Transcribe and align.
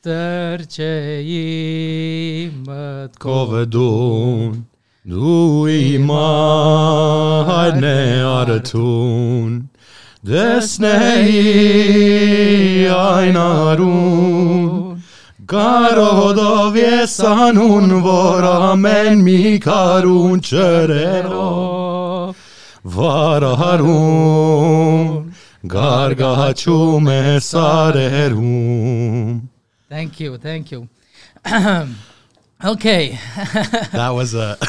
Տրչեի 0.00 1.40
մտքով 2.64 3.20
Կովդուն 3.20 4.54
դու 5.12 5.68
իմայն 5.72 7.84
է 7.84 7.90
արթուն 8.28 9.50
դեսնեի 10.30 11.42
այն 12.94 13.40
արուն 13.42 15.04
Կարոդով 15.52 16.80
ես 16.80 17.18
անուն, 17.34 17.94
որ 18.08 18.48
ամեն 18.54 19.22
մի 19.28 19.54
կարուն 19.68 20.42
չրերով 20.48 22.42
վարարում 22.96 25.14
գարգաչում 25.76 27.14
է 27.20 27.22
սարերում 27.52 29.40
Thank 29.90 30.20
you, 30.20 30.38
thank 30.38 30.70
you. 30.70 30.86
okay. 32.64 33.18
That 33.98 34.10
was 34.14 34.34
a 34.34 34.56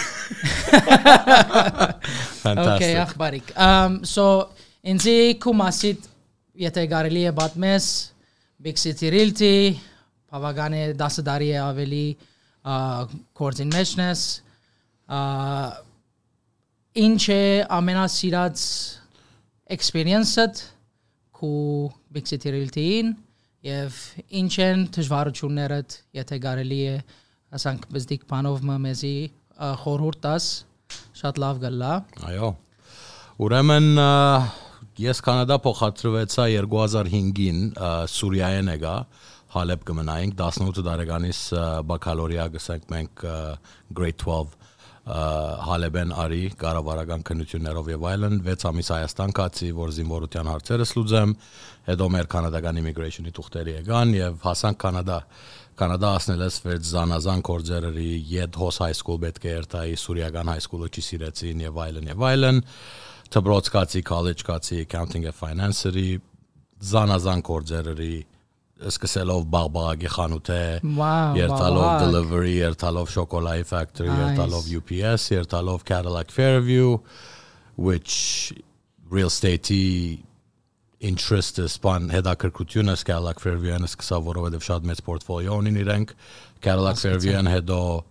Okay, 2.41 2.41
fantastic. 2.41 2.97
ախբարիկ։ 3.05 3.51
Um 3.61 3.99
so 4.07 4.25
ինձի 4.91 5.15
կումասիտ 5.43 6.07
եթե 6.65 6.83
կարելի 6.91 7.23
է 7.29 7.33
պատմես 7.37 7.85
Big 8.65 8.77
City 8.81 9.11
Realty 9.13 9.53
բավական 10.31 10.73
է 10.79 10.83
10 10.97 11.25
տարի 11.27 11.49
է 11.53 11.59
ավելի 11.67 12.03
կորձին 13.37 13.71
մեջն 13.75 14.01
ես 14.07 14.23
ա, 15.11 15.19
ինչ 17.05 17.21
է 17.35 17.41
ամենասիրած 17.77 18.65
experience-ըդ 19.77 20.63
քու 21.37 21.91
Big 22.13 22.25
City 22.29 22.53
Realty-ին 22.57 23.13
եւ 23.65 23.97
ինչ 24.41 24.53
են 24.65 24.83
դժվարություններդ 24.95 25.97
եթե 26.17 26.37
կարելի 26.45 26.79
է 26.91 26.95
ասանք 27.57 27.87
բզդիկ 27.93 28.23
բանով 28.31 28.63
մը 28.69 28.77
մեզի 28.85 29.15
խորհուրդ 29.83 30.21
տաս 30.25 30.47
շատ 31.21 31.41
լավ 31.43 31.59
գլա 31.65 31.91
Այո։ 32.31 32.49
Ուրեմն 33.45 33.89
ես 35.01 35.21
Կանադա 35.25 35.57
փոխադրվեցա 35.65 36.47
2005-ին 36.55 37.61
ա, 37.75 37.91
Սուրիայեն 38.11 38.73
եկա 38.75 38.95
Հալեբ 39.51 39.85
կմնայինք 39.87 40.35
18 40.39 40.85
տարեկանից 40.87 41.39
բակալորիա 41.91 42.47
գսենք 42.55 42.91
մենք 42.95 43.25
grade 43.97 44.21
12 44.25 44.55
ա, 44.57 44.60
Հալեբեն 45.01 46.11
արի 46.13 46.41
կառավարական 46.61 47.23
քննություններով 47.25 47.87
եւ 47.89 48.03
այլն 48.05 48.35
6 48.45 48.65
ամիս 48.69 48.89
Հայաստան 48.93 49.31
կացի 49.39 49.69
որ 49.73 49.93
զինվորության 49.97 50.49
հարցերս 50.51 50.91
լուծեմ 50.97 51.33
հետո 51.87 52.07
մեր 52.15 52.29
կանադական 52.35 52.79
immigration-ի 52.81 53.33
թուղթերի 53.33 53.73
եկան 53.79 54.13
եւ 54.19 54.45
հասանք 54.45 54.79
Կանադա 54.85 55.17
Կանադա 55.81 56.11
ասնելես 56.19 56.59
վերջ 56.67 56.85
զանազան 56.91 57.41
կորձերերի 57.49 58.09
Yed 58.29 58.59
Hos 58.61 58.77
High 58.85 58.97
School 59.01 59.17
պետք 59.25 59.47
է 59.49 59.55
երթայի 59.55 59.97
Սուրիական 59.97 60.51
high 60.53 60.61
school-ը 60.61 60.91
չի 60.91 61.03
սիրեցին 61.07 61.63
եւ 61.65 61.81
այլն 61.81 62.11
եւ 62.11 62.25
այլն 62.29 62.61
Թբրոցկացի 63.31 64.03
college 64.05 64.45
կացի 64.45 64.83
accounting 64.85 65.25
and 65.25 65.37
finance-երի 65.39 66.09
զանազան 66.91 67.41
կորձերերի 67.47 68.13
Eskeselov, 68.81 69.49
Barbara 69.49 69.95
Gekhanute, 69.95 70.83
wow, 70.83 71.33
Yertalov 71.35 71.81
Barbara. 71.81 72.05
Delivery, 72.05 72.55
Yertalov 72.55 73.09
Chocolate 73.09 73.65
Factory, 73.65 74.07
nice. 74.07 74.37
Yertalov 74.37 74.65
UPS, 74.77 75.29
Yertalov 75.29 75.85
Cadillac 75.85 76.31
Fairview, 76.31 76.99
which 77.75 78.53
real 79.09 79.27
estate 79.27 80.23
interest 80.99 81.59
span 81.69 82.09
hedā, 82.09 82.37
kur 82.37 82.51
Cadillac 82.51 83.39
Fairview, 83.39 83.83
es, 83.83 83.95
kas 83.95 84.07
savu 84.07 84.31
varu 84.31 84.49
vedev 84.49 84.61
šādu 84.61 85.01
portfolio 85.03 85.57
un 85.57 85.85
rank 85.85 86.13
Cadillac 86.61 86.97
Fairview, 86.97 87.33
hedo 87.47 88.03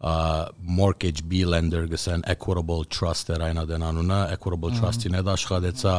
mortgage 0.00 1.24
B 1.26 1.44
lender 1.44 1.88
գսեն 1.90 2.22
equitable 2.30 2.84
trust 2.86 3.32
էր 3.34 3.42
այն 3.48 3.58
adեն 3.64 3.84
անունը 3.88 4.18
equitable 4.36 4.70
trust-ին 4.78 5.16
հետ 5.18 5.30
աշխատեցա 5.32 5.94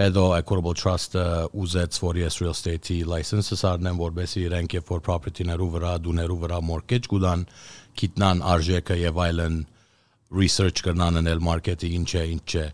հետո 0.00 0.24
equitable 0.38 0.74
trust-ը 0.76 1.24
ուզեց 1.56 2.00
որ 2.04 2.18
ես 2.20 2.36
real 2.42 2.52
estate-ի 2.52 2.98
license-ը 3.08 3.56
առնեմ 3.70 4.02
որբեսի 4.02 4.44
իրենք 4.44 4.76
երբ 4.76 4.92
որ 4.92 5.00
property-ներու 5.08 5.70
վրա 5.76 5.94
դուներու 6.04 6.36
վրա 6.44 6.58
mortgage 6.68 7.08
գուտան 7.14 7.46
գիտնան 8.02 8.44
արժեքը 8.52 8.98
եւ 9.04 9.22
այլն 9.24 9.56
research 10.34 10.84
կրնան 10.84 11.22
անել 11.22 11.40
մարքեթի 11.48 11.90
ինչ 11.96 12.10
է 12.20 12.26
ինչ 12.34 12.50
է 12.60 12.66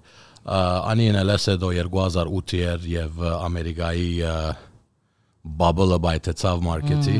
անին 0.50 1.20
էլես 1.20 1.46
հետո 1.52 1.70
2008 1.78 2.60
էր 2.74 2.90
եւ 2.90 3.22
ամերիկայի 3.30 4.10
բաբլը 5.60 5.98
բայթեցավ 6.06 6.62
մարքեթի 6.66 7.16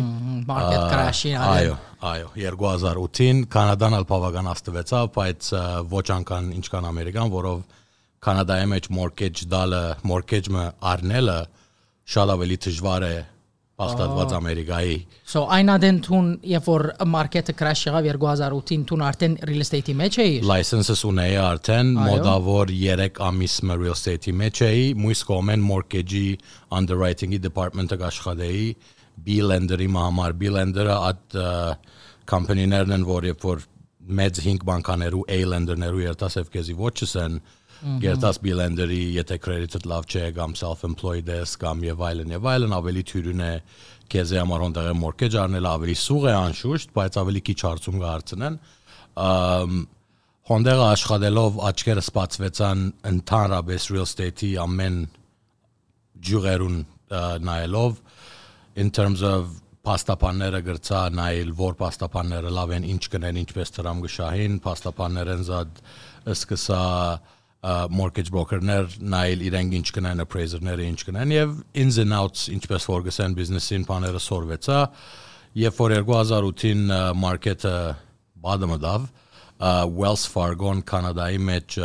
market 0.51 0.85
crash-ին 0.93 1.37
այո 1.41 1.75
այո 2.11 2.29
2008-ին 2.37 3.43
կանադան 3.55 3.97
ալ 3.99 4.07
բավական 4.11 4.51
աստվեցավ 4.55 5.11
բայց 5.17 5.51
ոչ 5.93 6.07
անկան 6.17 6.49
ինչքան 6.61 6.89
ամերիկան 6.91 7.33
որով 7.35 7.61
կանադայի 8.27 8.71
մեջ 8.75 8.89
mortgage 8.97 9.49
դալը 9.53 9.83
mortgage-ը 10.11 10.65
առնելը 10.93 11.39
շատ 12.15 12.35
ավելի 12.37 12.59
դժվար 12.67 13.07
է 13.11 13.15
հաստատված 13.81 14.35
ամերիկայի 14.37 14.97
So 15.33 15.43
այն 15.57 15.73
ադեն 15.75 15.99
թուն 16.07 16.29
երբ 16.51 16.69
որ 16.69 16.85
մարքեթը 17.15 17.55
crash 17.59 17.87
եղավ 17.89 18.09
2008-ին 18.11 18.85
թուն 18.91 19.05
արդեն 19.09 19.37
real 19.51 19.65
estate-ի 19.65 19.95
մեջ 20.01 20.19
էիր 20.25 20.47
licenses 20.51 21.05
ունեի 21.09 21.37
արդեն 21.45 21.93
մոդավոր 21.99 22.73
3 22.75 23.21
ամիս 23.31 23.57
real 23.71 23.97
estate-ի 23.97 24.37
մեջ 24.43 24.63
էի 24.69 24.87
մույս 25.05 25.25
կողմեն 25.31 25.67
mortgage-ի 25.71 26.27
underwriting-ի 26.81 27.43
department-ը 27.49 28.01
աշխատեի 28.11 28.67
B 29.21 29.41
lender-ի 29.45 29.89
համար 29.97 30.37
B 30.41 30.53
lender-ը 30.55 30.99
at 31.11 31.41
company-ներն 32.31 32.97
են 32.99 33.07
որ 33.09 33.31
երբ 33.33 33.47
որ 33.51 33.65
մեծ 34.21 34.39
5 34.43 34.63
բանկաներու 34.67 35.25
A 35.29 35.41
lender-ներու 35.55 36.05
երտասև 36.07 36.53
քեզի 36.55 36.77
ոչսեն 36.79 37.35
Երտաս 37.41 37.60
B 38.45 38.57
lender-ի 38.57 39.01
եթե 39.17 39.39
credit-ը 39.45 39.81
լավ 39.89 40.09
չէ 40.11 40.25
կամ 40.37 40.57
self-employed 40.61 41.31
ես 41.33 41.55
կամ 41.63 41.85
եւ 41.87 42.03
այլն 42.11 42.35
եւ 42.37 42.49
այլն 42.53 42.75
ավելի 42.77 43.05
թյուրին 43.11 43.45
է 43.47 43.53
քեզի 44.11 44.41
համար 44.41 44.65
հոնդեղ 44.67 44.91
mortgage 45.01 45.39
առնել 45.41 45.71
ավելի 45.71 45.97
սուղ 46.03 46.27
է 46.29 46.35
անշուշտ 46.41 46.93
բայց 46.99 47.19
ավելի 47.23 47.43
քիչ 47.49 47.59
հարցում 47.65 47.99
կհարցնեն 48.05 48.59
ըմ 49.31 49.81
հոնդերը 50.51 50.85
աշխատելով 50.91 51.59
աչքերը 51.71 52.05
սպացվեցան 52.05 52.85
ընդհանրապես 53.11 53.89
real 53.95 54.07
estate-ի 54.09 54.53
ամեն 54.65 55.01
ջուրերուն 56.27 56.79
ա, 56.81 57.21
նայելով 57.47 58.01
in 58.83 58.91
terms 58.91 59.23
of 59.23 59.61
պաստապանները 59.87 60.61
գրծա 60.67 61.03
նայել 61.17 61.53
որ 61.57 61.77
պաստապանները 61.81 62.51
լավ 62.57 62.73
են 62.77 62.89
ինչ 62.95 63.03
կնեն 63.15 63.39
ինչպես 63.45 63.73
դրամ 63.79 64.03
գշահին 64.05 64.59
պաստապաններեն 64.67 65.45
զատ 65.49 65.81
սկսա 66.35 66.81
mortgage 67.93 68.31
broker-ներ 68.33 68.95
նայել 69.05 69.43
իրենք 69.51 69.75
ինչ 69.81 69.89
կնեն 69.97 70.23
appraiser-ները 70.25 70.85
ինչ 70.89 71.01
կնեն 71.05 71.35
եւ 71.35 71.57
ins 71.83 71.99
and 72.01 72.17
outs 72.17 72.47
ինչպես 72.55 72.87
գսեն 73.07 73.35
բիզնեսին 73.37 73.85
բաները 73.91 74.23
սորվեցա 74.25 74.79
երբ 75.61 75.81
որ 75.83 75.95
2008-ին 76.09 76.87
ա, 76.89 77.01
մարքեթը 77.21 77.75
բադամը 78.47 78.79
դավ 78.87 79.05
ա, 79.05 79.73
Wells 79.93 80.25
Fargo-ն 80.33 80.81
Կանադայի 80.89 81.41
մեջ 81.51 81.79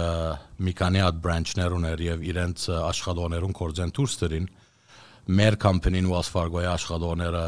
մի 0.64 0.74
քանի 0.80 1.04
հատ 1.04 1.20
branch-ներ 1.26 1.76
ուներ 1.76 2.04
եւ 2.06 2.24
իրենց 2.32 2.70
աշխատողներուն 2.78 3.56
կորձեն 3.60 3.96
դուրս 4.00 4.20
դրին 4.24 4.48
մեր 5.36 5.58
company-ն 5.60 6.08
Wells 6.08 6.32
Fargo-ի 6.32 6.70
աշխատողները 6.72 7.44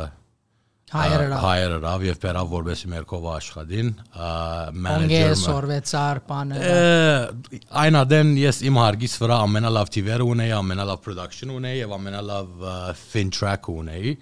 հայերը 0.87 1.37
հայերով 1.41 2.03
եւ 2.07 2.19
բերավ 2.23 2.51
որբեսի 2.53 2.89
մեր 2.93 3.05
կողը 3.09 3.31
աշխատին 3.33 3.89
manager-ը 4.85 5.33
սորվեցար 5.41 6.21
բանը 6.29 6.61
Ը, 6.63 7.59
այն 7.81 7.99
ադեն 8.01 8.31
ես 8.39 8.61
իմ 8.69 8.79
հարգից 8.79 9.17
վրա 9.23 9.39
ամենալավ 9.47 9.91
TV-ը 9.97 10.27
ունեի, 10.31 10.53
ամենալավ 10.61 11.03
production 11.03 11.51
ունեի 11.57 11.81
եւ 11.81 11.95
ամենալավ 11.97 12.65
fin 13.03 13.33
track 13.35 13.67
ունեի, 13.75 14.15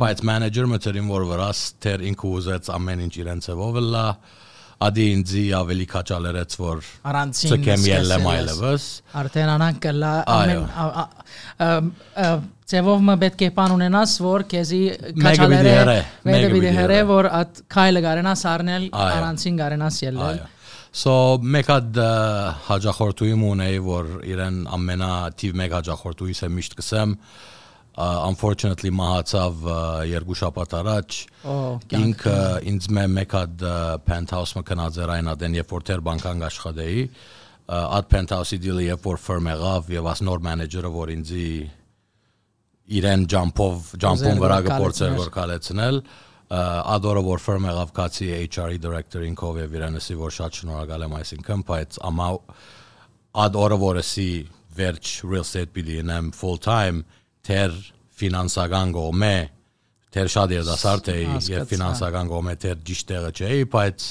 բայց 0.00 0.24
manager 0.32 0.70
մտերին 0.72 1.12
որ 1.12 1.28
վրաս 1.34 1.64
թեր 1.84 2.06
ինքը 2.08 2.32
ուզեց 2.38 2.72
ամեն 2.78 3.04
ինչ 3.08 3.14
իրեն 3.20 3.44
ծավով 3.48 3.80
լա, 3.92 4.06
ադի 4.86 5.04
ինձի 5.14 5.44
ավելի 5.58 5.86
քաչալերեց 5.92 6.54
որ 6.62 6.90
Առանցին 7.10 7.50
ցկեմ 7.52 7.86
ելեմ 7.88 8.28
այլևս 8.32 8.84
արդեն 9.22 9.50
անան 9.54 9.80
կլա 9.84 10.12
ամեն 10.34 10.62
ձևով 12.68 13.02
մը 13.08 13.16
պետք 13.24 13.42
է 13.46 13.48
բան 13.56 13.74
ունենաս 13.78 14.12
որ 14.22 14.44
քեզի 14.52 14.80
հեռե, 15.24 15.98
մեկը 16.28 16.48
հեռե 16.52 16.72
հեռե։ 16.78 17.00
որ 17.10 17.28
at 17.40 17.60
քայլը 17.74 18.04
գարենաս 18.06 18.44
առնել 18.52 18.86
առանցին 19.08 19.60
գարենաս 19.62 20.00
ելնել 20.04 20.38
Այո։ 20.38 20.46
So 20.98 21.12
մեկ 21.44 21.68
հատ 21.68 21.98
ա, 22.00 22.12
հաջախորդուի 22.68 23.34
ունեի 23.48 23.80
որ 23.84 24.06
իրեն 24.24 24.56
ամենա 24.72 25.10
թիվ 25.38 25.58
մեկ 25.60 25.74
հաջախորդուիս 25.76 26.40
է 26.46 26.48
միշտ 26.54 26.76
կսեմ 26.78 27.12
unfortunately 27.98 28.92
մահացավ 28.94 29.64
երկու 30.06 30.36
շաբաթ 30.38 30.74
առաջ 30.78 31.16
ինքը 31.98 32.36
ինձ 32.70 32.86
մե 32.94 33.04
մեկ 33.16 33.34
հատ 33.38 33.64
penthouse-ը 34.06 34.62
կնած 34.68 35.00
էր 35.02 35.12
այն 35.16 35.30
ադեն 35.34 35.56
երբ 35.58 35.74
որ 35.74 35.86
թեր 35.88 36.04
բանկան 36.08 36.44
աշխատեի 36.48 37.02
at 37.78 38.08
penthouse-ի 38.12 38.60
դիլը 38.62 38.86
երբ 38.92 39.08
որ 39.08 39.18
firm 39.24 39.50
եղավ 39.50 39.90
եւ 39.96 40.10
աս 40.12 40.22
նոր 40.28 40.44
մենեջերը 40.46 40.92
որ 40.94 41.12
ինձի 41.16 41.48
իրեն 42.98 43.26
ջամփով 43.34 43.90
ջամփուն 44.04 44.40
վրա 44.44 44.58
կալեցնել։ 44.68 45.18
որ 45.18 45.32
կալեցնել 45.34 46.00
ադորը 46.48 47.22
որ 47.26 47.42
ֆիրմ 47.44 47.66
եղավ 47.68 47.90
կացի 47.98 48.28
HR-ի 48.46 48.78
դիրեկտորին 48.84 49.34
կով 49.36 49.58
եւ 49.60 49.74
իրանեսի 49.76 50.14
որ 50.22 50.32
շատ 50.38 50.60
շնորհակալ 50.62 51.04
եմ 51.04 51.16
այսինքն 51.18 51.64
բայց 51.68 51.98
ամա 52.08 52.28
ադորը 53.44 53.78
որսի 53.82 54.30
վերջ 54.78 55.12
real 55.28 55.44
estate 55.44 55.74
բիլիոնեմ 55.76 56.32
full 56.38 56.56
time 56.56 57.04
թեր 57.46 57.76
ֆինանսական 58.18 58.94
գոմե 58.98 59.36
թեր 60.14 60.32
շատ 60.34 60.54
երդասարդ 60.58 61.12
էի 61.14 61.26
եւ 61.52 61.68
ֆինանսական 61.74 62.32
գոմե 62.32 62.56
թեր 62.64 62.80
ճիշտ 62.88 63.12
տեղը 63.12 63.34
չէի 63.38 63.68
բայց 63.76 64.08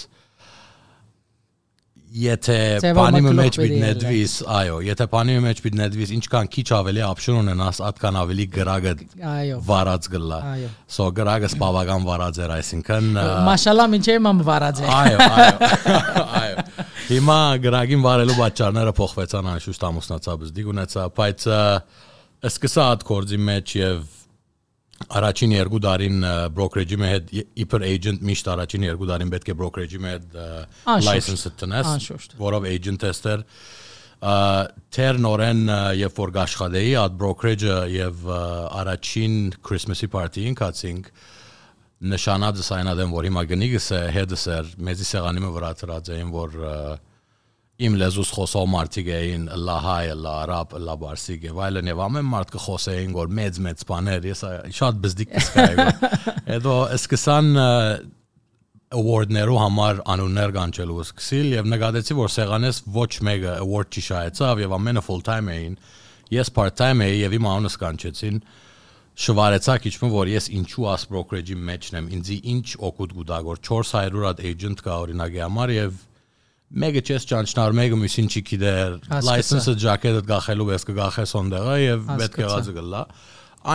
Եթե 2.18 2.58
բանի 2.96 3.20
մեջ 3.36 3.58
պիտի 3.60 3.68
բիտնեդվիս, 3.68 4.34
այո, 4.48 4.76
եթե 4.88 5.06
բանի 5.12 5.34
մեջ 5.44 5.60
բիտնեդվիս, 5.66 6.12
ինչքան 6.16 6.48
քիչ 6.54 6.66
ավելի 6.78 7.02
option 7.04 7.40
ունենաս, 7.42 7.82
այդքան 7.84 8.20
ավելի 8.22 8.46
գրագը 8.54 8.94
Այո։ 9.32 9.58
վարած 9.68 10.08
գլա։ 10.14 10.40
So 10.88 11.10
գրագը 11.18 11.50
բավական 11.60 12.08
վարած 12.08 12.40
էր, 12.46 12.54
այսինքն 12.58 13.12
Մաշալա 13.50 13.88
մինչև 13.92 14.24
մամ 14.24 14.42
վարած 14.48 14.80
է։ 14.80 14.90
Այո, 14.98 15.28
այո։ 15.28 15.72
Այո։ 16.42 16.88
Հիմա 17.12 17.40
գրագին 17.68 18.08
վարելու 18.08 18.40
պատճառները 18.40 18.96
փոխվեցան 18.98 19.52
անշուշտ 19.58 19.86
ամուսնացա 19.92 20.38
բզդիկ 20.48 20.72
ունեցա, 20.74 21.06
բայց 21.20 21.46
սկսա 22.46 22.84
այդ 22.94 23.04
կորձի 23.08 23.38
մեջ 23.48 23.74
եւ 23.80 24.14
առաջին 25.18 25.52
երկու 25.58 25.80
տարին 25.86 26.24
brokerage-ի 26.58 26.98
հետ 27.08 27.34
իբր 27.64 27.86
agent 27.88 28.24
միշտ 28.30 28.50
առաջին 28.54 28.86
երկու 28.88 29.10
տարին 29.12 29.34
պետք 29.34 29.52
է 29.54 29.56
brokerage-ի 29.62 30.00
հետ 30.04 30.38
license-ը 31.08 31.52
տնես, 31.62 31.92
որով 32.42 32.68
agent 32.72 33.02
tester 33.06 33.44
թեր 34.18 35.20
նորեն 35.22 35.60
ա, 35.70 35.80
երբ 35.94 36.16
որ 36.18 36.32
գաշխատեի 36.38 36.94
այդ 37.04 37.18
brokerage-ը 37.22 37.76
եւ 37.94 38.24
առաջին 38.34 39.36
Christmas-ի 39.68 40.10
party-ին 40.10 40.58
կացինք 40.58 41.12
նշանածը 42.14 42.66
սայնադեմ 42.66 43.14
որ 43.14 43.28
հիմա 43.30 43.44
գնիգս 43.52 43.92
է 43.98 44.02
էր 44.58 44.72
մեզի 44.90 45.08
սեղանի 45.12 45.46
մը 45.46 45.52
վրա 45.58 45.72
ծրած 45.82 46.10
էին 46.18 46.34
որ 46.34 46.58
ա, 46.58 46.74
իմ 47.78 47.96
լեզուս 48.02 48.30
խոսող 48.34 48.64
մարդիկ 48.74 49.10
էին 49.14 49.44
լա 49.68 49.74
հայ, 49.86 50.06
լա 50.18 50.32
արաբ, 50.44 50.72
լա 50.82 50.94
բարսիկ 51.04 51.44
եւ 51.46 51.60
այլն 51.68 51.92
եւ 51.92 52.00
ամեն 52.08 52.30
մարդ 52.32 52.54
կխոսեին 52.56 53.12
որ 53.18 53.34
մեծ 53.38 53.60
մեծ 53.68 53.84
բաներ 53.92 54.26
ես 54.32 54.42
շատ 54.80 55.02
բզդիկ 55.04 55.36
կսկայի 55.36 55.86
հետո 56.54 56.78
սկսան 56.98 57.52
award-ներու 58.98 59.60
համար 59.62 60.02
անուններ 60.16 60.56
կանչելու 60.58 61.00
սկսիլ 61.06 61.54
եւ 61.58 61.70
նկատեցի 61.76 62.18
որ 62.18 62.34
սեղանես 62.38 62.82
ոչ 62.98 63.12
մեկը 63.28 63.56
award 63.62 63.98
չշայեցավ 64.00 64.62
եւ 64.64 64.76
ամենը 64.78 65.04
full 65.06 65.24
time 65.28 65.54
էին 65.54 65.78
ես 66.34 66.54
part 66.58 66.78
time 66.82 67.06
էի 67.06 67.18
եւ 67.28 67.38
իմ 67.38 67.50
անունս 67.52 67.78
կանչեցին 67.84 68.40
շվարեցա 69.28 69.76
քիչմը 69.84 70.12
որ 70.14 70.32
ես 70.34 70.50
ինչու 70.56 70.88
աս 70.94 71.08
brokerage-ի 71.12 71.58
մեջն 71.68 72.00
եմ 72.00 72.10
ինձի 72.18 72.38
ինչ 72.54 72.68
օգուտ 72.88 73.16
գուտա 73.18 73.40
որ 73.48 73.62
400 73.70 74.26
հատ 74.28 74.44
agent 74.52 74.84
կա 74.86 74.98
օրինակի 75.04 75.42
համար 75.44 75.74
եւ 75.74 76.02
մեկը 76.68 77.04
չես 77.08 77.28
ճանչնար 77.32 77.76
մեկը 77.78 78.00
մյուսին 78.02 78.28
չի 78.28 78.42
գիտեր 78.50 78.98
license-ը 79.28 79.76
jacket-ը 79.84 80.24
գախելու 80.28 80.68
ես 80.74 80.86
կգախես 80.90 81.34
ոնդեղը 81.38 81.78
եւ 81.84 82.10
պետք 82.22 82.42
է 82.44 82.50
ղազը 82.52 82.76
գլա 82.78 83.04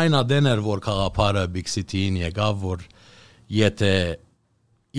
այն 0.02 0.18
ադեն 0.20 0.50
էր 0.52 0.62
որ 0.66 0.84
խաղապարը 0.86 1.46
big 1.56 1.72
city-ին 1.72 2.20
եկավ 2.26 2.60
որ 2.66 2.84
եթե 3.56 3.92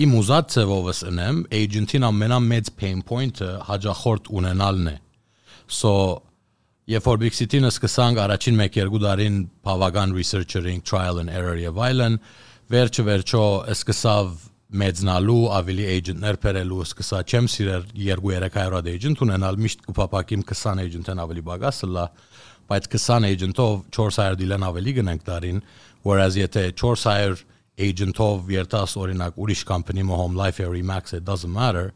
իմ 0.04 0.14
ուզած 0.18 0.54
ծևովս 0.56 1.00
ընեմ 1.12 1.40
agent-ին 1.54 2.06
ամենամեծ 2.10 2.70
pain 2.80 3.02
point-ը 3.06 3.50
հաջախորդ 3.70 4.30
ունենալն 4.42 4.94
է 4.94 4.96
so 5.70 5.94
Երբ 6.84 7.06
որ 7.08 7.20
Big 7.22 7.32
City-ն 7.32 7.64
սկսանք 7.70 8.18
առաջին 8.20 8.58
1-2 8.60 8.98
տարին 9.00 9.36
բավական 9.64 10.10
researcher-ing, 10.12 10.82
trial 10.84 11.16
and 11.22 11.32
error 11.32 11.56
եւ 11.56 11.78
այլն, 11.80 12.18
վերջը 12.74 13.04
վերջո 13.06 13.44
սկսավ 13.72 14.34
մեծնալու, 14.74 15.40
ավելի 15.54 15.84
agent-ներ 15.94 16.38
բերելու, 16.42 16.82
սկսա 16.88 17.20
չեմ 17.30 17.48
սիրել 17.54 17.84
2-300 17.94 18.90
agent 18.94 19.24
ունենալ, 19.24 19.58
միշտ 19.64 19.84
կփապակիմ 19.88 20.44
20 20.50 20.84
agent-ն 20.84 21.22
ավելի 21.24 21.44
բագասը 21.48 21.88
լա, 21.94 22.06
բայց 22.70 22.88
20 22.96 23.28
agent-ով 23.30 23.74
400 23.94 24.38
դիլան 24.40 24.66
ավելի 24.70 24.94
գնանք 24.98 25.26
տարին, 25.28 25.60
whereas 26.04 26.38
եթե 26.38 26.72
400 26.80 27.44
agent-ով 27.78 28.50
երտաս 28.54 28.94
օրինակ 29.02 29.38
ուրիշ 29.40 29.64
company 29.66 30.04
մո 30.06 30.18
home 30.20 30.36
life 30.38 30.60
or 30.60 30.70
Remax 30.70 31.14
it 31.14 31.24
doesn't 31.24 31.50
matter 31.50 31.92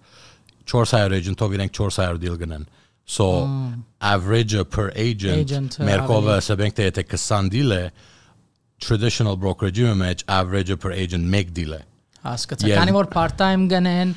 400 0.66 1.14
agent-ով 1.14 1.54
իրենք 1.54 1.74
400 1.78 2.18
deal 2.18 2.38
գնան 2.40 2.66
so 3.06 3.46
average 4.00 4.56
per 4.70 4.90
agent, 4.94 5.78
մերկովը 5.80 6.34
ասենք 6.40 6.74
թե 6.76 6.88
եթե 6.90 7.04
20 7.14 7.52
deal 7.54 7.76
է 7.76 7.84
traditional 8.82 9.38
brokerage-ի 9.38 9.94
մեջ 10.02 10.26
average 10.26 10.74
per 10.82 10.92
agent 10.92 11.30
1 11.30 11.54
deal 11.54 11.78
է 11.78 11.82
Հասկացա։ 12.26 12.72
Քանի 12.74 12.94
որ 12.96 13.10
part 13.12 13.36
time 13.38 13.68
գնեն, 13.70 14.14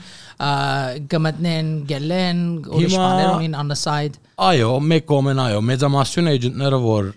գմտնեն, 1.12 1.69
գելեն, 1.92 2.42
ուրիշ 2.71 2.98
բաներ 2.98 3.30
ունին 3.36 3.59
on 3.62 3.69
the 3.71 3.77
side։ 3.77 4.18
Այո, 4.42 4.71
մեկ 4.94 5.06
կողմեն 5.12 5.44
այո, 5.45 5.62
մեծամասնություն 5.69 6.31
agent-ները 6.31 6.81
որ 6.81 7.12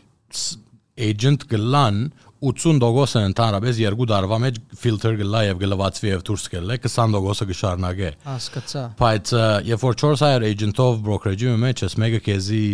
agent 1.09 1.49
գլան 1.51 2.05
80% 2.45 3.21
են 3.21 3.31
ընդհանրապես 3.31 3.79
երկու 3.81 4.07
տարվա 4.11 4.39
մեջ 4.43 4.59
filter 4.77 5.15
գլա 5.17 5.41
եւ 5.47 5.61
գլվածվի 5.63 6.11
եւ 6.11 6.25
դուրս 6.29 6.45
գելը 6.53 6.77
20%-ը 6.85 7.47
կշարունակե 7.51 8.11
Հասկացա։ 8.27 8.83
բայց 8.99 9.33
երբ 9.71 9.87
որ 9.87 9.97
400 10.03 10.49
agent-ով 10.51 11.01
brokerage-ի 11.07 11.55
մեջ 11.65 11.85
ես 11.87 11.97
մեկը 12.05 12.21
քեզի 12.29 12.67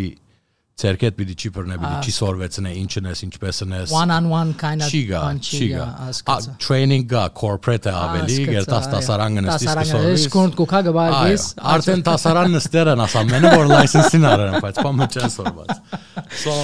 ցերկետ 0.81 1.17
պիտի 1.19 1.35
չի 1.41 1.51
բռնե 1.57 1.77
պիտի 1.81 2.09
չի 2.09 2.13
սորվեցնե 2.17 2.71
ինչն 2.81 3.09
ես 3.11 3.23
ինչպես 3.27 3.59
ես 3.77 3.93
One 3.93 4.13
on 4.15 4.29
one 4.33 4.53
kind 4.61 4.85
of 4.85 4.89
չի 4.89 5.01
գա 5.11 5.23
չի 5.45 5.67
գա 5.75 6.37
training 6.65 7.05
գա 7.11 7.25
corporate-ը 7.41 7.93
ավելի 8.01 8.39
այո։ 8.55 8.65
տասարան 8.71 9.39
գնստի 9.41 9.69
Տասարան 9.69 9.91
սկսորվի 9.91 10.23
սկոնտ 10.25 10.57
կուքա 10.61 10.81
գբալիս։ 10.89 11.47
Արդեն 11.75 12.05
տասարան 12.09 12.57
նստեր 12.57 12.93
են 12.95 13.05
ասա 13.07 13.25
մենը 13.31 13.53
որ 13.57 13.71
license-ին 13.75 14.27
արեն 14.31 14.57
բայց 14.65 14.81
բամը 14.87 15.11
չեն 15.11 15.35
սորված 15.37 15.75
So 16.41 16.57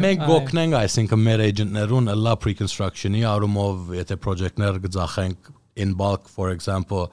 մենք 0.00 0.26
գոքնենք 0.30 0.78
այսինքն 0.80 1.24
մեր 1.26 1.44
agent-ներուն 1.50 2.12
լա 2.24 2.34
pre-construction-ի 2.44 3.24
արումով 3.34 3.94
եթե 4.00 4.18
project-ներ 4.24 4.80
գծախենք 4.86 5.54
in 5.84 5.94
bulk 5.98 6.28
for 6.28 6.50
example 6.54 7.08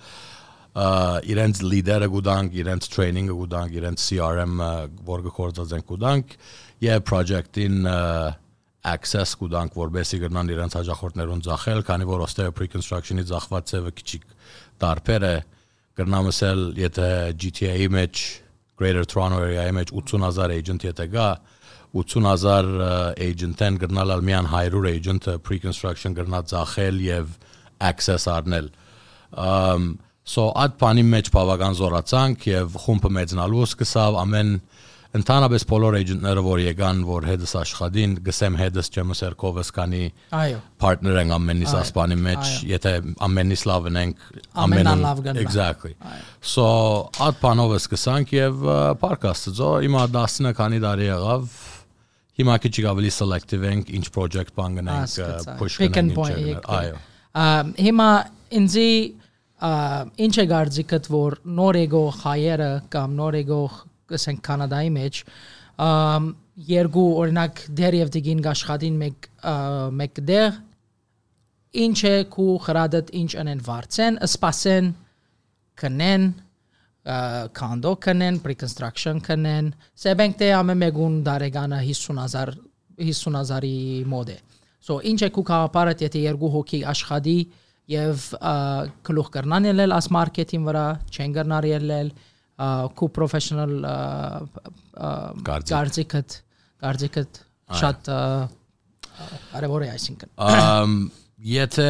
իրենց 0.78 1.62
լիդերը 1.66 2.08
գուտանք, 2.14 2.58
իրենց 2.62 2.88
training-ը 2.94 3.36
գուտանք, 3.38 3.78
իրենց 3.80 4.04
CRM-ը 4.04 4.72
որ 5.08 5.24
գործածենք 5.28 5.88
գուտանք 5.92 6.36
եւ 6.86 7.04
project-ին 7.10 7.80
access 8.88 9.34
գուտանք, 9.42 9.78
որբեսի 9.82 10.20
գրնան 10.22 10.52
իրենց 10.54 10.78
հաջախորդներուն 10.78 11.44
ծախել, 11.48 11.82
քանի 11.88 12.10
որ 12.12 12.24
ոստե 12.28 12.48
pre-construction-ի 12.60 13.26
ծախված 13.32 13.72
ծևը 13.74 13.94
քիչիկ 13.98 14.28
տարբեր 14.86 15.28
է 15.28 15.36
գրնամսել, 15.98 16.64
եթե 16.78 17.10
GTA-ի 17.42 17.90
մեջ 17.98 18.24
Greater 18.78 19.06
Toronto 19.10 19.42
area-ի 19.42 19.74
մեջ 19.74 19.92
80000 19.98 20.54
agent 20.54 20.86
եթե 20.86 21.10
գա 21.10 21.30
80000 21.98 22.76
agent-ն 23.26 23.80
գրնալալ 23.82 24.22
միան 24.28 24.50
100 24.54 24.90
agent-ը 24.94 25.38
pre-construction 25.42 26.14
գրնա 26.18 26.44
ծախել 26.52 27.02
եւ 27.02 27.32
access 27.82 28.30
առնել 28.30 28.70
um 29.34 29.96
so 30.28 30.50
այդ 30.64 30.76
բանի 30.82 31.06
մեջ 31.14 31.32
բավական 31.36 31.78
զորացանք 31.80 32.50
եւ 32.52 32.78
խումբը 32.84 33.12
մեծնալու 33.18 33.64
սկսավ 33.68 34.18
ամեն 34.24 34.52
ընդհանրապես 35.18 35.64
բոլոր 35.70 35.96
agent-ները 36.02 36.42
որ 36.44 36.62
եկան 36.66 36.98
որ 37.08 37.28
հետս 37.30 37.54
աշխատին 37.62 38.16
գսեմ 38.26 38.58
հետս 38.60 38.90
չեմ 38.92 39.14
ասեր 39.16 39.36
կովս 39.40 39.70
կանի 39.78 40.02
Այո։ 40.36 40.58
partner 40.84 41.20
են 41.22 41.32
ամենից 41.38 41.76
ասպանի 41.80 42.18
մեջ 42.26 42.52
եթե 42.74 42.94
ամենից 43.28 43.64
լավն 43.72 44.00
ենք 44.04 44.26
Ամենան 44.66 45.04
լավ 45.08 45.22
գնա։ 45.28 45.44
exactly 45.46 45.94
so 46.54 46.68
այդ 47.24 47.40
բանով 47.46 47.76
սկսանք 47.80 48.36
եւ 48.36 48.68
պարկաստծո 49.06 49.72
հիմա 49.88 50.04
10 50.18 50.52
քանի 50.60 50.82
տարի 50.86 51.08
եղավ 51.08 51.56
հիմա 52.38 52.58
քիչ 52.68 52.76
ավելի 52.92 53.14
selective 53.16 53.70
ենք 53.72 53.94
ինչ 53.98 54.06
project 54.18 54.54
բան 54.60 54.82
գնանք 54.82 55.56
push 55.62 55.80
գնանք 55.82 56.68
այո 56.82 57.00
Հիմա 57.38 58.10
ինձի 58.58 58.90
ինչ 59.58 60.36
է 60.38 60.46
գարձիկդ 60.52 61.08
որ 61.10 61.38
նոր 61.58 61.80
եկող 61.82 62.18
հայերը 62.24 62.72
կամ 62.94 63.16
նոր 63.18 63.38
եկող 63.42 63.78
ասենք 64.18 64.44
կանադայի 64.46 64.92
մեջ 64.98 65.22
երկու 66.68 67.08
օրինակ 67.22 67.64
դեր 67.80 67.98
եւ 67.98 68.12
դիգին 68.18 68.44
աշխատին 68.54 69.00
մեկ 69.02 69.28
մեկ 69.98 70.22
դեր 70.30 70.60
ինչ 71.88 71.98
է 72.10 72.16
քու 72.34 72.54
խրադդ 72.68 73.12
ինչ 73.22 73.32
անեն 73.42 73.64
վարձեն 73.68 74.22
սպասեն 74.28 74.94
կնեն 75.82 76.30
կանդո 77.58 77.94
կնեն 78.04 78.40
pre-construction 78.46 79.22
կնեն 79.26 79.70
սեբենք 80.06 80.40
դե 80.42 80.50
ամեն 80.62 80.82
մեկուն 80.86 81.22
դարեգանը 81.28 81.84
50000 81.90 82.58
50000-ի 82.98 83.78
մոդ 84.10 84.34
է 84.34 84.38
so 84.88 84.98
ինչ 85.12 85.22
է 85.28 85.30
քու 85.36 85.46
քաղաքապարը 85.50 85.94
եթե 86.02 86.24
երկու 86.26 86.52
հոգի 86.58 86.82
աշխատի 86.94 87.38
եւ 87.92 88.24
գլուխ 89.08 89.30
կրնան 89.36 89.68
ելել 89.70 89.96
աս 89.98 90.08
մարքեթին 90.16 90.66
վրա 90.68 90.86
չեն 91.08 91.36
կրնար 91.38 91.68
ելել 91.72 92.10
ա, 92.18 92.70
Կարծիք։ 95.48 95.74
կարծիքդ 95.76 96.38
կարծիքդ 96.84 97.40
շատ 97.82 98.10
Կարևոր 99.52 99.86
է 99.88 99.90
այսինքն։ 99.94 100.34
Ամ 100.48 100.98
եթե 101.52 101.88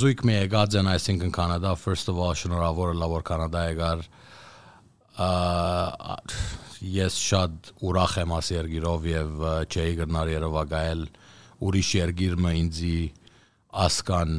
զույգ 0.00 0.24
մի 0.26 0.34
եկած 0.36 0.76
են 0.80 0.88
այսինքն 0.94 1.34
Կանադա 1.36 1.74
first 1.78 2.10
of 2.10 2.18
all 2.18 2.34
շնորհավոր 2.38 2.96
լավ 2.98 3.14
որ 3.18 3.24
Կանադա 3.30 3.64
եկար 3.70 4.04
ես 6.90 7.18
շատ 7.20 7.72
ուրախ 7.84 8.14
եմ 8.22 8.32
աս 8.38 8.50
երգիրով 8.56 9.08
եւ 9.10 9.44
չէի 9.68 9.96
գնար 10.00 10.32
Երևանայել 10.32 11.02
ուրիշ 11.68 11.90
երգիրը 12.00 12.54
ինձի 12.60 12.96
ասկան 13.84 14.32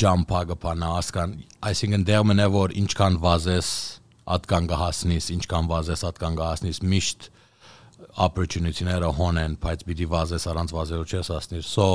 ջամփագը 0.00 0.56
բանա 0.62 0.90
ասկան 1.00 1.36
այսինքն 1.70 2.06
դեր 2.10 2.26
մնա 2.30 2.46
որ 2.56 2.74
ինչքան 2.82 3.18
վազես 3.22 3.70
ատկան 4.36 4.68
կհասնիս 4.72 5.30
ինչքան 5.36 5.70
վազես 5.70 6.04
ատկան 6.10 6.38
կհասնիս 6.40 6.82
միշտ 6.92 7.28
opportunity-ները 8.26 9.12
հոնեն, 9.16 9.54
բայց 9.60 9.84
պիտի 9.88 10.08
վազես 10.12 10.48
առանց 10.52 10.74
վազելու 10.76 11.06
չես 11.12 11.30
ասնիր։ 11.36 11.64
So 11.68 11.86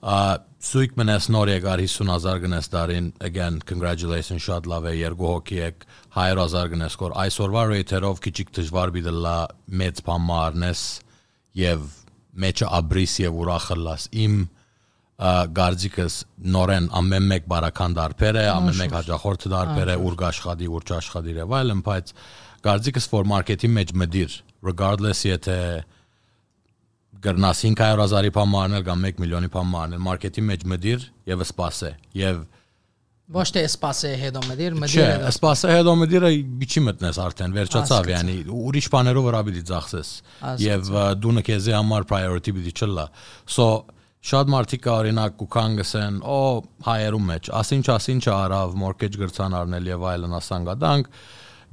uh 0.00 0.38
սույկ 0.60 0.94
մնաս 1.00 1.26
նոր 1.32 1.50
եկար 1.54 1.80
50000 1.84 2.40
գնաս 2.42 2.66
դարին 2.72 3.06
again 3.24 3.54
congratulations 3.68 4.44
շատ 4.44 4.66
լավ 4.68 4.88
է 4.90 4.92
երկու 4.96 5.28
հոգի 5.30 5.60
եք 5.66 5.86
100000 6.16 6.70
գնաս 6.72 6.96
կոր 7.00 7.14
այսօրվա 7.22 7.62
rate-երով 7.70 8.20
քիչիկ 8.26 8.52
դժվար 8.58 8.92
բիդը 8.96 9.14
լա 9.24 9.36
մեծ 9.80 10.02
բան 10.08 10.26
մարնես 10.28 10.82
եւ 11.60 11.86
մեջը 12.44 12.68
աբրիս 12.80 13.14
եւ 13.24 13.40
ուրախը 13.40 13.78
լաս 13.80 14.06
իմ 14.24 14.36
գարձիկս 15.20 16.14
նորեն 16.54 16.86
ամեն 16.96 17.26
մեկ 17.30 17.48
բարական 17.50 17.96
դարբեր 17.98 18.38
է, 18.40 18.44
ամեն 18.54 18.78
մեկ 18.80 18.94
հաջախորդ 18.96 19.42
դարբեր 19.52 19.90
է, 19.92 19.96
ուր 20.00 20.14
գաշխատի, 20.22 20.68
ուր 20.76 20.86
չաշխատի 20.90 21.34
եւ 21.36 21.56
այլն, 21.60 21.82
բայց 21.88 22.12
գարձիկս 22.64 23.08
որ 23.12 23.28
մարքեթի 23.34 23.70
մեջ 23.74 23.92
մդիր, 24.00 24.36
regardless 24.70 25.26
եթե 25.28 25.58
գրնաս 27.20 27.60
500000-ի 27.66 28.32
բան 28.38 28.50
մարնել 28.54 28.86
կամ 28.88 29.04
1 29.10 29.20
միլիոնի 29.20 29.52
բան 29.52 29.70
մարնել, 29.74 30.02
մարքեթի 30.08 30.46
մեջ 30.48 30.66
մդիր 30.72 31.06
եւ 31.34 31.44
սպասե 31.50 31.92
եւ 32.20 32.40
Ոչ 33.30 33.44
թե 33.54 33.60
սպասե 33.62 34.08
հետո 34.18 34.40
մդիր, 34.42 34.72
Չէ, 34.74 34.80
մդիր։ 34.82 35.24
սպասը 35.30 35.68
հետո 35.70 35.92
մդիրը 36.00 36.30
biչի 36.58 36.80
մտնես 36.82 37.18
արդեն, 37.22 37.52
վերջացավ, 37.60 38.08
yani 38.10 38.32
ուրիշ 38.50 38.88
բաներով 38.90 39.26
վրա 39.28 39.42
պիտի 39.46 39.62
ծախսես։ 39.68 40.10
Եվ 40.64 40.90
դու 41.22 41.34
նկեզի 41.36 41.76
համար 41.76 42.08
priority 42.10 42.54
պիտի 42.56 42.72
չլա։ 42.74 43.04
So 43.46 43.68
շատ 44.20 44.50
մարդիկ 44.52 44.88
օրինակ 44.92 45.36
կուքան 45.40 45.76
գսեն, 45.80 46.16
օ 46.28 46.40
հայերու 46.84 47.22
մեջ, 47.30 47.50
ասինչ 47.60 47.84
ասինչը 47.94 48.32
արավ, 48.36 48.74
mortgage 48.80 49.20
գրցան 49.20 49.56
առնել 49.60 49.88
եւ 49.90 50.04
այլն 50.10 50.36
ասան 50.40 50.66
գադանք, 50.68 51.08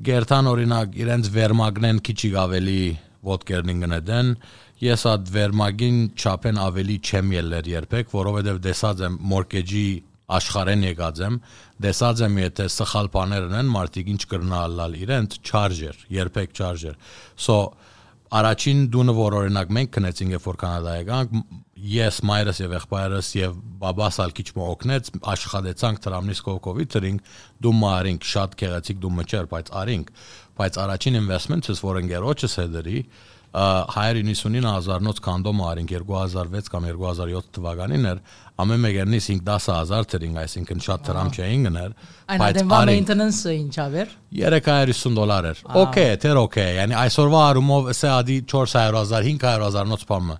գերտան 0.07 0.49
օրինակ 0.53 0.95
իրենց 1.03 1.29
վերմագնեն 1.37 1.99
քիչի 2.07 2.31
ավելի 2.47 2.81
ոդկերնին 3.27 3.83
գնեն 3.83 4.31
ես 4.77 5.03
այդ 5.09 5.29
վերմագին 5.33 5.95
չափեն 6.13 6.59
ավելի 6.61 6.95
չեմ 7.01 7.31
ելներ 7.33 7.69
երբեք, 7.71 8.11
որովհետև 8.13 8.59
դեսած 8.61 8.99
եմ 9.07 9.15
mortgage-ի 9.31 9.87
աշխարհեն 10.37 10.83
եկած 10.85 11.21
եմ, 11.25 11.37
դեսած 11.81 12.21
եմ 12.27 12.37
եթե 12.43 12.67
սխալ 12.75 13.09
բաներ 13.15 13.47
ունեն, 13.47 13.71
մարդիկ 13.73 14.11
ինչ 14.13 14.21
կրնալալ 14.33 14.97
իրենց 15.01 15.37
charger, 15.49 15.97
երբեք 16.13 16.53
charger։ 16.57 16.97
So 17.33 17.57
առաջին 18.37 18.83
դունը 18.93 19.15
որ 19.17 19.37
օրինակ 19.41 19.73
մենք 19.77 19.93
քնեցինք 19.97 20.35
երբ 20.37 20.47
որ 20.51 20.59
Կանադա 20.61 20.95
եկանք, 20.97 21.37
ես 21.77 22.19
մայրս 22.25 22.59
եւ 22.63 22.75
եղբայրս 22.77 23.29
եւ 23.37 23.55
բաբաս 23.83 24.19
ալ 24.23 24.35
քիչ 24.37 24.47
մօգնեց, 24.57 25.09
աշխատեցանք 25.33 26.03
տրամնիս 26.07 26.43
կողքովի 26.47 26.85
ծրինք, 26.93 27.31
դու 27.63 27.73
մարինք 27.83 28.27
շատ 28.33 28.59
քեղեցիկ 28.61 29.01
դու 29.03 29.13
մճեր, 29.17 29.49
բայց 29.53 29.73
արինք, 29.81 30.13
բայց 30.57 30.79
առաջին 30.87 31.19
investment-ս 31.21 31.83
որ 31.85 32.01
ընկերոջս 32.03 32.57
հետերի 32.63 33.01
199000 33.57 35.21
կանդոմ 35.23 35.61
արինք 35.65 35.93
2006 36.03 36.67
կամ 36.73 36.87
2007 36.91 37.47
թվականին 37.55 38.07
էր 38.11 38.19
ամեն 38.61 38.81
մեկերնից 38.83 39.29
5-10000 39.31 40.09
դրինք 40.13 40.41
այսինքն 40.43 40.83
շատ 40.87 41.05
դրամ 41.07 41.31
չէին 41.37 41.65
գներ 41.67 41.95
դեմվա 42.57 42.81
maintenance-ը 42.91 43.55
ինչա 43.57 43.87
վեր։ 43.95 44.13
350 44.43 45.17
դոլար 45.17 45.49
էր 45.53 45.63
օքեյ 45.83 46.13
թեր 46.27 46.41
օքեյ 46.43 46.71
yani 46.81 46.99
այսօրվա 47.07 47.43
արումով 47.47 47.91
ասե 47.95 48.11
ադի 48.17 48.37
400000 48.53 49.29
500000 49.31 49.91
նոց 49.95 50.07
պամը 50.11 50.37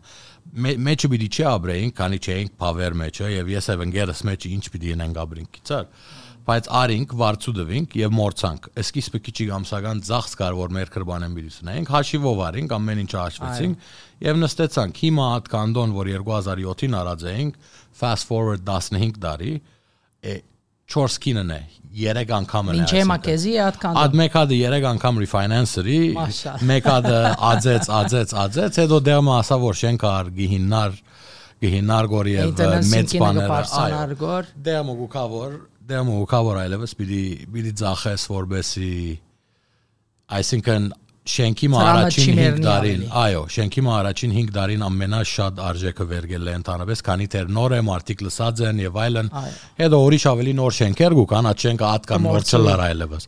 մեջը 0.55 1.09
պիտի 1.11 1.27
չի 1.27 1.43
ապրեին 1.51 1.91
քանի 1.97 2.19
չէինք 2.23 2.53
փավեր 2.61 2.95
մեջը 3.01 3.29
եւ 3.33 3.51
ես 3.51 3.67
եւ 3.73 3.83
ընկերս 3.87 4.23
մեջը 4.27 4.51
ինչ 4.57 4.63
պիտի 4.73 4.91
ենենք 4.93 5.19
ապրենք 5.23 5.57
գիծար 5.57 5.85
բայց 6.47 6.67
արինք 6.79 7.13
վարձու 7.19 7.53
դվինք 7.57 7.95
եւ 7.99 8.13
մորցանք 8.17 8.67
սկիզբը 8.79 9.19
քիչի 9.27 9.47
ամսական 9.57 10.01
ծախս 10.07 10.37
կար 10.39 10.53
որ 10.57 10.75
մեր 10.77 10.91
քրբանեն 10.93 11.33
պիտի 11.37 11.51
սնայինք 11.57 11.91
հաշիվով 11.91 12.43
արինք 12.47 12.75
ամեն 12.77 13.01
ինչ 13.03 13.11
հաշվեցինք 13.17 13.89
եւ 14.27 14.39
նստեցանք 14.43 15.01
հիմա 15.03 15.25
հատ 15.33 15.49
կանդոն 15.57 15.95
որ 15.97 16.11
2007-ին 16.13 16.95
արած 17.01 17.25
էինք 17.33 17.59
fast 17.99 18.31
forward 18.31 18.63
15 18.71 19.19
տարի 19.27 19.53
4 20.87 21.17
կինն 21.23 21.51
է 21.57 21.61
3 21.97 22.31
անգամ 22.37 22.69
է 22.71 22.75
Ինչե 22.77 23.01
մակեզի 23.09 23.53
է 23.57 23.61
atkan։ 23.67 23.97
Ад 24.03 24.17
մեկ 24.19 24.35
հատը 24.37 24.57
3 24.61 24.85
անգամ 24.91 25.21
refinancer-ի, 25.23 25.99
Մաշա։ 26.17 26.53
մեկ 26.69 26.89
հատը 26.91 27.21
ածեց, 27.51 27.89
ածեց, 27.99 28.35
ածեց, 28.43 28.79
հետո 28.83 28.99
դերմը 29.07 29.33
ասա 29.37 29.57
որ 29.63 29.79
շենք 29.81 30.05
ար 30.11 30.29
գիհինար 30.37 30.99
գիհինար 31.63 32.07
գոր 32.11 32.29
եւ 32.29 32.61
մեծ 32.91 33.15
բաներ 33.23 34.13
գոր։ 34.21 34.51
դերմը 34.67 34.95
գուկավոր 35.01 35.55
դերմը 35.87 36.15
գուկավոր 36.21 36.59
այլևս 36.61 36.93
պիտի 36.99 37.21
պիտի 37.53 37.73
ծախես 37.81 38.25
որբեսի 38.33 38.91
այսինքն 40.37 40.87
շենքի 41.31 41.67
մա 41.73 41.81
առաջին 41.87 42.23
չի 42.23 42.33
5 42.33 42.37
մեռնի 42.37 42.65
տարին, 42.67 43.01
ավելի։ 43.07 43.09
այո, 43.21 43.41
շենքի 43.55 43.83
մա 43.87 43.93
առաջին 43.97 44.33
5 44.37 44.51
տարին 44.57 44.85
ամենաշատ 44.87 45.61
արժեքը 45.67 46.07
վերգել 46.11 46.47
է 46.47 46.55
ընդհանրապես, 46.57 47.03
քանի 47.07 47.27
թե 47.33 47.41
նոր 47.57 47.75
է 47.77 47.81
մարդիկ 47.87 48.23
լսած 48.27 48.63
են 48.67 48.81
եւ 48.83 48.99
այլն։ 49.03 49.31
Հետո 49.77 49.99
ուրիշ 50.07 50.25
ավելի 50.31 50.53
նոր 50.57 50.77
շենքեր 50.77 51.17
կան, 51.27 51.49
այդ 51.51 51.65
շենքը 51.67 51.91
Կմորցվի։ 52.07 52.57
չլար 52.57 52.83
այլևս։ 52.87 53.27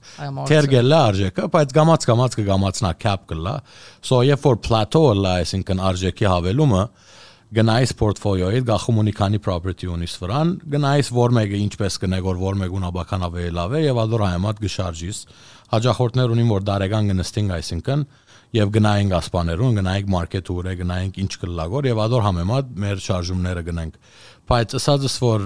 Թերգել 0.50 0.90
է 0.90 1.00
արժեքը, 1.00 1.48
բայց 1.56 1.76
գամած 1.80 2.08
գամած 2.10 2.40
կգամացնա 2.40 2.92
cap 3.04 3.28
կլա։ 3.30 3.56
So 4.00 4.24
երբ 4.24 4.46
որ 4.50 4.60
plateau 4.66 5.14
լա, 5.20 5.36
այսինքն 5.44 5.84
արժեքի 5.90 6.30
հավելումը 6.30 6.84
գնայս 7.50 7.96
portfolio-ից 7.98 8.66
գախում 8.68 9.00
ունի 9.02 9.14
քանի 9.18 9.40
property 9.42 9.88
ունիս 9.90 10.12
վրան, 10.22 10.50
գնայս 10.70 11.08
որ 11.16 11.32
մեկը 11.34 11.62
ինչպես 11.66 11.96
կնե 12.04 12.20
որ 12.28 12.42
որ 12.44 12.60
մեկ 12.60 12.76
ունաբական 12.78 13.26
ավելի 13.26 13.54
լավ 13.58 13.74
է 13.74 13.82
եւ 13.88 14.02
ադոր 14.04 14.24
հայմատ 14.28 14.62
գշարժիս։ 14.66 15.22
Հաջախորդներ 15.70 16.34
ունին 16.36 16.52
որ 16.54 16.66
դարեգան 16.70 17.10
գնստինգ 17.14 17.56
այսինքն 17.60 18.06
եւ 18.58 18.70
գնայինք 18.76 19.16
ասպաներուն, 19.20 19.76
գնայինք 19.80 20.08
մարքետ 20.10 20.48
ուրե, 20.56 20.72
գնայինք 20.80 21.18
ինչ 21.24 21.34
կլագոր 21.44 21.88
եւ 21.90 22.00
ադոր 22.06 22.24
համեմատ 22.26 22.72
մեր 22.84 23.04
շարժումները 23.06 23.64
գնենք։ 23.70 24.00
Բայց 24.50 24.76
ասածս 24.80 25.18
որ 25.22 25.46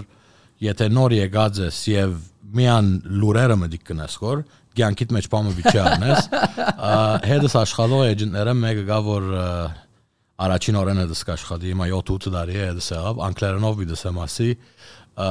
եթե 0.64 0.88
նոր 0.94 1.16
եկած 1.18 1.60
ես 1.64 1.80
եւ 1.92 2.14
միան 2.54 2.90
լուրերը 3.24 3.58
մտիկ 3.64 3.84
կնես 3.90 4.18
որ 4.24 4.44
ցանկիտ 4.78 5.14
մեջ 5.14 5.28
բամը 5.34 5.54
վիճի 5.58 5.80
անես 5.84 6.28
հետս 7.30 7.56
աշխատող 7.62 8.04
էջենտները 8.14 8.54
մեկը 8.60 8.86
գա 8.90 9.00
որ 9.06 9.28
առաջին 10.44 10.80
օրենը 10.82 11.06
դս 11.12 11.24
կաշխատի 11.30 11.74
հիմա 11.74 11.88
7-8 11.94 12.34
տարի 12.34 12.58
է 12.64 12.70
դս 12.80 12.90
եղավ 12.94 13.22
անկլերենով 13.28 13.80
մի 13.82 13.88
դս 13.92 14.06
եմ 14.10 14.20
ասի 14.24 14.50
ա, 14.54 15.28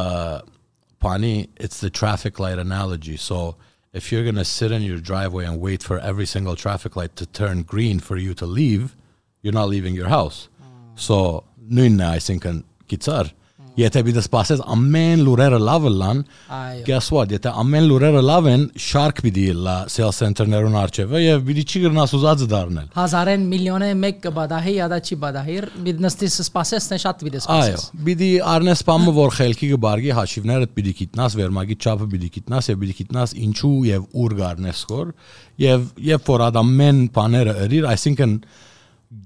բանի 1.03 1.35
it's 1.59 1.83
the 1.83 1.91
traffic 1.91 2.39
light 2.39 2.63
analogy 2.63 3.17
so 3.19 3.57
if 3.93 4.11
you're 4.11 4.23
going 4.23 4.37
to 4.37 4.45
sit 4.45 4.73
in 4.73 4.83
your 4.83 4.99
driveway 4.99 5.45
and 5.45 5.61
wait 5.61 5.83
for 5.83 5.99
every 5.99 6.27
single 6.27 6.57
traffic 6.57 6.97
light 6.97 7.15
to 7.17 7.27
turn 7.27 7.63
green 7.63 8.01
for 8.01 8.17
you 8.17 8.35
to 8.35 8.47
leave, 8.47 8.97
you're 9.43 9.53
not 9.53 9.69
leaving 9.69 9.95
your 9.95 10.09
house. 10.09 10.49
Mm. 10.63 10.99
So, 10.99 11.45
noon 11.59 11.93
inne 11.95 12.01
I 12.01 12.19
think 12.19 12.45
and 12.45 12.65
gitar, 12.89 13.33
եթե 13.79 14.03
դու 14.07 14.23
սպասես 14.23 14.63
ամեն 14.75 15.23
լուրերը 15.27 15.59
լավ 15.63 15.87
լան 15.93 16.19
Այո։ 16.53 16.83
guess 16.89 17.13
what 17.15 17.31
եթե 17.33 17.53
ամեն 17.63 17.87
լուրերը 17.89 18.23
լավ 18.29 18.49
են 18.53 18.65
շարք 18.87 19.23
պիտի 19.27 19.45
լա 19.65 19.77
sales 19.93 20.19
center-ներուն 20.23 20.77
արջևը 20.83 21.23
եւ 21.23 21.45
պիտի 21.49 21.65
չի 21.73 21.83
գրնաս 21.87 22.15
ուզածը 22.19 22.49
դառնել 22.53 22.91
Հազարեն 22.99 23.47
միլիոնե 23.53 23.91
մեկ 24.03 24.19
կբադահի, 24.27 24.75
ադա 24.87 24.99
չի 25.03 25.19
բադահիր։ 25.23 25.67
Միդնստիս 25.87 26.37
սպասես, 26.43 26.89
նե 26.93 26.99
շատ 27.03 27.23
Այո, 27.23 27.41
սպասես։ 27.43 27.87
պիտի 28.09 28.31
առնես 28.53 28.83
սպամը 28.83 29.15
որ 29.17 29.33
խելքի 29.39 29.71
կբարգի 29.73 30.13
հաշիվները 30.19 30.69
պիտի 30.77 30.95
գիտնաս, 31.01 31.37
վերմագի 31.41 31.79
չափը 31.83 32.09
պիտի 32.13 32.31
գիտնաս 32.37 32.69
եւ 32.73 32.83
պիտի 32.83 32.99
գիտնաս 33.01 33.35
ինչու 33.47 33.73
եւ 33.89 34.05
ուր 34.23 34.37
գարնես 34.43 34.83
skor 34.83 35.15
եւ 35.63 35.89
երբ 36.13 36.31
որ 36.33 36.45
ադամեն 36.49 37.01
բաները 37.17 37.57
ըրիր, 37.67 37.89
այսինքն 37.93 38.37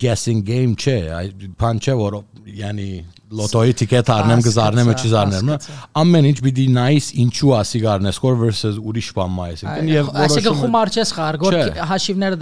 guessing 0.03 0.43
game 0.43 0.75
չէ, 0.75 0.97
այ 1.15 1.29
բան 1.61 1.79
չէ 1.83 1.95
որ 2.01 2.19
yani 2.59 2.89
լոտոյի 3.27 3.73
տիկետ 3.81 4.11
առնեմ 4.15 4.43
գզարնեմ 4.47 4.89
չզարնեմ, 4.93 5.49
հասկացա։ 5.51 5.87
ամեն 6.01 6.27
ինչ 6.29 6.37
պիտի 6.47 6.67
նայես 6.77 7.07
ինչու 7.23 7.53
ասի 7.57 7.81
գարնես 7.83 8.19
skor 8.21 8.37
versus 8.39 8.77
ուրիշ 8.79 9.09
բան 9.17 9.33
մա 9.37 9.47
այսինքն 9.51 9.91
եւ 9.91 10.11
Այսինքն 10.27 10.59
խումար 10.61 10.93
չես 10.95 11.13
խաղար, 11.17 11.39
գոր 11.43 11.57
Չէ։ 11.57 11.87
հաշիվները 11.91 12.39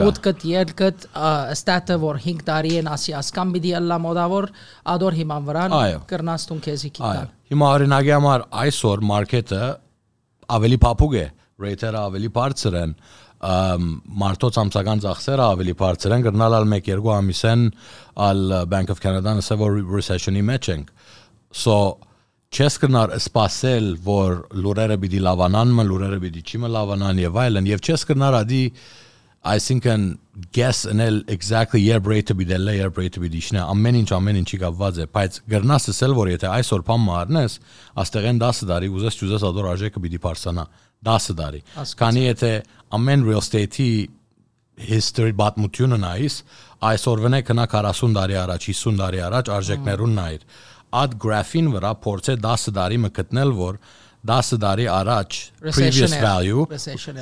կա։ 0.00 0.08
8 0.10 0.20
կտ, 0.26 0.44
2 0.44 0.74
կտ, 0.80 1.06
ստատը 1.54 1.96
որ 2.04 2.20
5 2.26 2.44
տարի 2.50 2.74
են 2.84 2.90
ասի 2.94 3.16
ասկան 3.24 3.54
պիտի 3.54 3.72
ըլլա 3.80 3.98
մոդավոր 4.04 4.48
ադոր 4.94 5.18
հիման 5.24 5.48
վրան 5.48 5.76
Այո։ 5.80 6.02
կրնաս 6.12 6.46
տուն 6.52 6.60
քեզի 6.68 6.90
Այո։ 6.90 6.98
կիտան։ 7.00 7.32
Հիմա 7.54 7.70
օրինակի 7.74 8.12
համար 8.14 8.46
այսօր 8.64 9.04
մարքեթը 9.14 9.62
ավելի 10.54 10.78
փափուկ 10.84 11.14
է, 11.16 11.26
ռեյթերը 11.62 12.00
ավելի 12.08 12.30
բարձր 12.34 12.78
են, 12.80 12.94
մարտոց 14.24 14.58
ամսական 14.62 15.04
ծախսերը 15.04 15.44
ավելի 15.54 15.74
բարձր 15.82 16.16
են, 16.16 16.24
գտնալալ 16.28 16.66
1-2 16.70 17.12
ամիսեն 17.18 17.64
al 18.26 18.42
Bank 18.72 18.90
of 18.94 19.02
Canada-ն 19.04 19.42
ասա 19.44 19.58
որ 19.60 19.78
recession-ի 19.92 20.42
մեջ 20.48 20.70
ենք։ 20.74 20.90
So 21.54 21.76
չես 22.54 22.80
կնար 22.82 23.16
սпасել, 23.18 23.88
որ 24.06 24.36
լուրերը 24.64 24.98
պիտի 25.02 25.22
լավանան, 25.28 25.72
մը 25.78 25.86
լուրերը 25.90 26.20
պիտի 26.24 26.44
չի 26.44 26.62
մը 26.64 26.70
լավանան 26.74 27.22
եւ 27.24 27.40
այլն, 27.44 27.70
եւ 27.74 27.84
չես 27.84 28.06
կնար 28.10 28.38
ադի 28.40 28.62
այսինքն 29.44 30.04
guess 30.56 30.86
and 30.86 31.02
el 31.04 31.20
exactly 31.28 31.80
երբ 31.84 32.06
rate 32.08 32.32
be 32.36 32.44
the 32.44 32.58
layer 32.58 32.88
rate 32.96 33.20
be 33.20 33.28
դիշնա 33.28 33.66
ամեն 33.74 33.98
ինչ 34.00 34.08
ամեն 34.16 34.38
ինչի 34.40 34.58
կապված 34.62 35.00
է 35.04 35.06
բայց 35.16 35.36
գրնաս 35.52 35.88
ասել 35.92 36.14
որ 36.16 36.30
եթե 36.32 36.48
այսօր 36.48 36.84
բան 36.88 37.02
մարնես 37.04 37.58
աստեղեն 38.04 38.40
10 38.40 38.62
դարի 38.70 38.90
ուզես 38.96 39.18
ճուզես 39.20 39.44
ադոր 39.50 39.68
արժեքը 39.74 40.04
պիտի 40.06 40.20
բարձանա 40.24 40.64
10 41.08 41.38
տարի 41.40 41.62
քանի 42.02 42.26
եթե 42.26 42.52
ամեն 42.98 43.26
real 43.28 43.42
estate-ի 43.42 43.88
history 44.90 45.34
պատմությունը 45.38 45.98
նայես 46.04 46.38
այսօրվնե 46.90 47.42
կնա 47.48 47.66
40 47.74 48.16
տարի 48.18 48.38
առաջ 48.44 48.70
50 48.70 49.02
տարի 49.02 49.20
առաջ 49.28 49.50
արժեքներուն 49.58 50.16
նայր 50.20 50.48
ad 51.02 51.18
graph-ին 51.24 51.68
վրա 51.74 51.92
փորձե 52.06 52.38
10 52.48 52.74
տարի 52.78 52.98
մը 53.04 53.12
գտնել 53.18 53.54
որ 53.60 53.78
10 54.24 54.58
տարի 54.60 54.86
առաջ 54.88 55.38
previous 55.60 56.14
value 56.16 56.64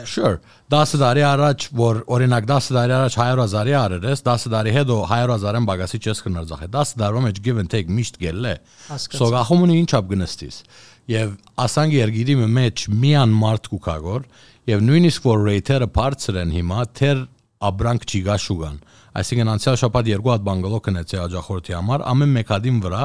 sure 0.07 0.39
10 0.75 0.93
տարի 1.03 1.25
առաջ 1.27 1.67
որ 1.81 1.99
օրինակ 2.17 2.47
10 2.51 2.69
տարի 2.77 2.95
առաջ 2.99 3.17
100.000-ի 3.19 3.75
արեր 3.81 4.07
ես 4.13 4.23
10 4.29 4.47
տարի 4.55 4.75
հետո 4.77 4.99
100.000-ն 5.09 5.67
բագասի 5.71 6.01
չես 6.03 6.23
կնար 6.27 6.47
ձախե 6.53 6.69
10 6.79 6.95
տարվա 7.03 7.25
մեջ 7.27 7.43
give 7.49 7.63
and 7.63 7.73
take 7.75 7.91
միշտ 7.99 8.21
գել 8.23 8.49
է 8.53 8.55
so 9.03 9.33
գախումունի 9.35 9.81
ինչապ 9.83 10.13
գնստիս 10.15 10.63
եւ 11.11 11.35
ասանք 11.65 11.97
երգիրի 11.99 12.35
մեջ 12.57 12.87
միան 13.03 13.37
մարդ 13.43 13.69
կու 13.73 13.81
կա 13.87 13.97
գոր 14.07 14.27
եւ 14.71 14.83
նույնիսկ 14.87 15.25
որ 15.27 15.41
ռեյթերը 15.49 15.89
բարձր 15.97 16.39
են 16.43 16.53
հիմա 16.57 16.83
թեր 16.99 17.23
աբրանք 17.63 18.07
չիգա 18.07 18.37
շուգան 18.43 18.77
այսինքն 19.13 19.51
անցյալ 19.53 19.79
շաբաթ 19.83 20.09
երկու 20.13 20.33
հատ 20.33 20.45
բանգալո 20.47 20.79
կնեցի 20.87 21.19
աջախորդի 21.23 21.75
համար 21.77 22.05
ամեն 22.13 22.31
մեկ 22.37 22.53
հատին 22.53 22.79
վրա 22.87 23.03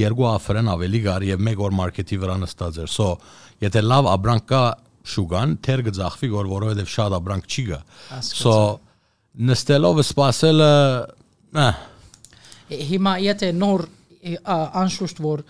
երկու 0.00 0.26
աֆրեն 0.30 0.70
ավելի 0.74 1.00
գար 1.04 1.26
եւ 1.28 1.44
մեկ 1.48 1.62
օր 1.64 1.76
մարքեթի 1.78 2.18
վրա 2.24 2.36
նստած 2.42 2.80
էր 2.84 2.90
so 2.94 3.08
եթե 3.64 3.82
լավ 3.84 4.08
աբրանք 4.14 4.46
կա 4.50 4.62
շուգան 5.14 5.54
թեր 5.64 5.84
գծախվի 5.88 6.30
գոր 6.34 6.50
որովհետեւ 6.54 6.90
շատ 6.94 7.16
աբրանք 7.20 7.48
չի 7.54 7.64
գա 7.70 7.80
so 8.24 8.56
նստելով 9.50 10.00
սпасելը 10.04 10.72
հիմա 12.90 13.14
եթե 13.24 13.52
նոր 13.60 13.86
անշուշտ 14.82 15.22
որ 15.24 15.44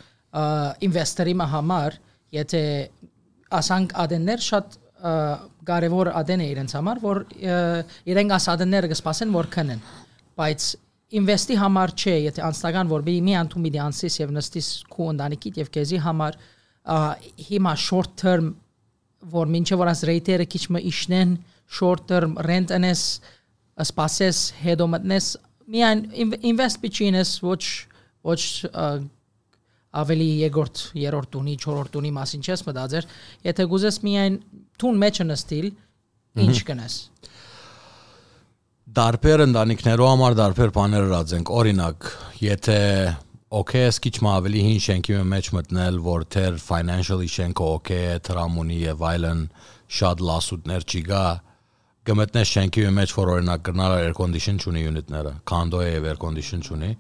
ինվեստորի 0.84 1.34
համար 1.54 1.98
եթե 2.34 2.62
ասանք 3.54 3.94
ադեններ 4.04 4.42
շատ 4.44 4.78
կարևոր 5.68 6.10
ադեն 6.16 6.42
է 6.42 6.48
իրենց 6.54 6.74
համար, 6.78 7.00
որ 7.04 7.20
իրենք 8.08 8.34
ասադները 8.38 8.90
կսպասեն, 8.92 9.34
որ 9.36 9.48
քնեն։ 9.52 9.84
Բայց 10.38 10.68
ինվեստի 11.20 11.56
համար 11.60 11.92
չէ, 11.94 12.14
եթե 12.24 12.44
անձնական 12.48 12.90
որ 12.90 13.04
մի 13.06 13.34
անդում 13.40 13.66
մի 13.66 13.72
անցիս 13.84 14.18
եւ 14.22 14.34
նստիս 14.34 14.68
քու 14.90 15.08
ընտանիքիդ 15.12 15.60
եւ 15.62 15.70
քեզի 15.76 16.00
համար 16.04 16.38
հիմա 17.48 17.74
short 17.80 18.16
term 18.20 18.54
որ 19.34 19.50
մինչեւ 19.54 19.80
որ 19.80 19.90
աս 19.92 20.04
ռեյտերը 20.08 20.46
քիչ 20.52 20.64
մը 20.74 20.82
իշնեն 20.90 21.36
short 21.78 22.08
term 22.10 22.34
rent 22.44 22.72
անես 22.74 23.04
սպասես 23.84 24.40
հետո 24.64 24.88
մտնես 24.94 25.28
միայն 25.74 26.02
invest 26.44 26.82
bichines 26.82 27.38
ոչ 27.44 27.62
ոչ 28.24 28.40
ավելի 30.00 30.28
երկրորդ, 30.44 30.82
երրորդ 31.00 31.30
տունի, 31.34 31.56
չորրորդ 31.64 31.92
տունի 31.94 32.12
մասին 32.18 32.44
չես 32.44 32.64
մտածեր, 32.68 33.08
եթե 33.48 33.66
գուզես 33.74 33.98
միայն 34.04 34.38
տուն 34.82 35.02
մեջը 35.04 35.26
նստիլ, 35.30 35.68
ինչ 36.44 36.56
կնես։ 36.70 36.96
Դարբեր 38.94 39.42
ընտանիքներով 39.48 40.10
համար 40.12 40.34
դարբեր 40.38 40.72
բաներ 40.74 41.06
ռածենք։ 41.14 41.52
Օրինակ, 41.58 42.08
եթե 42.44 42.80
okay, 43.54 43.86
ես 43.86 44.00
քիչ 44.02 44.16
ավելի 44.34 44.62
հին 44.66 44.80
շենքի 44.84 45.16
մեջ 45.30 45.48
մտնել, 45.54 45.98
որ 46.04 46.26
թեր 46.34 46.60
financially 46.62 47.28
շենքը 47.30 47.66
okay 47.78 48.06
է, 48.10 48.20
տրամունի 48.28 48.78
եւ 48.82 49.04
այլն 49.10 49.42
շատ 49.98 50.22
լասուտներ 50.28 50.86
չի 50.90 51.02
գա, 51.08 51.24
գմտնես 52.08 52.50
շենքի 52.54 52.86
մեջ, 52.98 53.14
որ 53.16 53.30
օրինակ 53.34 53.62
գնալ 53.68 53.94
air 54.00 54.16
condition 54.18 54.58
չունի 54.58 54.82
unit-ները, 54.90 55.34
condo 55.48 55.80
է 55.84 55.92
եւ 55.94 56.08
air 56.10 56.18
condition 56.20 56.64
չունի, 56.66 56.90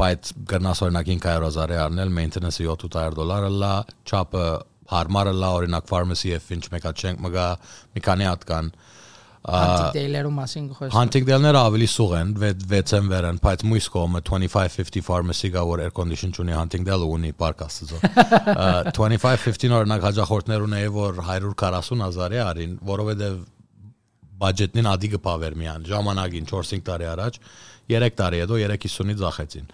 բայց 0.00 0.32
գնաս 0.50 0.82
օրինակ 0.86 1.10
500 1.14 1.46
հազարի 1.46 1.78
առնել, 1.84 2.12
maintenance-ը 2.16 2.66
700 2.68 3.18
դոլարը 3.18 3.50
լա, 3.60 3.74
չափը 4.08 4.46
հարմարը 4.90 5.34
լա, 5.40 5.50
օրինակ 5.60 5.90
pharmacy-ը 5.90 6.40
ինչ 6.56 6.64
մեկա 6.74 6.94
չենք 6.96 7.20
մգա, 7.26 7.50
մի 7.94 8.04
քանի 8.06 8.30
հատ 8.30 8.48
կան։ 8.50 8.72
Hunting 9.40 9.94
Dale-երու 9.96 10.32
մասին 10.36 10.64
խոսում։ 10.76 10.94
Hunting 10.94 11.24
Dale-ները 11.24 11.60
ավելի 11.64 11.86
սուղ 11.88 12.10
են, 12.18 12.32
6-ն 12.40 13.06
վեր 13.08 13.28
են, 13.30 13.38
բայց 13.40 13.62
մույս 13.70 13.86
կողմը 13.94 14.20
2550 14.28 15.06
pharmacy 15.06 15.48
գա 15.54 15.62
որ 15.64 15.82
air 15.86 15.94
condition 15.96 16.34
ունի 16.44 16.58
Hunting 16.58 16.84
Dale-ը 16.84 17.08
ունի 17.14 17.32
պարկ 17.40 17.64
աստծո։ 17.64 18.02
2550 18.92 19.72
օրինակ 19.78 20.04
հաջախորդներ 20.10 20.66
ունեի 20.66 20.92
որ 20.98 21.22
140 21.24 22.04
հազարի 22.04 22.42
արին, 22.50 22.76
որովհետև 22.90 23.40
բյուջետնին 24.40 24.88
ադի 24.88 25.10
կպավեր 25.16 25.56
միան 25.60 25.82
ժամանակին 25.88 26.46
4-5 26.48 26.84
տարի 26.86 27.08
առաջ 27.10 27.40
3 27.90 28.14
տարի 28.20 28.40
հետո 28.44 28.60
350-ից 28.60 29.20
ձախեցին։ 29.20 29.66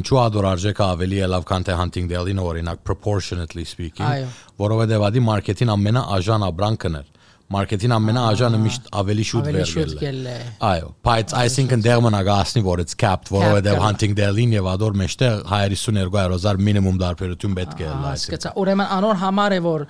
Ինչու 0.00 0.20
ադոր 0.24 0.48
արժեքը 0.50 0.84
ավելի 0.86 1.20
է 1.20 1.30
լավ 1.34 1.46
քան 1.50 1.66
թե 1.68 1.78
Huntingdale-ին 1.80 2.42
օրինակ 2.44 2.84
proportionately 2.86 3.64
speaking, 3.66 4.28
որովհետև 4.60 5.06
ադի 5.10 5.24
մարքեթին 5.30 5.74
ամենաաժան 5.76 6.46
աբրանքն 6.50 7.00
էր 7.00 7.08
մարքեթին 7.50 7.92
ամենաաժանը 7.96 8.58
միշտ 8.62 8.84
ավելի 9.00 9.24
շուտ 9.26 9.48
վերգել 9.56 10.26
է։ 10.30 10.34
Այո, 10.68 10.90
բայց 11.06 11.32
այսինքն 11.40 11.80
դեռ 11.82 12.02
մնա 12.04 12.20
գասնի 12.28 12.62
որ 12.62 12.82
it's 12.84 12.94
capped, 12.94 13.32
որովհետև 13.34 13.80
Huntingdale-ին 13.82 14.54
եւ 14.54 14.68
ադոր 14.70 14.98
մեջտեղ 15.00 15.42
152.000 15.50 16.62
մինիմում 16.68 17.00
դարբերություն 17.02 17.56
պետք 17.58 17.82
է 17.82 17.90
լայս։ 18.04 18.26
Սկսա 18.28 18.52
ուրեմն 18.62 18.94
անոր 19.00 19.18
համար 19.24 19.56
է 19.56 19.60
որ 19.66 19.86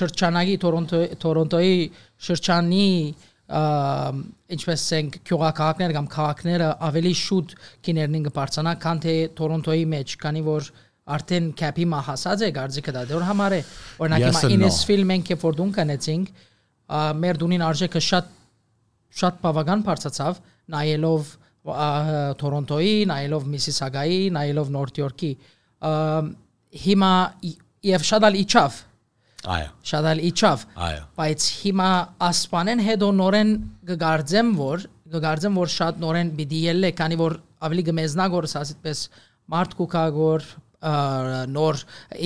շրջանագի 0.00 0.56
Տորոնտոյի 0.64 1.76
շրջանի 2.24 2.88
ինչպես 3.50 4.82
ասենք 4.84 5.16
քյուղակահակներ 5.26 5.94
կամ 5.96 6.06
քաղաքները 6.14 6.68
ավելի 6.86 7.12
շուտ 7.20 7.54
կիներնին 7.86 8.26
կբարձանա 8.28 8.74
քան 8.84 9.00
թե 9.04 9.14
Տորոնտոյի 9.40 9.86
մեջ, 9.90 10.14
քանի 10.22 10.42
որ 10.46 10.68
արդեն 11.10 11.48
կապի 11.58 11.86
մա 11.90 12.00
հասած 12.06 12.44
է 12.46 12.50
գարձիկը 12.60 12.94
դա 12.94 13.02
դեռ 13.10 13.24
համար 13.26 13.56
է 13.56 13.60
օրինակ 14.04 14.26
հիմա 14.28 14.42
Innisfil 14.54 15.02
մենք 15.10 15.32
երբ 15.34 15.46
որ 15.48 15.56
դուն 15.60 15.72
կանեցինք 15.80 16.44
մեր 17.24 17.40
դունին 17.40 17.64
արժեքը 17.70 18.02
շատ 18.06 18.30
շատ 19.20 19.40
բավական 19.42 19.82
բարձացավ 19.88 20.38
նայելով 20.70 21.32
Տորոնտոյի, 22.40 22.94
նայելով 23.10 23.48
Միսիսագայի, 23.52 24.20
նայելով 24.36 24.70
Նորթ 24.76 25.00
Յորքի 25.02 25.32
հիմա 26.84 27.10
եւ 27.90 28.06
շատ 28.10 28.26
ալ 28.30 28.38
իջավ 28.40 28.78
Այո։ 29.48 29.68
Շատ 29.88 30.06
էլ 30.10 30.22
իջավ։ 30.28 30.64
Այո։ 30.86 31.04
Բայց 31.16 31.44
հիմա 31.64 31.90
ասպանեն 32.28 32.82
հետո 32.84 33.10
նորեն 33.20 33.52
կգարձեմ 33.88 34.50
որ 34.60 34.82
կգարձեմ 35.10 35.60
որ 35.60 35.70
շատ 35.74 36.00
նորեն 36.04 36.32
պիտի 36.38 36.60
ելլե, 36.70 36.90
քանի 37.00 37.16
որ 37.20 37.36
ավելի 37.66 37.84
գմեզնագոր 37.88 38.48
ասածպես 38.50 39.04
մարդ 39.50 39.76
կուկագոր 39.80 40.44
նոր 41.56 41.80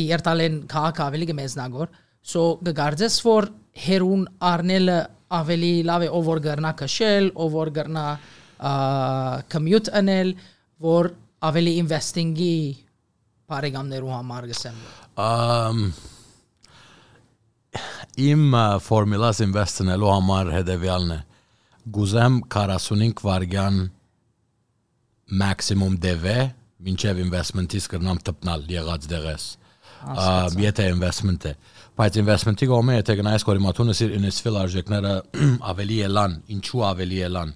երտալեն 0.05 0.59
քաղաք 0.71 1.01
ավելի 1.05 1.29
գմեզնագոր 1.31 1.95
so 2.35 2.43
կգարձես 2.67 3.17
որ 3.27 3.49
հերուն 3.85 4.25
առնելը 4.51 4.99
ավելի 5.39 5.73
լավ 5.89 6.07
է 6.07 6.11
ով 6.15 6.29
որ 6.31 6.41
գրնա 6.45 6.73
քշել, 6.79 7.31
ով 7.35 7.57
որ 7.59 7.71
գրնա 7.79 8.07
commute 9.55 9.93
անել, 9.99 10.35
որ 10.85 11.11
ավելի 11.51 11.77
investing-ի 11.83 12.55
բարեկամներու 13.51 14.13
համար 14.15 14.51
գսեմ։ 14.53 14.83
Ամ 15.25 15.81
իմ 18.29 18.57
ֆորմուլաս 18.85 19.43
ինվեստնելու 19.49 20.13
համար 20.15 20.53
հետեւյալն 20.59 21.15
է. 21.15 21.19
Գուզեմ 21.95 22.39
45 22.55 23.25
վարգյան 23.29 23.81
մաքսիմում 25.45 25.99
դեվե 26.05 26.39
մինչև 26.85 27.21
investment-ից 27.25 27.91
կրնամ 27.95 28.25
տպնալ 28.29 28.67
եղած 28.75 29.09
դեղես. 29.15 29.47
Եթե 30.61 30.91
investment 30.93 31.49
է 31.49 31.55
բայց 31.95 32.17
investment-ի 32.21 32.67
կողմը 32.69 32.95
եթե 32.97 33.15
գնայես 33.21 33.45
կորիմատունը 33.49 33.93
սիր 33.95 34.15
ինվեստվել 34.19 34.57
արժեքները 34.61 35.13
ավելի 35.71 35.99
ելան 36.01 36.33
ինչու 36.57 36.83
ավելի 36.91 37.21
ելան 37.21 37.53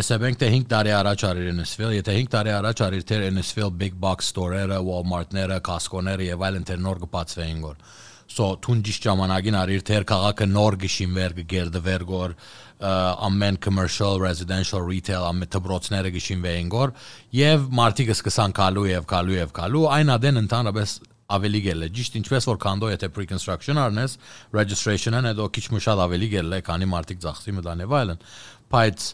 Ասենք 0.00 0.36
թե 0.38 0.48
5 0.54 0.66
տարի 0.70 0.92
առաջ 0.94 1.22
արիր 1.26 1.46
Innisfil, 1.50 1.88
եթե 1.96 2.12
5 2.14 2.28
տարի 2.30 2.50
առաջ 2.54 2.82
արիր 2.86 3.06
թե 3.10 3.16
Innisfil 3.26 3.72
big 3.74 3.96
box 3.98 4.28
store-երը, 4.30 4.76
Walmart-ները, 4.86 5.56
Costco-ները 5.66 6.28
եւ 6.28 6.44
այլն 6.46 6.66
թե 6.68 6.76
նոր 6.84 7.00
կբացվեին 7.02 7.64
գոր 7.64 7.80
so 8.30 8.48
ճիշտ 8.62 9.06
ժամանակին 9.10 9.58
արիր 9.60 9.84
թեր 9.90 10.04
քաղաքը 10.10 10.46
նոր 10.50 10.76
գիշին 10.84 11.14
վեր 11.18 11.36
գերդվեր 11.50 12.04
գոր 12.10 12.34
ամեն 12.80 13.58
commercial 13.60 14.20
residential 14.22 14.84
retail 14.86 15.26
ամեն 15.28 15.50
դբրոցները 15.56 16.12
գիշին 16.14 16.44
վեին 16.46 16.70
գոր 16.72 16.92
եւ 17.36 17.66
մարտիկը 17.80 18.16
սկսան 18.16 18.54
կալու 18.60 18.86
եւ 18.90 19.08
կալու 19.10 19.36
եւ 19.36 19.54
կալու 19.58 19.82
այն 19.96 20.14
ադեն 20.14 20.40
ընդհանրապես 20.44 20.94
ավելի 21.30 21.60
գել 21.66 21.84
է։ 21.86 21.88
Ճիշտ 21.94 22.16
ինչպես 22.20 22.46
որ 22.50 22.58
քանդո 22.64 22.88
եթե 22.90 23.08
pre-construction 23.14 23.78
առնես, 23.80 24.16
registration-ն 24.56 25.28
հետո 25.30 25.46
քիչ 25.54 25.64
մը 25.74 25.82
շատ 25.86 26.02
ավելի 26.06 26.28
գել 26.34 26.56
է, 26.56 26.60
քանի 26.66 26.88
մարդիկ 26.90 27.20
ծախսի 27.24 27.54
մտան 27.58 27.84
եւ 27.84 27.94
այլն։ 28.00 28.24
Բայց 28.74 29.06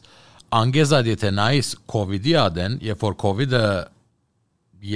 անգեզად 0.57 1.11
եթե 1.13 1.33
նայես 1.37 1.73
COVID-ի 1.93 2.35
ադեն, 2.41 2.79
երբ 2.87 3.05
որ 3.07 3.19
COVID-ը 3.27 3.65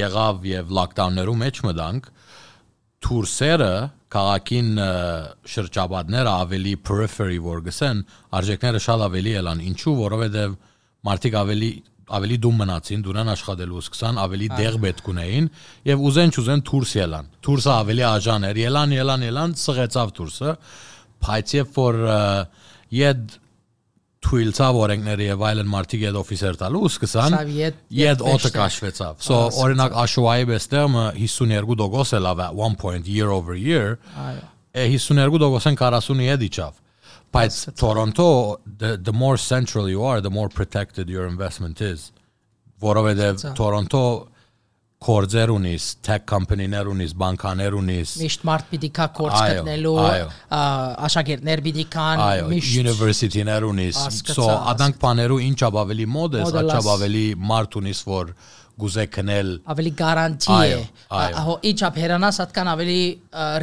եղավ 0.01 0.49
եւ 0.51 0.75
lockdown-ներու 0.81 1.37
մեջ 1.45 1.63
մտանք, 1.67 2.11
թուրսերը 3.05 3.75
քաղաքին 4.11 4.71
շրջաբադները 5.55 6.33
ավելի 6.45 6.73
periphery 6.87 7.39
որ 7.45 7.63
գսեն, 7.69 8.03
արժեքները 8.41 8.81
շատ 8.87 9.05
ավելի 9.07 9.35
ելան։ 9.37 9.63
Ինչու, 9.71 9.95
որովհետեւ 10.01 10.57
մարդիկ 11.11 11.37
ավելի 11.41 11.71
ավելի 12.11 12.37
դու 12.43 12.51
մնացին, 12.59 13.03
դուրան 13.07 13.29
աշխատելու 13.37 13.83
սկսան, 13.85 14.17
ավելի 14.19 14.49
դեղ 14.59 14.79
պետք 14.85 15.11
ունեին 15.13 15.45
եւ 15.87 16.01
ուզեն 16.11 16.33
չուզեն 16.35 16.63
դուրս 16.71 16.95
ելան։ 16.99 17.29
Դուրսը 17.47 17.71
ավելի 17.77 18.05
աժան 18.11 18.47
էր, 18.51 18.61
ելան, 18.65 18.95
ելան, 18.99 19.27
ելան, 19.29 19.55
սղեցավ 19.61 20.11
դուրսը։ 20.19 20.55
Բայց 21.21 21.55
երբ 21.61 21.79
որ 21.79 22.01
իդ 23.01 23.39
թույլցավ 24.27 24.79
օրենքները 24.85 25.27
եւ 25.31 25.45
այլն 25.51 25.71
մարդիկ 25.73 26.03
այդ 26.11 26.19
օֆիսեր 26.21 26.59
տալու 26.61 26.83
սկսան 26.91 27.37
իդ 28.05 28.25
օտը 28.35 28.51
կաշվեցավ 28.57 29.25
so 29.25 29.39
օրինակ 29.65 29.97
աշուայի 30.05 30.49
բեստերմը 30.51 31.05
52% 31.17 32.19
է 32.19 32.23
լավ 32.27 32.45
at 32.47 32.61
one 32.61 32.77
point 32.77 33.09
year 33.09 33.33
over 33.33 33.57
year 33.57 33.97
այո 34.27 34.45
52%-ն 34.77 35.81
40-ի 35.81 36.51
իջավ 36.51 36.79
Բայց 37.31 37.57
Toronto 37.79 38.59
the 38.79 38.97
the 38.97 39.13
more 39.13 39.37
central 39.39 39.89
you 39.89 40.03
are, 40.03 40.21
the 40.21 40.31
more 40.31 40.49
protected 40.49 41.09
your 41.09 41.27
investment 41.27 41.81
is. 41.81 42.11
Որովհետև 42.83 43.55
Toronto 43.55 44.01
կորձեր 45.01 45.51
ունիս, 45.55 45.85
tech 46.05 46.25
company-ներ 46.29 46.89
ունիս, 46.93 47.13
բանկաներ 47.23 47.77
ունիս։ 47.79 48.11
Միշտ 48.21 48.43
մարդ 48.45 48.67
պիտի 48.69 48.91
կա 48.99 49.07
կորձ 49.17 49.37
գտնելու, 49.51 49.95
աշակերտներ 51.09 51.63
պիտի 51.65 51.85
կան, 51.95 52.23
միշտ 52.51 52.75
university-ներ 52.83 53.67
ունիս։ 53.71 54.01
So 54.29 54.51
adank 54.75 55.01
բաներու 55.01 55.41
ինչ 55.47 55.59
ավելի 55.71 56.07
մոդ 56.19 56.37
է, 56.37 56.45
աչա 56.51 56.83
ավելի 56.99 57.25
մարդ 57.49 57.79
ունիս, 57.81 58.03
որ 58.13 58.35
գուզե 58.83 59.05
քնել 59.17 59.51
ավելի 59.75 59.93
գարանտի 60.01 60.59
է 60.61 60.79
հո 61.47 61.55
իջապ 61.71 61.99
հերանաս 62.03 62.41
atkan 62.45 62.71
ավելի 62.73 63.01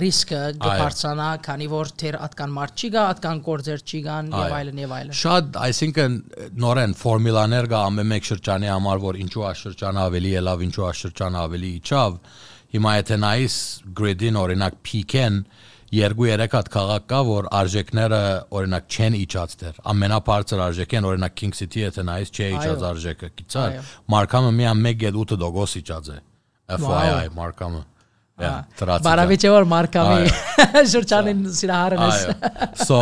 ռիսկը 0.01 0.41
կբարձանա 0.63 1.29
քանի 1.47 1.69
որ 1.73 1.93
թեր 2.01 2.19
atkan 2.27 2.53
մարդ 2.57 2.83
չի 2.83 2.91
գա 2.97 3.05
atkan 3.13 3.41
կորձեր 3.47 3.85
չի 3.87 4.01
գան 4.07 4.31
եւ 4.37 4.57
այլն 4.59 4.83
եւ 4.83 4.95
այլն 4.97 5.17
շատ 5.21 5.61
այսինքն 5.67 6.19
նորեն 6.65 6.97
ֆորմուլաներ 7.01 7.69
կա 7.73 7.81
ամեն 7.91 8.11
մեկ 8.13 8.29
շրջանի 8.31 8.71
համար 8.73 9.03
որ 9.07 9.21
ինչու 9.27 9.47
աշրջանը 9.53 10.03
ավելի 10.07 10.35
ելավ 10.37 10.67
ինչու 10.67 10.87
աշրջանը 10.91 11.41
ավելի 11.47 11.71
իջավ 11.77 12.19
հիմա 12.77 12.93
եթե 12.97 13.17
նայես 13.23 13.55
grid-ին 13.97 14.37
օրինակ 14.43 14.79
peak-ն 14.87 15.37
2-3 15.91 16.51
հատ 16.51 16.69
քաղաք 16.73 17.03
կա, 17.07 17.19
որ 17.27 17.45
արժեքները 17.57 18.21
օրինակ 18.59 18.87
չեն 18.91 19.17
իջացներ։ 19.23 19.77
Ամենաբարձր 19.93 20.63
արժեքն 20.67 21.07
օրինակ 21.11 21.37
King 21.39 21.53
City 21.55 21.83
եթե 21.85 22.03
նայես 22.07 22.33
չէ 22.33 22.47
իջած 22.57 22.87
արժեքը, 22.91 23.29
գիտար։ 23.39 23.77
Մարկամը 24.15 24.49
միան 24.57 24.81
1.8% 24.91 25.79
իջած 25.83 26.09
է։ 26.11 26.17
FYI 26.75 27.29
Մարկամը։ 27.37 27.85
Բարավիճը 28.37 29.49
որ 29.49 29.65
Մարկամի 29.71 30.27
շրջանին 30.91 31.39
սիրահարն 31.57 32.03
է։ 32.05 32.67
So 32.83 32.99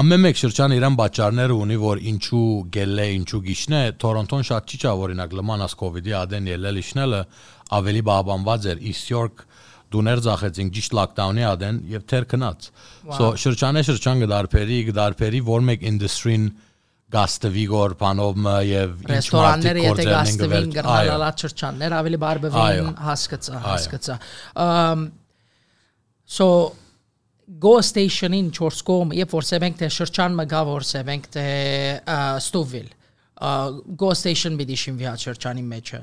ամեն 0.00 0.24
մեկ 0.24 0.40
շրջան 0.40 0.74
իրան 0.74 0.96
բաճարները 0.98 1.58
ունի, 1.62 1.76
որ 1.84 2.00
ինչու 2.12 2.48
գելե, 2.74 3.06
ինչու 3.20 3.42
գիշնե, 3.46 3.82
Թորոնտոն 4.02 4.48
շատ 4.48 4.72
չի 4.72 4.80
ճա, 4.82 4.94
օրինակ 5.06 5.36
լմանաս 5.38 5.78
COVID-ի 5.84 6.16
ադեն 6.18 6.50
ելել 6.50 6.82
իշնելը 6.82 7.22
ավելի 7.78 8.02
բաբանված 8.10 8.68
էր։ 8.72 8.82
East 8.90 9.12
York 9.12 9.46
դուներ 9.92 10.22
ծախեցինք 10.26 10.74
ճիշտ 10.76 10.96
lockdown-ի 10.98 11.46
ադեն 11.52 11.80
եւ 11.92 12.04
թեր 12.12 12.26
քնած։ 12.32 12.68
So 13.18 13.30
շրջանը 13.44 13.82
շրջան 13.88 14.22
գդարբերի, 14.24 14.78
գդարբերի 14.90 15.40
որ 15.48 15.64
մեկ 15.68 15.88
industry-ին 15.92 16.46
գաստվի 17.12 17.64
գոր 17.68 17.94
բանովը 18.00 18.54
եւ 18.68 18.92
մարդիկ 19.12 19.80
եթե 19.82 20.06
գաստվին 20.08 20.70
գրհալալա 20.76 21.32
շրջաններ 21.42 21.96
ավելի 21.98 22.20
բարբևին 22.22 22.92
հասկացա, 23.08 23.58
հասկացա։ 23.66 24.16
so 26.24 26.46
go 27.60 27.74
station-ին 27.84 28.48
4 28.56 28.82
կողմ, 28.88 29.12
երբ 29.18 29.34
որ 29.36 29.46
սեվենք 29.48 29.78
թե 29.82 29.88
շրջան 29.98 30.36
մը 30.38 30.46
գա 30.52 30.62
որ 30.68 30.86
սեվենք 30.88 31.28
թե 31.36 31.46
Stouffville։ 32.46 32.90
Go 33.98 34.12
station 34.16 34.56
բիդի 34.60 34.78
շինվի 34.86 35.08
հա 35.10 35.14
շրջանի 35.26 35.64
մեջը։ 35.68 36.00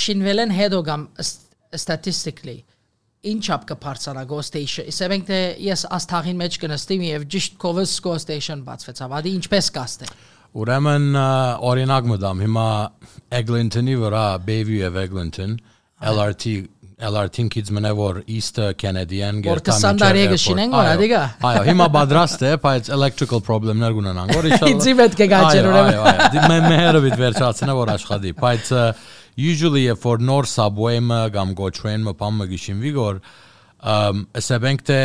Շինվելեն 0.00 0.54
հետո 0.56 0.82
գամ 0.88 1.06
statistically 1.76 2.58
ինչապ 3.30 3.66
կբարձրանա 3.68 4.24
go 4.30 4.40
station 4.42 4.88
իսենք 4.90 5.26
թե 5.28 5.40
ես 5.66 5.86
աստաղին 5.98 6.38
մեջ 6.40 6.58
կնստիմ 6.62 7.06
եւ 7.10 7.26
ճիշտ 7.34 7.58
կովս 7.60 7.96
go 8.04 8.16
station 8.22 8.64
բացվեցավ 8.64 9.16
ադի 9.20 9.34
ինչպես 9.40 9.70
կաստե 9.76 10.10
ուրեմն 10.60 11.08
օրինակ 11.70 12.08
մտամ 12.14 12.44
հիմա 12.46 12.68
Eglinton-ի 13.40 13.96
վրա 14.00 14.26
Bayview 14.46 14.80
եւ 14.86 14.96
Eglinton 15.04 15.58
LRT 16.00 16.56
LRT-ին 17.00 17.48
քիծ 17.52 17.70
մնա 17.76 17.90
որ 17.96 18.18
East 18.28 18.58
Canadian 18.80 19.38
գերտա 19.44 19.72
միջը։ 19.72 19.86
Որ 19.86 19.94
20 19.96 20.00
տարի 20.02 20.24
գշինեն 20.34 20.74
գորա 20.74 20.96
դիգա։ 21.00 21.20
Այո, 21.48 21.62
հիմա 21.70 21.86
պատրաստ 21.94 22.44
է, 22.44 22.50
բայց 22.64 22.90
electrical 22.96 23.40
problem-ներ 23.46 23.94
կունենան, 23.96 24.32
որ 24.36 24.48
իհարկե։ 24.50 24.72
Ինձի 24.74 24.94
պետք 24.98 25.22
է 25.24 25.28
գաճեր 25.32 25.68
ուրեմն։ 25.70 25.94
Այո, 25.94 26.02
այո, 26.10 26.44
մե 26.50 26.58
մեհերը 26.66 27.02
բիտ 27.06 27.16
վերջացնա 27.22 27.76
որ 27.80 27.92
աշխատի, 27.94 28.34
բայց 28.44 28.72
usually 29.36 29.86
if 29.86 30.00
for 30.00 30.18
նոր 30.18 30.48
subway-ը 30.50 31.20
կամ 31.36 31.54
train-ը 31.56 32.16
բամը 32.22 32.48
գիշինվի 32.54 32.94
գոր 32.96 33.20
um 33.80 34.26
ասենք 34.36 34.84
թե 34.90 35.00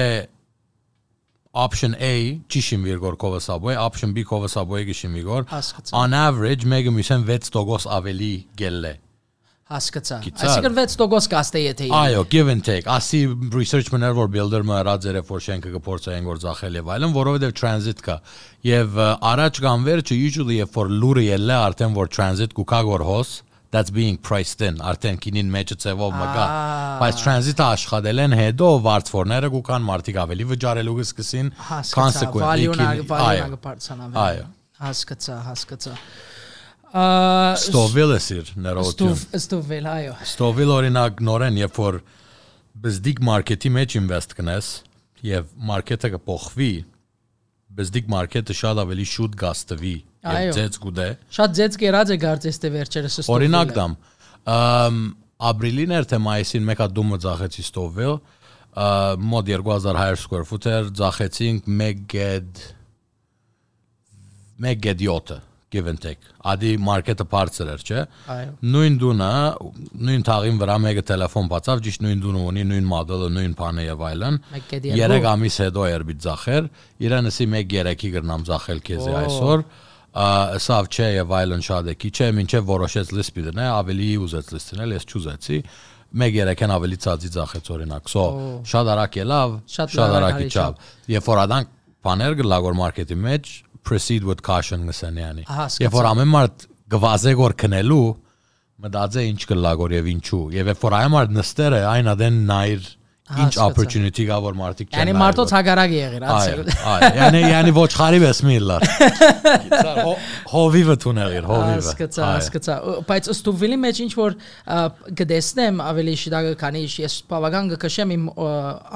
option 1.56 1.96
A 1.96 2.42
ճիշին 2.52 2.84
վիրգոր 2.84 3.16
կովը 3.16 3.40
subway, 3.40 3.78
option 3.80 4.12
B 4.14 4.26
կովը 4.28 4.52
subway 4.52 4.84
գիշինվի 4.90 5.24
գոր 5.30 5.50
on 5.96 6.14
average 6.14 6.68
մեգը 6.68 6.94
միսեն 7.00 7.26
6% 7.32 7.90
ավելի 7.96 8.34
գելլե 8.60 8.94
հասկացա. 9.66 10.18
Այսինքն 10.30 10.76
6% 10.78 11.28
կաստե 11.32 11.62
եթե 11.64 11.88
այո 11.98 12.26
give 12.30 12.52
and 12.52 12.62
take. 12.62 12.86
Ասի 12.86 13.22
research 13.56 13.88
մներ 13.96 14.14
որ 14.14 14.28
builder-ը 14.36 14.76
հրաձեր 14.78 15.18
է 15.18 15.24
որ 15.26 15.42
շենքը 15.46 15.72
կփորձեն 15.80 16.28
որ 16.30 16.42
ծախել 16.44 16.78
եւ 16.78 16.92
այլն 16.96 17.16
որովհետեւ 17.16 17.56
transit 17.58 18.04
կա 18.06 18.20
եւ 18.70 19.00
առաջ 19.32 19.62
կամ 19.66 19.88
վերջը 19.90 20.20
usually 20.22 20.60
if 20.62 20.76
for 20.76 20.94
լուրը 20.94 21.26
ելը 21.32 21.58
արդեն 21.64 21.98
որ 21.98 22.14
transit 22.14 22.54
կուկա 22.54 22.82
գոր 22.92 23.06
հոս 23.10 23.34
that's 23.72 23.92
being 23.92 24.18
priced 24.18 24.62
in. 24.62 24.78
Արդեն 24.80 25.18
քինին 25.24 25.50
մեջը 25.56 25.78
ծևով 25.84 26.16
մգա 26.20 26.46
բայց 27.02 27.24
transit-ը 27.24 27.66
աշխատել 27.66 28.22
են 28.26 28.36
հետո 28.40 28.70
վարձորները 28.86 29.50
կան 29.70 29.86
մարդիկ 29.90 30.20
ավելի 30.24 30.48
վճարելու 30.52 30.96
կսկսին 31.00 31.52
consequently 31.96 32.70
այո 34.26 34.48
հասկացա 34.86 35.38
հասկացա 35.50 35.94
Ստովիլը 36.96 38.18
սիր 38.24 38.52
ներողություն 38.66 39.24
Ստովիլ 39.40 39.88
այո 39.92 40.18
Ստովիլ 40.26 40.74
օրինակ 40.76 41.24
նորեն 41.28 41.60
երբ 41.60 41.80
որ 41.82 41.98
բզդիկ 42.86 43.22
մարքեթի 43.30 43.72
մեջ 43.76 43.96
ինվեստ 44.00 44.36
կնես 44.40 44.70
եւ 45.26 45.50
մարքեթը 45.72 46.12
կփոխվի 46.16 46.72
բզդիկ 47.76 48.12
մարքեթը 48.16 48.56
շատ 48.62 48.82
ավելի 48.86 49.08
շուտ 49.12 49.38
գաստվի 49.44 49.96
եւ 50.26 50.56
ձեծ 50.58 50.80
գուդե 50.86 51.08
շատ 51.38 51.56
ձեծ 51.60 51.78
կերած 51.82 52.14
է 52.16 52.18
գարձես 52.26 52.62
թե 52.64 52.72
վերջերս 52.76 53.18
ստովիլ 53.24 53.36
օրինակ 53.36 53.74
դամ 53.80 53.98
ըմ 54.56 55.02
ապրիլին 55.52 55.96
էր 56.00 56.08
թե 56.12 56.22
մայիսին 56.26 56.70
մեկ 56.70 56.84
հատ 56.86 56.96
դումը 57.00 57.20
ծախեցի 57.26 57.66
ստովիլ 57.66 58.16
մոտ 58.76 59.52
2100 59.56 60.22
square 60.26 60.48
foot-էր 60.52 60.94
ծախեցինք 61.00 61.68
1 61.72 62.08
get 62.12 62.64
1 64.60 64.82
get 64.84 65.04
7 65.06 65.44
give 65.76 65.88
and 65.92 66.00
take։ 66.02 66.22
Ադի 66.46 66.76
մարքեթը 66.86 67.26
բարձր 67.32 67.72
էր, 67.74 67.84
չէ։ 67.86 68.02
Այո։ 68.36 68.52
Նույն 68.74 68.98
դունը, 69.02 69.30
նույն 70.08 70.26
թաղին 70.30 70.60
վրա 70.62 70.76
մեկը 70.86 71.04
տելեֆոն 71.10 71.50
բացավ, 71.52 71.82
ճիշտ 71.88 72.06
նույն 72.06 72.22
դունը 72.26 72.44
ունի, 72.52 72.66
նույն 72.72 72.88
մոդելը, 72.92 73.30
նույն 73.36 73.56
բանը 73.60 73.86
եւ 73.88 74.06
այլն։ 74.10 74.40
3 74.86 75.28
ամիս 75.32 75.58
հետո 75.66 75.88
էր 75.96 76.06
բիտ 76.12 76.22
ծախեր, 76.26 76.70
իրանսի 77.10 77.50
1-3-ի 77.56 78.14
գրնամ 78.16 78.46
ծախել 78.52 78.84
քեզի 78.90 79.18
այսօր 79.26 79.66
սավ 80.16 80.88
չէ 80.96 81.08
եւ 81.16 81.34
այլն 81.36 81.64
շատ 81.66 81.90
է 81.92 81.96
քիչ 82.00 82.16
է 82.24 82.28
ինչեւ 82.46 82.68
որոշեց 82.70 83.10
լիսպի 83.18 83.44
դնել 83.50 83.72
ավելի 83.76 84.10
ուզեց 84.26 84.52
լիստ 84.56 84.74
դնել 84.76 84.94
ես 84.96 85.08
չուզեցի 85.12 85.58
մեկ 86.16 86.38
երեքեն 86.40 86.74
ավելի 86.76 86.98
ծածի 87.06 87.32
ծախեց 87.36 87.72
օրինակ 87.76 88.12
սո 88.14 88.26
շատ 88.72 88.92
արագ 88.96 89.18
ելավ 89.20 89.56
շատ 89.76 89.98
արագ 90.06 90.40
իջավ 90.46 90.78
երբ 91.16 91.28
որ 91.28 91.42
ադան 91.44 91.68
բաներ 92.06 92.38
գլագոր 92.40 92.78
մարքեթի 92.80 93.18
մեջ 93.26 93.52
proceed 93.86 94.28
with 94.30 94.44
caution 94.46 94.86
նսանյանի 94.88 95.44
երբ 95.84 95.98
որ 96.00 96.10
ամեն 96.14 96.32
մարդ 96.36 96.68
գվազե 96.96 97.34
գոր 97.42 97.56
քնելու 97.66 98.06
մտածե 98.86 99.26
ինչ 99.32 99.42
գլագոր 99.52 99.96
եւ 99.96 100.08
ինչու 100.16 100.44
եւ 100.56 100.72
երբ 100.72 100.86
որ 100.86 100.96
այ 100.96 101.08
մարդ 101.16 101.36
նստերը 101.36 101.82
այնա 101.92 102.16
դեն 102.22 102.40
նայր 102.50 102.88
ինչ 103.26 103.56
opportunity 103.58 104.24
կա 104.30 104.36
որ 104.44 104.54
մարդիկ 104.60 104.92
չեն 104.92 105.00
նայել, 105.10 105.18
մարդոց 105.18 105.54
հագարակ 105.56 105.94
եղիր, 105.96 106.26
Այո, 106.26 106.36
ասել։ 106.36 106.68
այո, 106.92 107.08
yani 107.18 107.40
yani 107.42 107.72
ոչխարի 107.74 108.20
վես 108.22 108.42
միլլար։ 108.46 108.86
Հովիվը 110.52 110.96
թուներիր, 111.06 111.48
հովիվը։ 111.50 111.80
Հասկացա, 111.80 112.28
հասկացա։ 112.30 112.76
Բայց 113.10 113.30
ստուվիլի 113.34 113.80
մեջ 113.82 114.02
ինչ 114.06 114.12
որ 114.20 114.38
գտեսնեմ 115.24 115.82
ավելի 115.88 116.16
շիտակը 116.22 116.54
քանի 116.62 116.84
ես 117.02 117.18
բավական 117.34 117.74
կքշեմ 117.74 118.16
իմ 118.16 118.30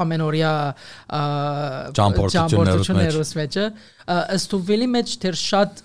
ամենօրյա 0.06 0.54
ճամփորդություններուց 1.98 3.34
մեջը 3.42 3.66
ա, 3.66 4.22
ստուվիլի 4.38 4.90
մեջ 4.94 5.18
դեռ 5.26 5.42
շատ 5.50 5.84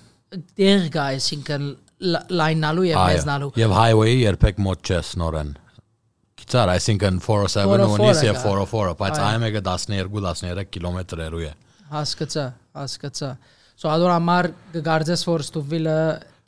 դեր 0.60 0.88
կա, 0.92 1.08
այսինքն 1.16 1.66
լայնալու 2.04 2.88
եւ 2.90 3.04
մեզնալու։ 3.08 3.52
Եվ 3.64 3.76
highway-ի 3.80 4.16
երբեք 4.24 4.64
մոտ 4.68 4.90
չես 4.90 5.12
նորեն։ 5.24 5.52
Գիտար, 6.44 6.70
այսինքն 6.74 7.18
407 7.24 7.84
ունիս 7.94 8.20
404-ը 8.20 8.28
եւ 8.28 8.36
կա։ 8.36 8.52
404-ը, 8.68 8.94
բայց 9.00 9.20
մեկը 9.44 9.62
12-13 9.64 10.70
կիլոմետրերու 10.74 11.44
է։ 11.44 11.52
Հասկացա, 11.94 12.44
հասկացա։ 12.84 13.30
So 13.74 13.90
ադոր 13.90 14.12
համար 14.14 14.48
կգարձես 14.74 15.22
որ 15.26 15.44
ստուվիլը 15.48 15.98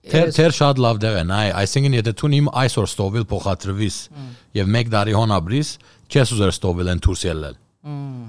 Թեր 0.06 0.28
թեր 0.36 0.52
շատ 0.54 0.80
լավ 0.84 0.98
դեղ 1.02 1.16
են, 1.18 1.30
այ, 1.34 1.48
այսինքն 1.64 1.94
եթե 1.96 2.12
դու 2.20 2.28
իմ 2.36 2.48
այսօր 2.60 2.84
ստովիլ 2.86 3.24
փոխադրվիս 3.32 3.96
եւ 4.54 4.68
1 4.80 4.92
տարի 4.92 5.16
հոնաբրիս, 5.16 5.70
չես 6.06 6.32
ուզեր 6.36 6.52
ստովիլ 6.54 6.90
են 6.92 7.02
դուրս 7.06 7.24
ելնել։ 7.26 7.56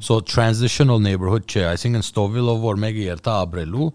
So 0.08 0.18
transitional 0.22 1.04
neighborhood 1.04 1.46
չէ, 1.46 1.68
այսինքն 1.76 2.06
ստովիլով 2.08 2.66
որ 2.66 2.82
մեկը 2.82 3.06
երթա 3.12 3.36
ապրելու, 3.46 3.88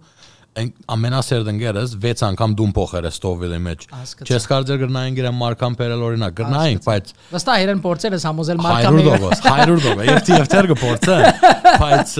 ամենասերտ 0.52 1.48
ընկերս 1.48 1.92
6 2.02 2.22
անգամ 2.26 2.54
դում 2.58 2.72
փոխեր 2.76 3.06
ստովիլի 3.08 3.60
մեջ։ 3.66 3.84
Չես 4.26 4.46
կարծեր 4.50 4.80
գրնային 4.82 5.14
գիրեմ 5.16 5.38
մարկան 5.40 5.76
բերել 5.80 6.02
օրինակ, 6.08 6.34
գրնային, 6.42 6.80
բայց 6.84 7.12
վստահ 7.32 7.62
իրեն 7.62 7.80
փորձել 7.86 8.16
ես 8.18 8.26
համոզել 8.28 8.60
100 8.66 9.04
դոգոս, 9.08 9.42
100 9.48 9.78
դոգոս, 9.86 10.04
եւ 10.10 10.20
դի 10.28 10.36
եւ 10.36 10.50
դեր 10.52 10.68
կփորձե, 10.72 11.16
բայց 11.80 12.14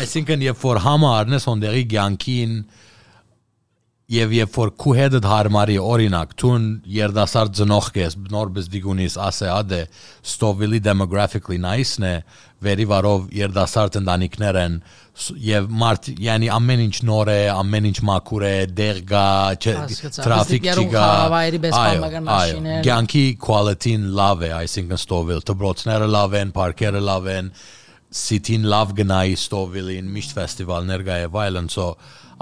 այսինքն 0.00 0.44
երբ 0.50 0.60
որ 0.68 0.82
համը 0.84 1.10
առնես 1.20 1.48
ոնդերի 1.50 1.84
ցանկին 1.94 2.52
եւ 4.10 4.32
երբ 4.34 4.56
որ 4.58 4.70
քու 4.82 4.92
հետդ 4.98 5.26
հարմարի 5.30 5.76
օրինակ 5.86 6.32
տուն 6.42 6.64
երդասար 6.96 7.50
ծնող 7.60 7.90
կես 7.94 8.16
նոր 8.34 8.48
բզդիգունիս 8.56 9.16
ասե 9.26 9.50
ադե 9.54 9.80
ստովիլի 10.26 10.80
demographically 10.86 11.60
nice-ն 11.62 12.06
է 12.08 12.14
վերի 12.60 12.86
վարով 12.90 13.28
երդասար 13.38 13.94
ընտանիքներ 14.00 14.58
են 14.60 14.74
եւ 15.44 15.68
մարդ 15.80 16.08
yani 16.22 16.48
ամեն 16.52 16.82
ինչ 16.86 16.96
նոր 17.08 17.30
է 17.32 17.40
ամեն 17.54 17.88
ինչ 17.90 17.96
մաքուր 18.10 18.44
է 18.50 18.54
դեր 18.80 19.00
գա 19.10 19.24
տրաֆիկ 19.60 20.68
չի 20.74 20.84
գա 20.94 21.08
այո, 21.80 22.76
Կյանքի 22.86 23.24
quality-ն 23.46 24.06
լավ 24.16 24.46
է, 24.48 24.52
այսինքն 24.60 25.02
Stowville, 25.04 25.44
դբրոցները 25.50 26.08
լավ 26.14 26.38
են, 26.40 26.54
պարկերը 26.56 27.02
լավ 27.10 27.28
են, 27.36 27.52
city-ն 28.10 28.66
լավ 28.70 28.94
գնայի 28.98 29.36
Stowville-ին, 29.38 30.10
միշտ 30.10 30.36
ֆեստիվալներ 30.36 31.04
կա 31.06 31.18
եւ 31.22 31.36
այլն, 31.44 31.70
so 31.70 31.92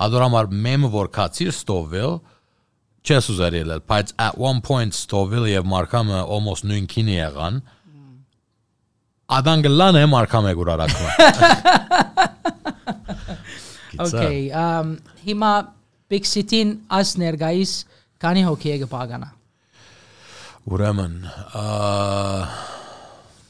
ադորամար 0.01 0.51
մեմը 0.67 0.91
որ 0.95 1.11
կացիր 1.15 1.53
Stowville 1.55 2.19
չես 3.09 3.31
ուզեր 3.35 3.57
ելել, 3.61 3.83
բայց 3.89 4.15
at 4.21 4.39
one 4.41 4.63
point 4.65 4.97
Stowville 4.97 5.49
եւ 5.51 5.69
Markham-ը 5.69 6.23
almost 6.25 6.67
նույն 6.69 6.89
քինի 6.93 7.19
եղան։ 7.19 7.61
Ադանգլան 9.39 10.01
է 10.01 10.05
Markham-ը 10.09 10.55
գուրարակում։ 10.59 11.09
Okay, 13.99 14.51
um 14.55 14.93
հիմա 15.27 15.53
Big 16.13 16.27
City-ն 16.29 16.77
աս 16.95 17.17
ներգայիս 17.19 17.73
քանի 18.23 18.45
հոգի 18.47 18.71
է 18.75 18.77
կպագանա։ 18.85 19.31
Ուրեմն, 20.69 21.17
ա 21.59 22.78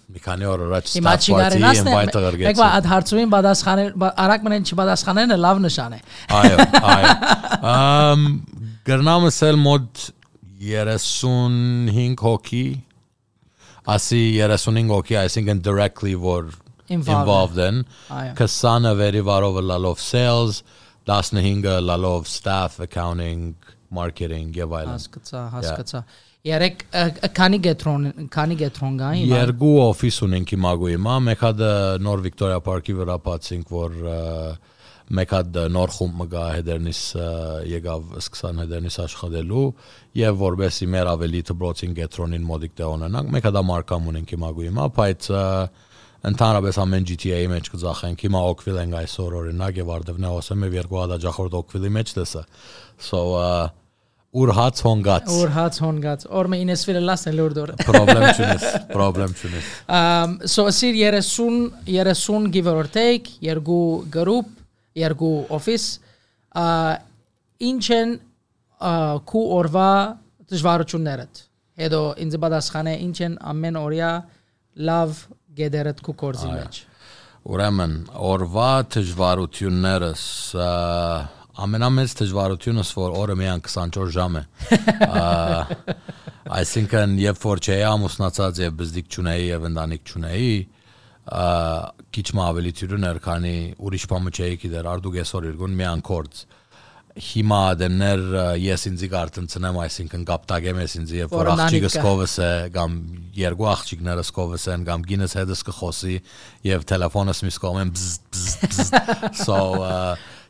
մի 0.08 0.22
քանի 0.24 0.46
օր 0.48 0.62
առաջ 0.66 0.92
Հիմա 0.96 1.12
staff 1.12 1.24
չի 1.28 1.32
party 1.34 1.42
կարենասն 1.44 1.88
invite 1.92 2.18
է։ 2.18 2.22
ղրգեցի։ 2.24 2.48
Եկվա 2.48 2.68
այդ 2.78 2.86
հարցումին 2.92 3.32
պատասխանել 3.34 4.04
արագ 4.24 4.46
մնեն 4.48 4.68
չպատասխանելը 4.68 5.38
լավ 5.44 5.60
նշան 5.64 5.96
է։ 5.96 6.00
Այո, 6.38 6.56
այո։ 6.92 7.10
Ամ 7.72 8.24
գրնամս 8.88 9.40
էլ 9.48 9.60
մոտ 9.68 10.04
35 10.68 12.24
հոգի 12.24 12.64
ասի 13.88 14.22
35 14.36 14.90
հոգի, 14.92 15.18
այսինքն 15.22 15.62
directly 15.64 16.16
որ 16.20 16.50
Involved 16.88 17.58
են։ 17.60 17.82
Այո։ 18.08 18.32
20-ը 18.38 18.92
վերի 18.96 19.20
վարով 19.28 19.58
լալով 19.68 19.98
sales, 20.00 20.62
15-ը 21.08 21.74
լալով 21.84 22.28
staff, 22.28 22.78
accounting, 22.84 23.52
marketing 23.92 24.56
եւ 24.56 24.72
այլն։ 24.78 24.94
Հասկացա, 24.94 25.42
հասկացա։ 25.56 26.02
Երեք 26.46 26.82
քանի 27.34 27.58
գետրոն 27.64 28.04
քանի 28.30 28.56
գետրոն 28.60 28.98
կա 29.00 29.08
հիմա։ 29.18 29.38
Երկու 29.42 29.70
օֆիս 29.82 30.18
ունենք 30.28 30.52
հիմա 30.54 30.72
գույմա, 30.82 31.14
մեկ 31.28 31.40
հատը 31.48 31.70
նոր 32.06 32.22
Վիկտորիա 32.28 32.58
պարկի 32.68 32.94
վրա 32.98 33.16
բացինք, 33.24 33.72
որ 33.74 33.96
մեկ 35.18 35.34
հատ 35.34 35.58
նոր 35.74 35.92
խումբ 35.96 36.16
մգա 36.20 36.44
հետերնից 36.52 37.02
եկավ 37.72 38.14
սկսան 38.22 38.62
հետերնից 38.62 38.98
աշխատելու 39.08 39.64
եւ 40.20 40.40
որբեսի 40.44 40.88
մեր 40.94 41.10
ավելի 41.14 41.42
դբրոցին 41.48 41.98
գետրոնին 41.98 42.46
մոդիկ 42.48 42.74
դե 42.78 42.88
ունենանք, 42.98 43.30
մեկ 43.34 43.48
հատ 43.48 43.60
մարկամ 43.72 44.10
ունենք 44.12 44.34
հիմա 44.36 44.50
գույմա, 44.58 44.88
բայց 44.98 45.30
ընդհանրապես 46.28 46.78
ամեն 46.82 47.04
GTA-ի 47.08 47.50
մեջ 47.54 47.68
կծախենք 47.72 48.22
հիմա 48.26 48.40
Oakville 48.50 48.80
ենք 48.82 48.96
այսօր 48.98 49.36
օրինակ 49.38 49.76
եւ 49.78 49.92
արդևնա 49.96 50.32
ասեմ 50.38 50.64
եւ 50.66 50.78
երկու 50.78 50.98
հատ 50.98 51.12
աջախորդ 51.14 51.56
Oakville-ի 51.58 51.92
մեջ 51.94 52.14
տեսա 52.18 52.42
so 53.08 53.20
ը, 53.38 53.52
ուր 54.38 54.52
հաց 54.58 54.82
հոնգած 54.86 55.30
Որ 55.34 55.52
հաց 55.56 55.78
հոնգած, 55.84 56.24
օրմե 56.40 56.60
ինեսվիլը 56.64 57.02
լասն 57.08 57.36
լորդոր։ 57.38 57.72
problem 57.88 58.24
չունես 58.28 58.66
problem 58.96 59.34
չունես 59.34 59.70
Um 59.98 60.36
so 60.54 60.66
ասիր 60.70 60.98
30 61.00 61.72
30 61.88 62.50
give 62.54 62.70
or 62.72 62.86
take, 62.86 63.30
երկու 63.42 64.08
group, 64.14 64.50
երկու 64.98 65.34
office, 65.58 65.98
ա 66.54 66.98
ինչ 67.58 67.84
են 67.98 68.14
ա, 68.78 68.92
քու 69.28 69.44
օրվա 69.58 69.90
դժվարություններդ։ 70.52 71.42
Հետո 71.78 72.02
ինձ 72.24 72.36
պատասխան 72.42 72.90
է 72.90 72.94
ինչ 73.06 73.16
են 73.26 73.34
ամեն 73.52 73.78
օրյա 73.78 74.12
լավ 74.88 75.18
գեդերդ 75.58 76.04
քու 76.06 76.14
կորզի 76.22 76.52
մեջ։ 76.54 76.78
Ուրեմն, 77.48 77.92
օրվա 78.28 78.70
դժվարություններս 78.94 80.24
ա, 80.58 80.70
ամենամեծ 81.64 82.14
դժվարությունս 82.22 82.90
որ 82.98 83.16
օրը 83.18 83.36
միայն 83.40 83.62
24 83.66 84.12
ժամ 84.14 84.38
է։ 84.38 84.42
Այսինքն, 86.58 87.16
երբ 87.22 87.40
որ 87.44 87.62
չէի 87.64 87.82
ամուսնացած 87.88 88.60
եւ 88.64 88.76
բզդիկ 88.78 89.10
չունեի 89.14 89.48
եւ 89.48 89.66
ընտանիք 89.68 90.12
չունեի, 90.12 90.52
քիչ 92.18 92.28
մ 92.32 92.44
ավելի 92.46 92.72
թյուրն 92.78 93.08
էր, 93.08 93.18
քանի 93.26 93.56
ուրիշ 93.84 94.06
բանը 94.12 94.32
չէի 94.38 94.60
գիտեր, 94.62 94.88
արդուք 94.94 95.18
այսօր 95.24 95.48
իրգուն 95.50 95.76
միայն 95.82 96.04
կորց 96.08 96.46
հիմա 97.18 97.60
դեմներ 97.80 98.20
ես 98.62 98.84
ինձի 98.92 99.08
կարտնցնեմ, 99.10 99.78
այսինքն 99.82 100.24
կապտագեմ 100.28 100.80
ես 100.84 100.94
ինձի, 101.00 101.16
երբ 101.18 101.34
որ 101.34 101.50
աղջիկս 101.54 101.96
կովս 102.04 102.34
է, 102.44 102.50
կամ 102.76 102.94
երկու 103.38 103.68
աղջիկներս 103.72 104.30
կովս 104.38 104.66
են, 104.74 104.84
կամ 104.86 105.06
գինս 105.08 105.34
հետս 105.40 105.64
կխոսի 105.68 106.16
եւ 106.68 106.86
տելեֆոնս 106.92 107.42
միս 107.48 107.58
կողմեն 107.64 107.92
բզ 107.96 108.06
բզ 108.38 108.46
բզ 108.62 108.92
so 109.48 109.58
ա, 109.82 109.96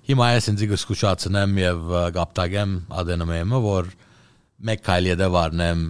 հիմա 0.09 0.29
ես 0.35 0.49
ինձի 0.53 0.69
կսկուշացնեմ 0.73 1.59
եւ 1.63 1.93
ա, 1.93 2.03
կապտագեմ 2.17 2.75
ադենը 3.03 3.29
մեմը 3.29 3.61
որ 3.69 3.93
մեկ 4.69 4.83
քայլ 4.89 5.09
յետե 5.13 5.29
վարնեմ 5.35 5.85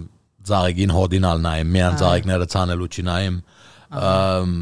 ծաղիկին 0.49 0.93
հոդինալ 0.95 1.41
նայեմ 1.45 1.73
միան 1.75 1.97
ծաղիկները 2.03 2.47
ցանելու 2.53 2.89
չի 2.89 3.05
նայեմ 3.09 3.39
ըմ 3.99 4.53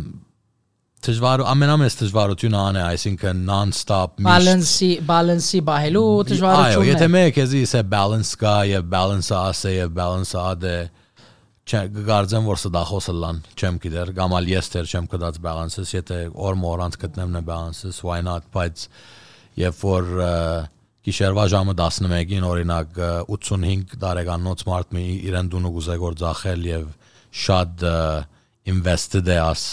դժվար 1.07 1.43
ամենամեծ 1.47 1.95
դժվարությունը 2.01 2.57
ան 2.59 2.77
է 2.77 2.83
այսինքն 2.83 3.41
non-stop 3.47 4.15
Բալանսի 4.27 4.89
բալանսի 5.07 5.59
բահելու 5.67 6.05
Այո, 6.07 6.23
դժվարությունն 6.31 6.87
եթե 6.89 7.09
մեկ 7.13 7.37
էզի 7.43 7.61
սա 7.71 7.83
balance 7.91 8.31
կա 8.41 8.55
եւ 8.71 8.87
balance-ը 8.93 9.35
ասե 9.37 9.73
եւ 9.75 9.93
balance-ը 9.99 10.39
ադե 10.41 10.73
չէ 11.67 11.83
գարձեմ 12.07 12.49
որ 12.49 12.59
սա 12.63 12.71
դախոսը 12.75 13.15
լան 13.21 13.39
չեմ 13.53 13.79
գիտեր 13.85 14.11
գամալ 14.17 14.51
ես 14.51 14.71
դեր 14.73 14.91
չեմ 14.91 15.07
կդած 15.13 15.39
balance-ս 15.45 15.93
եթե 15.95 16.19
օր 16.47 16.59
մորանց 16.65 16.99
գտնեմ 17.05 17.33
նե 17.37 17.43
balance-ս 17.51 18.03
why 18.07 18.19
not 18.25 18.49
բայց 18.57 18.87
երբ 19.63 19.83
որ 19.87 20.09
գիշերվա 21.07 21.43
ժամը 21.53 21.75
11-ին 21.79 22.47
օրինակ 22.47 22.97
ը, 22.99 23.11
85 23.31 23.93
տարեկանոց 24.01 24.63
մարդ 24.67 24.95
մի 24.97 25.03
իրեն 25.29 25.51
դունու 25.53 25.71
գուզե 25.77 25.99
որ 26.03 26.17
ձախել 26.23 26.65
եւ 26.67 26.87
շատ 27.47 27.85
invested 28.67 29.29
է 29.31 29.37
իրեն 29.41 29.67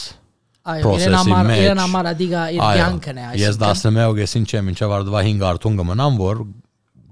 process-ի 0.65 1.33
մեջ։ 1.45 1.63
իրեն 1.65 1.81
համար 1.83 2.09
ադիգա 2.15 2.43
իր 2.57 2.63
կյանքն 2.79 3.19
է, 3.21 3.25
Ես 3.43 3.59
11 3.61 4.05
օգեստին 4.15 4.47
չեմ, 4.49 4.71
ինչեւ 4.75 4.95
արդվա 4.99 5.23
5 5.27 5.43
արդուն 5.51 5.81
կմնամ, 5.81 6.21
որ 6.23 6.41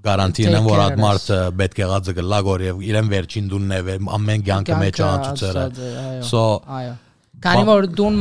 գարանտին 0.03 0.55
եմ, 0.57 0.65
որ 0.67 0.81
այդ 0.83 0.97
մարդը 1.03 1.37
պետք 1.59 1.77
է 1.83 1.89
գածը 1.93 2.15
գլա 2.17 2.39
գոր 2.47 2.63
եւ 2.65 2.81
իրեն 2.89 3.11
վերջին 3.13 3.45
դունն 3.53 3.75
է 3.77 3.97
ամեն 4.17 4.41
կյանքը 4.49 4.79
մեջ 4.83 5.01
անցուցերը։ 5.07 5.63
Այո, 5.63 6.23
So 6.27 6.41
այո։ 6.79 6.95
Քանի 7.43 7.63
որ 7.67 7.87
դուն 7.99 8.19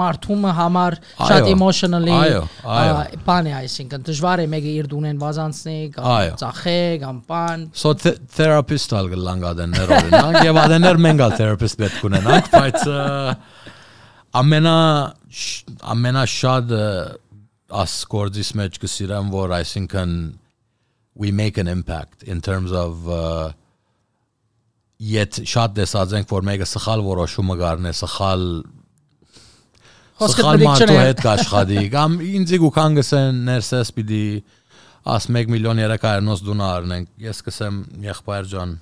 մարդումը 0.00 0.52
համար 0.58 0.96
շատ 1.30 1.48
emotionally 1.52 2.14
բան 3.26 3.48
է, 3.50 3.54
այսինքն 3.60 4.04
դժվար 4.10 4.42
է 4.42 4.46
մեկը 4.54 4.72
իր 4.80 4.88
դունեն 4.94 5.20
բազանցնի 5.22 5.76
կամ 5.96 6.08
ծախե 6.42 6.76
կամ 7.04 7.20
բան։ 7.30 7.66
So 7.82 7.92
th- 7.94 8.18
therapist 8.36 8.94
ալ 8.98 9.10
գլանք 9.14 9.48
ադեններ 9.52 9.94
օրինակ 10.00 10.40
եւ 10.50 10.60
ադեններ 10.64 11.00
մենք 11.06 11.24
ալ 11.28 11.36
therapist 11.40 11.78
պետք 11.84 12.06
ունենանք, 12.10 12.50
բայց 12.56 12.88
ամենա 14.40 14.76
ամենա 15.94 16.22
շատ 16.34 16.74
ը, 16.74 16.84
աս 17.80 17.94
կորձիս 18.10 18.50
մեջ 18.58 18.78
կսիրեմ 18.82 19.30
որ 19.34 19.54
այսինքն 19.60 20.14
we 21.20 21.30
make 21.30 21.58
an 21.58 21.68
impact 21.68 22.22
in 22.24 22.40
terms 22.40 22.72
of 22.72 23.06
uh, 23.08 23.50
yet 25.00 25.40
շատ 25.48 25.74
դեսած 25.78 26.14
ենք 26.18 26.32
որ 26.34 26.46
մեկը 26.50 26.68
սխալ 26.68 27.02
որոշումը 27.06 27.56
գարնե 27.60 27.92
սխալ 28.00 28.44
սխալ 30.20 30.64
մարդու 30.66 30.98
հետ 31.00 31.22
կաշխատի 31.24 31.84
կամ 31.94 32.18
ինձ 32.28 32.52
ու 32.60 32.72
կանգս 32.76 33.12
են 33.20 33.40
ներսես 33.48 33.92
պիտի 33.96 34.24
աս 35.14 35.28
1 35.32 35.48
միլիոն 35.54 35.80
300 35.80 36.44
դունա 36.44 36.68
առնենք 36.76 37.24
ես 37.24 37.40
կսեմ 37.46 37.80
եղբայր 38.04 38.50
ջան 38.50 38.74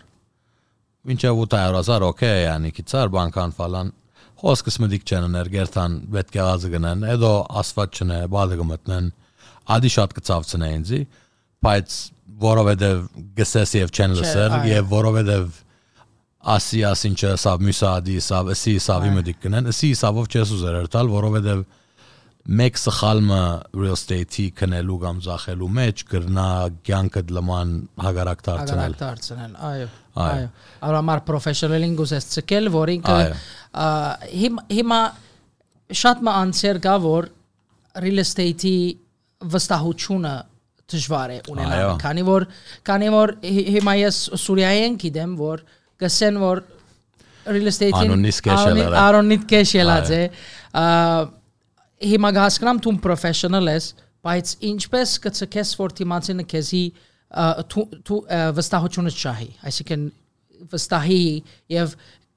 ինչեւ 1.14 1.38
800000 1.44 2.06
օքեյ 2.08 2.42
yani 2.48 2.72
քիծար 2.74 3.12
բանկան 3.14 3.54
ֆալան 3.58 3.94
խոսքս 4.42 4.76
մդիկ 4.82 5.06
չեն 5.06 5.30
ներգերտան 5.34 5.94
պետք 6.14 6.36
է 6.38 6.42
ազը 6.48 6.72
գնան 6.74 7.06
հետո 7.08 7.30
ասված 7.62 8.02
չնե 8.02 8.18
բադը 8.34 8.58
գմտնեն 8.58 9.08
ադի 9.78 9.90
շատ 9.94 10.18
կծավցնե 10.18 10.68
ինձի 10.78 11.00
բայց 11.68 11.96
որովհետեւ 12.44 13.00
գսես 13.38 13.72
եւ 13.78 13.94
չեն 13.94 14.14
այո։ 14.18 14.60
եւ 14.72 14.92
որովհետեւ 14.92 15.58
ասի 16.54 16.80
ասինչը 16.92 17.30
սավ 17.44 17.64
մյուսադի 17.68 18.16
սավ 18.28 18.50
ասի 18.54 18.74
սավի 18.88 19.10
մդիկ 19.18 19.38
կնեն 19.44 19.70
ասի 19.72 19.90
սավով 20.00 20.28
չես 20.32 20.52
ուզեր 20.58 20.76
երթալ 20.78 21.10
որովհետեւ 21.12 21.62
մեկ 22.58 22.78
սխալմը 22.80 23.38
real 23.76 23.92
estate-ի 23.98 24.44
կնելու 24.56 24.94
կամ 25.02 25.18
զախելու 25.26 25.66
մեջ 25.78 26.04
գրնա 26.12 26.44
ցանկը 26.88 27.22
դլման 27.28 27.72
հագարակ 28.04 28.44
դարձնել 28.46 28.78
Ագարակ 28.78 28.96
դարձնել, 29.02 29.56
այո։ 29.68 29.88
Այո։ 30.24 30.46
Արամար 30.88 31.20
պրոֆեսիոնալին 31.28 31.98
գուզես 31.98 32.28
ցկել, 32.38 32.70
որ 32.78 32.92
ինքը 32.94 33.18
հիմա 34.78 35.00
շատ 36.02 36.24
մը 36.28 36.32
անցեր 36.42 36.80
կա 36.88 36.94
որ 37.04 37.28
real 38.04 38.22
estate-ի 38.24 38.74
վստահությունը 39.54 40.32
դժվար 40.88 41.32
է 41.36 41.38
ունենալ, 41.52 41.90
քանի 42.00 42.24
որ 42.32 42.46
քանի 42.88 43.08
որ 43.12 43.32
հի- 43.44 43.66
հիմա 43.76 43.94
ես 44.08 44.18
Սուրիայեն 44.44 44.96
գիտեմ 45.04 45.34
որ 45.38 45.62
գսեն 46.02 46.40
որ 46.42 46.62
real 47.48 47.70
estate-ին 47.72 48.12
Անոնից 48.12 48.40
է։ 48.44 48.98
Անոնից 49.02 49.42
ա, 50.78 50.86
Հիմա 52.08 52.30
հասկնամ 52.36 52.80
դու 52.84 52.94
professional 53.02 53.66
ես, 53.72 53.88
բայց 54.22 54.50
ինչպես 54.68 55.14
կցկես 55.24 55.72
որ 55.80 55.94
թիմացինը 55.98 56.44
քեզի 56.52 56.82
ա, 57.28 57.48
վստահությունը 58.58 59.14
չահի, 59.18 59.48
այսինքն 59.70 60.04
վստահի 60.72 61.24
եւ 61.74 61.96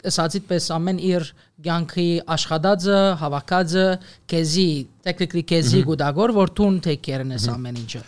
ասածիդ 0.10 0.47
պես 0.50 0.67
ամեն 0.74 1.00
իր 1.12 1.28
ցանկի 1.62 2.08
աշխատածը, 2.36 3.00
հավաքածը 3.21 3.86
քեզի, 4.32 4.69
technically 5.06 5.43
քեզի 5.52 5.84
գուտագոր 5.89 6.34
որ 6.38 6.54
դու 6.58 6.69
take 6.88 7.04
care-ն 7.06 7.36
ես 7.36 7.47
ամեն 7.54 7.78
ինչը։ 7.84 8.02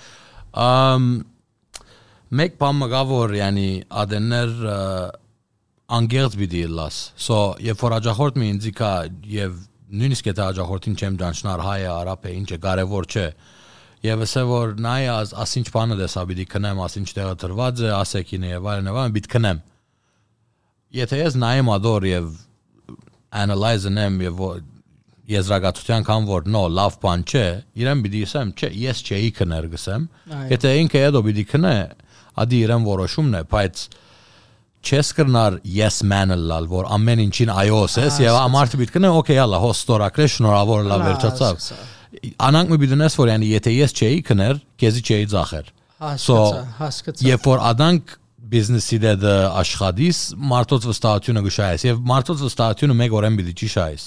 Ամ 0.63 1.09
մեկ 2.33 2.57
բան 2.61 2.79
մգա 2.81 3.03
որ 3.13 3.35
yani 3.37 3.67
ադեններ 4.03 4.55
ը, 5.93 5.97
անգերց 5.97 6.37
պիտի 6.39 6.63
լաս 6.73 6.99
so 7.25 7.39
երբ 7.63 7.83
որ 7.85 7.95
աջախորդ 7.99 8.39
մի 8.41 8.47
ինձի 8.53 8.71
կա 8.79 8.91
եւ 9.33 9.57
նույնիսկ 9.93 10.29
եթե 10.31 10.43
աջախորդին 10.47 10.95
չեմ 10.97 11.17
դանչնար 11.21 11.63
հայ 11.67 11.79
է 11.83 11.89
արաբ 11.93 12.25
է 12.25 12.33
ինչ 12.39 12.47
է 12.49 12.59
կարևոր 12.63 13.07
չէ 13.13 13.25
եւ 14.03 14.23
ասե 14.25 14.43
որ 14.49 14.73
նայ 14.83 15.03
աս 15.13 15.33
ասինչ 15.43 15.67
բանը 15.73 15.97
դեսա 16.01 16.23
պիտի 16.33 16.45
քնեմ 16.53 16.81
ասինչ 16.87 17.07
տեղը 17.13 17.35
դրված 17.43 17.83
է 17.83 17.91
ասեկին 17.99 18.47
եւ 18.49 18.69
այլն 18.73 18.89
եւ 18.89 18.99
այլն 19.03 19.15
պիտի 19.17 19.33
քնեմ 19.33 19.61
եթե 20.97 21.19
ես 21.23 21.37
նայեմ 21.43 21.71
ադոր 21.77 22.07
եւ 22.09 22.31
analyze-ն 23.43 23.99
եւ 24.23 24.41
եզրակացության 25.33 26.03
կամ 26.03 26.25
որ 26.27 26.47
նո 26.51 26.63
լավ 26.77 26.95
բան 27.03 27.21
չէ 27.23 27.45
իրեն 27.79 28.01
պիտի 28.03 28.23
ասեմ 28.27 28.49
չէ 28.59 28.69
ես 28.81 29.03
չէի 29.07 29.29
քներ 29.37 29.67
գսեմ 29.71 30.07
եթե 30.51 30.73
ինքը 30.83 31.03
հետո 31.05 31.21
պիտի 31.27 31.45
քնե 31.53 31.75
ադի 32.43 32.59
իրեն 32.65 32.87
որոշումն 32.89 33.37
է 33.39 33.43
բայց 33.53 33.85
չես 34.83 35.11
կրնար 35.17 35.59
yes 35.63 36.01
man-ը 36.07 36.37
լալ, 36.43 36.67
որ 36.71 36.89
ամեն 36.97 37.21
ինչին 37.23 37.51
այոս 37.53 37.95
ես 38.03 38.17
եւ 38.23 38.37
ամարտը 38.39 38.79
պիտի 38.81 38.95
կնա, 38.97 39.11
օքեյ, 39.19 39.39
հալա, 39.43 39.59
հո 39.63 39.69
ստորակրե, 39.77 40.27
շնորհավոր 40.33 40.83
լավ 40.91 41.05
վերջացավ։ 41.07 41.63
Անանք 42.47 42.73
մի 42.73 42.79
բիդնես 42.83 43.15
որ 43.19 43.31
յանի 43.33 43.51
եթե 43.53 43.73
ես 43.73 43.95
չէի 43.97 44.19
կներ, 44.27 44.59
քեզի 44.83 45.05
չէի 45.07 45.29
ծախեր։ 45.33 45.71
So, 46.19 46.37
երբ 47.23 47.47
որ 47.47 47.63
ադանք 47.71 48.17
բիզնեսի 48.53 48.97
դեդ 49.01 49.23
աշխատիս, 49.63 50.19
մարդոց 50.51 50.87
վստահությունը 50.89 51.43
գշայես 51.47 51.85
եւ 51.87 52.01
մարդոց 52.11 52.43
վստահությունը 52.43 52.97
մեկ 52.99 53.15
օրեն 53.19 53.37
պիտի 53.39 53.53
ճիշայես։ 53.63 54.05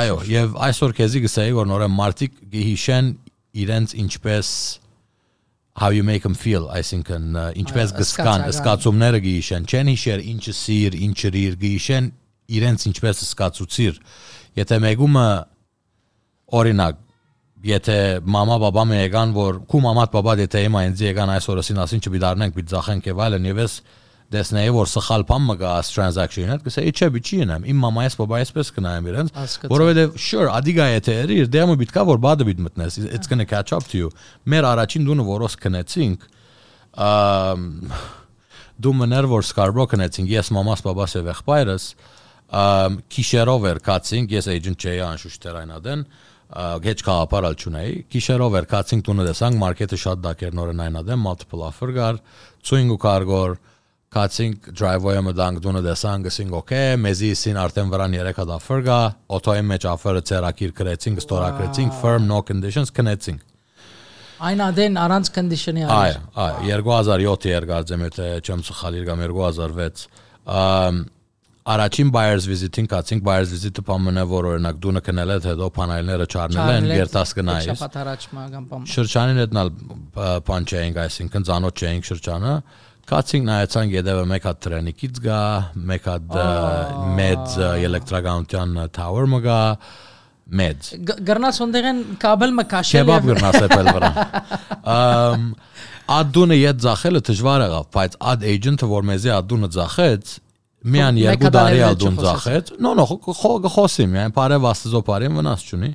Այո, 0.00 0.18
եւ 0.28 0.58
այսօր 0.66 0.94
քեզի 0.98 1.22
գսեի 1.26 1.54
որ 1.56 1.70
նորը 1.70 1.88
մարտիկ 1.94 2.36
գիհիշեն 2.52 3.10
իրենց 3.64 3.94
ինչպես 4.02 4.52
how 5.76 5.90
you 5.90 6.02
make 6.02 6.22
them 6.22 6.34
feel 6.34 6.66
այսինքն 6.74 7.36
ը, 7.36 7.44
ինչպես 7.62 7.94
գսկան 7.98 8.46
սկացումները 8.50 9.20
գիհիշեն 9.26 9.68
չեն 9.70 9.92
հիշեր 9.92 10.24
ինչը 10.32 10.54
սիր 10.60 10.96
ինչը 11.06 11.30
իր 11.40 11.54
գիհիշեն 11.60 12.10
իրենց 12.58 12.86
ինչպես 12.90 13.22
սկացուցիր 13.28 14.00
եթե 14.60 14.80
մեգումը 14.86 15.26
օրինակ 16.60 17.00
եթե 17.70 17.96
մամա 18.24 18.56
բաբա 18.64 18.84
մը 18.88 18.98
եկան 19.04 19.32
որ 19.36 19.58
քու 19.70 19.80
մամատ 19.84 20.12
բաբա 20.14 20.34
դե 20.40 20.62
հիմա 20.64 20.84
ինձ 20.90 21.02
եկան 21.06 21.32
այսօր 21.36 21.60
ասին 21.60 21.80
ասին 21.84 22.04
չբիդարնենք 22.08 22.54
պիտ 22.56 22.70
զախենք 22.72 23.08
եւ 23.10 23.20
այլն 23.26 23.48
եւ 23.50 23.60
ես 23.60 23.74
դեսնեի 24.30 24.70
որ 24.76 24.88
սխալ 24.90 25.24
բան 25.26 25.42
մը 25.48 25.54
գա 25.58 25.70
transaction-ը 25.90 26.56
կսեի 26.62 26.92
չէ 26.94 27.08
բիչի 27.16 27.38
ինեմ 27.44 27.64
իմ 27.72 27.80
մամայես 27.82 28.16
բաբայես 28.20 28.52
պես 28.54 28.68
կնայեմ 28.76 29.08
իրենց 29.10 29.56
որովհետեւ 29.72 30.14
sure 30.22 30.52
ադիգա 30.54 30.86
եթե 30.90 31.16
երի 31.24 31.38
իր 31.42 31.50
դեմը 31.56 31.74
բիտկա 31.80 32.04
որ 32.10 32.20
բադը 32.26 32.46
բիտ 32.46 32.62
մտնես 32.68 33.00
it's 33.10 33.26
going 33.26 33.42
to 33.42 33.48
catch 33.50 33.74
up 33.74 33.90
to 33.90 33.98
you 33.98 34.12
մեր 34.46 34.70
առաջին 34.70 35.10
դունը 35.10 35.26
որոս 35.30 35.58
կնեցինք 35.66 36.28
դու 38.80 38.94
մներ 39.02 39.28
որ 39.34 39.46
Scarborough 39.50 39.90
կնեցինք 39.90 40.30
ես 40.30 40.54
մամաս 40.56 40.86
բաբաս 40.86 41.16
եւ 41.18 41.30
եղբայրս 41.34 41.86
քիշերով 42.50 43.66
էր 43.70 43.80
կացինք 43.86 44.32
ես 44.34 44.48
agent 44.54 44.86
չէի 44.86 45.02
անշուշտ 45.06 45.44
դերայնադեն 45.46 46.04
գեչ 46.86 46.96
կապարալ 47.06 47.58
չունեի 47.60 47.92
քիշերով 48.10 48.56
էր 48.58 48.66
կացինք 48.72 49.04
տունը 49.06 49.26
դեսանք 49.28 49.60
մարքեթը 49.60 49.98
շատ 50.02 50.22
դակեր 50.24 50.56
նորեն 50.58 50.82
այնադեն 50.86 51.20
multiple 51.22 51.62
offer 51.68 51.92
գար 51.94 52.18
ցույնգ 52.66 52.94
ու 52.96 52.98
կարգոր 53.04 53.54
կացինք 54.10 54.64
driveway-ը 54.74 55.20
մտանք 55.22 55.60
տունը 55.62 55.80
դեսանք 55.84 56.24
գսինք 56.26 56.54
օքեյ 56.58 56.96
մեզի 56.98 57.28
սին 57.38 57.58
արդեն 57.62 57.92
վրան 57.92 58.16
3 58.18 58.40
հատ 58.40 58.48
offer 58.56 58.82
գա 58.88 58.96
օտոյի 59.36 59.62
մեջ 59.68 59.86
offer-ը 59.90 60.22
ցերակիր 60.30 60.72
գրեցինք 60.80 61.22
ստորակրեցինք 61.22 61.94
firm 62.00 62.26
no 62.26 62.40
conditions 62.48 62.90
կնեցինք 62.96 63.46
Այն 64.50 64.64
ադեն 64.66 64.98
առանց 64.98 65.30
condition-ի 65.36 65.86
Այո, 65.94 66.18
այո, 66.42 66.82
2007 66.90 67.48
երգարձեմ, 67.52 68.04
եթե 68.08 68.28
չեմ 68.40 68.62
սխալիր 68.66 69.08
կամ 69.10 69.24
2006։ 69.30 70.06
Ամ 70.58 71.02
առաջին 71.70 72.10
buyers 72.14 72.46
visit-ին 72.48 72.88
կացինք 72.90 73.24
buyers 73.26 73.50
visit-ը 73.52 73.84
պամնը 73.84 74.22
որ 74.30 74.48
օրինակ 74.54 74.78
դունը 74.80 75.02
կնել 75.06 75.32
է 75.34 75.36
հետո 75.44 75.68
փանայլները 75.76 76.26
չառնել 76.32 76.70
են 76.72 76.88
երտաս 76.96 77.34
կնայես։ 77.36 77.68
Շապատ 77.68 77.98
առաջ 78.00 78.24
կամ 78.32 78.64
բամ։ 78.70 78.86
Շրջանին 78.94 79.40
հետնալ 79.44 79.72
բան 80.48 80.68
չէինք, 80.72 81.00
այսինքն 81.04 81.46
ցանոթ 81.50 81.84
չէինք 81.84 82.08
շրջանը։ 82.10 82.54
Կացինք 83.10 83.46
նայեցանք 83.48 83.94
յետևը 83.96 84.26
մեկ 84.30 84.44
հատ 84.46 84.58
տրենիկից 84.66 85.16
գա, 85.24 85.38
մեկ 85.90 86.04
հատ 86.10 86.36
մեծ 87.16 87.56
ը, 87.58 87.70
էլեկտրականության 87.88 88.76
tower 88.94 89.24
մը 89.32 89.40
գա, 89.46 89.56
մեծ 90.60 90.90
Գրնաս 91.30 91.58
ոնդեղեն 91.64 91.98
կաբել 92.22 92.54
մը 92.58 92.64
քաշել 92.70 93.00
Քեբաբ 93.00 93.26
գրնաս 93.30 93.58
էպել 93.66 93.90
վրա։ 93.96 94.10
Ամ 94.94 95.48
ադունը 96.10 96.60
իդ 96.60 96.84
զախելը 96.86 97.24
դժվար 97.30 97.64
եղավ, 97.66 97.90
բայց 97.96 98.16
ad 98.30 98.46
agent-ը 98.52 98.88
որ 98.90 99.04
մեզի 99.10 99.32
ադունը 99.36 99.68
զախեց, 99.76 100.32
միան 100.90 101.20
երկու 101.20 101.52
տարի 101.54 101.82
ադուն 101.90 102.16
No, 102.82 102.94
no, 102.98 103.04
խո 103.10 103.52
խոսի, 103.74 104.06
միայն 104.14 104.34
բարև 104.34 104.66
աստծո 104.70 105.02
բարին 105.10 105.36
վնաս 105.38 105.66
չունի։ 105.70 105.90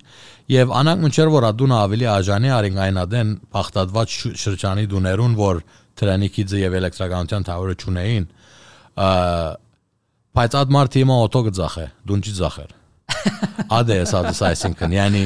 Եվ 0.55 0.73
անանք 0.79 1.03
մինչեր 1.05 1.31
որ 1.35 1.47
ադունը 1.49 1.77
ավելի 1.79 2.07
աժանի 2.15 2.51
արին 2.55 2.79
այնադեն 2.85 3.31
բախտadված 3.55 4.15
շ- 4.15 4.35
շրջանի 4.45 4.85
դուներուն, 4.93 5.35
որ 5.41 5.63
տրենիկիձը 6.01 6.63
եւ 6.63 6.79
էլեկտրականության 6.79 7.47
տավերը 7.49 7.77
չունեին։ 7.81 8.25
Ա 8.95 9.11
բայց 10.35 10.55
ad 10.59 10.73
մարտի 10.75 11.01
հիմա 11.05 11.15
օտո 11.25 11.41
գծախե, 11.45 11.85
դուն 12.09 12.25
չի 12.25 12.33
զախեր։ 12.41 12.73
Ադե 13.77 13.95
էս 14.03 14.11
ադես 14.19 14.41
այսինքն, 14.49 14.95
yani 14.95 15.21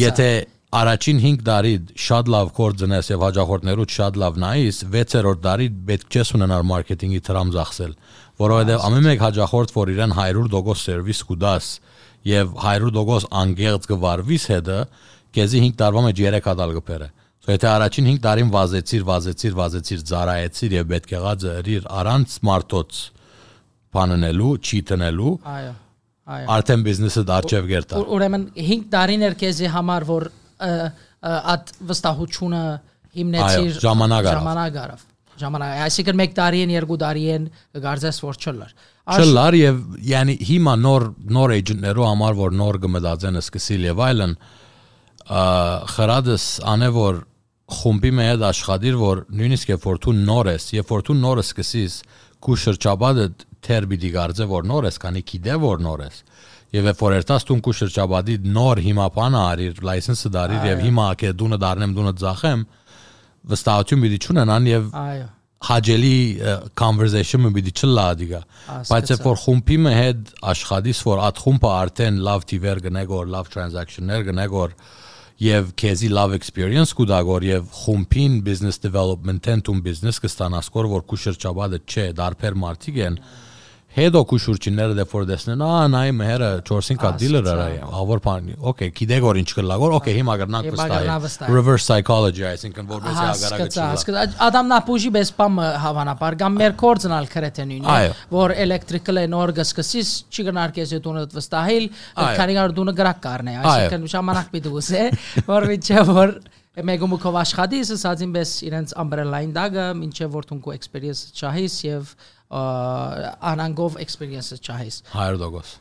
Եթե 0.00 0.28
առաջին 0.70 1.20
5 1.22 1.40
տարի 1.46 1.72
շատ 1.98 2.28
լավ 2.30 2.50
կորձնես 2.56 3.08
եւ 3.10 3.22
հաջողորդներուց 3.26 3.94
շատ 3.96 4.18
լավ 4.22 4.36
նայես 4.44 4.76
6-րդ 4.94 5.40
տարի 5.46 5.66
պետք 5.88 6.14
չէ 6.14 6.22
ունենալ 6.38 6.66
մարքեթինգի 6.70 7.22
տրամ 7.26 7.50
ծախսել 7.56 7.94
որովհետեւ 8.40 8.84
ամեն 8.86 9.08
մեկ 9.10 9.24
հաջողորդ 9.26 9.74
որ 9.74 9.92
իրեն 9.96 10.14
100% 10.20 10.82
սերվիս 10.84 11.22
կուդաս 11.30 11.70
եւ 12.30 12.54
100% 12.70 13.34
անգերց 13.40 13.88
գվարվիս 13.90 14.46
հետը 14.54 14.78
քեզի 15.34 15.64
5 15.66 15.76
տարվա 15.82 16.04
մեջ 16.06 16.22
3 16.30 16.46
հատ 16.46 16.62
գբերը 16.78 17.10
So 17.40 17.54
եթե 17.54 17.68
առաջին 17.70 18.08
5 18.10 18.18
տարին 18.24 18.50
վազեցիր, 18.52 19.04
վազեցիր, 19.08 19.54
վազեցիր, 19.60 20.00
ծարայեցիր 20.10 20.74
եւ 20.76 20.90
պետք 20.90 21.14
եղած 21.14 21.46
իր 21.74 21.86
առանց 22.00 22.34
մարտոց 22.50 22.98
բաննելու, 23.96 24.50
չի 24.60 24.80
տնելու, 24.90 25.32
Այո։ 25.54 25.70
Այո։ 26.30 26.50
արդեն 26.56 26.82
բիզնեսը 26.86 27.22
դարչև 27.30 27.70
գերտա։ 27.70 28.02
Ուրեմն 28.16 28.44
5 28.60 28.84
տարին 28.92 29.24
էր 29.30 29.38
քեզի 29.40 29.70
համար 29.72 30.06
որ 30.10 30.28
at 31.20 31.72
վստահությունը 31.90 32.60
հիմնեցիր 33.16 33.80
ժամանակ 33.82 34.28
արավ։ 34.30 34.44
ժամանակ 34.44 34.78
արավ 34.84 35.06
ժամանակ 35.40 35.80
այսինքն 35.86 36.22
1 36.26 36.34
տարի 36.36 36.60
են 36.66 36.72
2 36.84 36.98
տարի 37.00 37.24
են 37.34 37.48
գարձես 37.86 38.20
որ 38.26 38.38
չլար 38.44 38.74
Չլար 39.10 39.56
եւ 39.58 39.78
yani 40.06 40.36
հիմա 40.50 40.74
նոր 40.84 41.06
նոր 41.34 41.54
էջենտներու 41.56 42.06
համար 42.06 42.36
որ 42.40 42.56
նոր 42.60 42.78
գմդածեն 42.84 43.40
սկսիլ 43.40 43.86
եւ 43.88 44.02
այլն 44.06 44.34
խրադս 45.94 46.46
անե 46.74 46.90
որ 46.94 47.20
խումբի 47.76 48.10
մեջ 48.18 48.44
աշխատիր 48.50 48.96
որ 49.00 49.22
նույնիսկ 49.40 49.72
երբ 49.72 49.86
որ 49.88 50.00
դու 50.04 50.14
նոր 50.20 50.50
ես 50.50 50.66
երբ 50.76 50.92
որ 50.94 51.04
դու 51.08 51.16
նորը 51.20 51.44
սկսես 51.46 51.96
քու 52.40 52.56
շրջաբադը 52.64 53.26
թեր 53.66 53.88
պիտի 53.90 54.10
գարձե 54.16 54.46
որ 54.50 54.68
նոր 54.70 54.88
ես 54.90 55.00
քանի 55.04 55.22
գիտե 55.30 55.56
որ 55.64 55.82
նոր 55.86 56.04
ես 56.06 56.22
եւ 56.76 56.88
երբ 56.90 57.02
որ 57.04 57.16
երտաս 57.18 57.46
դու 57.50 57.58
քու 57.66 57.76
շրջաբադի 57.80 58.36
նոր 58.60 58.80
հիմա 58.86 59.08
բանը 59.16 59.42
արիր 59.50 59.82
լայսենսը 59.90 60.32
դարիր 60.36 60.70
եւ 60.70 60.84
հիմա 60.86 61.08
կե 61.20 61.32
դունը 61.40 61.58
դառնեմ 61.64 61.94
դունը 61.98 62.14
ծախեմ 62.20 62.64
վստահություն 63.50 64.04
պիտի 64.06 64.20
չունենան 64.24 64.70
եւ 64.70 64.88
այո 65.00 65.28
հաջելի 65.60 66.18
conversation-ը 66.80 67.50
պիտի 67.52 67.72
չլա 67.76 68.04
դիգա 68.20 68.38
բայց 68.88 69.10
երբ 69.12 69.26
որ 69.28 69.40
խումբի 69.42 69.76
հետ 69.92 70.30
աշխատիս 70.52 71.02
որ 71.04 71.20
այդ 71.26 71.40
խումբը 71.44 71.72
արդեն 71.80 72.20
լավ 72.28 72.46
տիվեր 72.52 72.80
գնեգոր 72.86 73.28
լավ 73.34 73.50
transaction-ներ 73.56 74.24
գնեգոր 74.30 74.72
եւ 75.40 75.70
քեզի 75.80 76.10
love 76.12 76.36
experience 76.36 76.92
կուդագոր 76.98 77.44
եւ 77.46 77.68
խումբին 77.72 78.40
business 78.44 78.80
development-ն 78.82 79.62
տուն 79.64 79.78
business 79.86 80.20
կստանասկոր 80.20 80.88
որ 80.92 81.06
քու 81.08 81.18
շրջաբադը 81.22 81.78
չէ 81.88 82.04
դարբեր 82.18 82.58
մարտիկ 82.60 82.98
են 83.06 83.16
հետո 83.90 84.20
քուշուրչիները 84.30 84.94
դե 84.94 85.04
որ 85.10 85.24
դեսնեն 85.26 85.62
ա 85.66 85.70
նայ 85.90 86.10
մերը 86.14 86.50
4-ին 86.68 86.98
կա 87.00 87.08
դիլեր 87.20 87.48
արայ 87.50 87.72
ավոր 88.00 88.20
բանի 88.26 88.54
օքեյ 88.70 88.92
գիտեք 89.00 89.24
որ 89.24 89.40
ինչ 89.40 89.50
օքեյ 89.98 90.14
հիմա 90.20 90.36
գտնանք 90.40 90.68
Հիմա 90.70 90.86
գտնանք 90.92 91.24
վստահ 91.24 91.50
reverse 91.56 91.86
psychology 91.90 92.46
այսինքն 92.50 92.90
որովհետեւ 92.90 93.18
հասկացա 93.24 93.56
ագարակը 93.56 93.88
հասկացա 93.90 94.44
ադամ 94.46 94.70
նապուժի 94.70 95.10
բես 95.18 95.32
պամ 95.40 95.58
հավանաբար 95.84 96.38
կամ 96.44 96.56
մեր 96.60 96.76
կորձն 96.84 97.16
ալ 97.18 97.28
քրեթե 97.34 97.66
նույնն 97.70 97.90
Այո։ 97.96 98.14
որ 98.36 98.54
են 99.26 99.36
օր 99.40 99.54
գսկսիս 99.58 100.14
չի 100.30 100.46
գնարկես 100.50 100.94
դունը 101.10 101.26
վստահիլ 101.34 101.90
Այո։ 101.90 102.38
քանի 102.40 102.56
գար 102.60 102.76
դունը 102.78 102.96
գրակ 103.00 103.20
կառնե 103.26 103.58
այսինքն 103.60 104.08
ժամանակ 104.14 104.54
պիտի 104.54 104.74
ուզե 104.80 105.04
որ 105.50 105.70
միջը 105.74 106.06
որ 106.10 106.34
մեգումուկով 106.88 107.36
աշխատի 107.40 107.80
ասածին 107.96 108.32
բես 108.36 108.50
իրենց 108.68 108.94
umbrella-ին 109.02 109.52
դագը 109.56 109.86
ինչեւ 110.06 110.34
որ 110.36 110.48
թունքու 110.50 110.74
experience 110.76 111.22
չահիս 111.36 111.76
եւ 111.86 112.14
անանգով 113.52 113.98
experience 114.04 114.52
չահիս 114.60 115.02
100% 115.14 115.78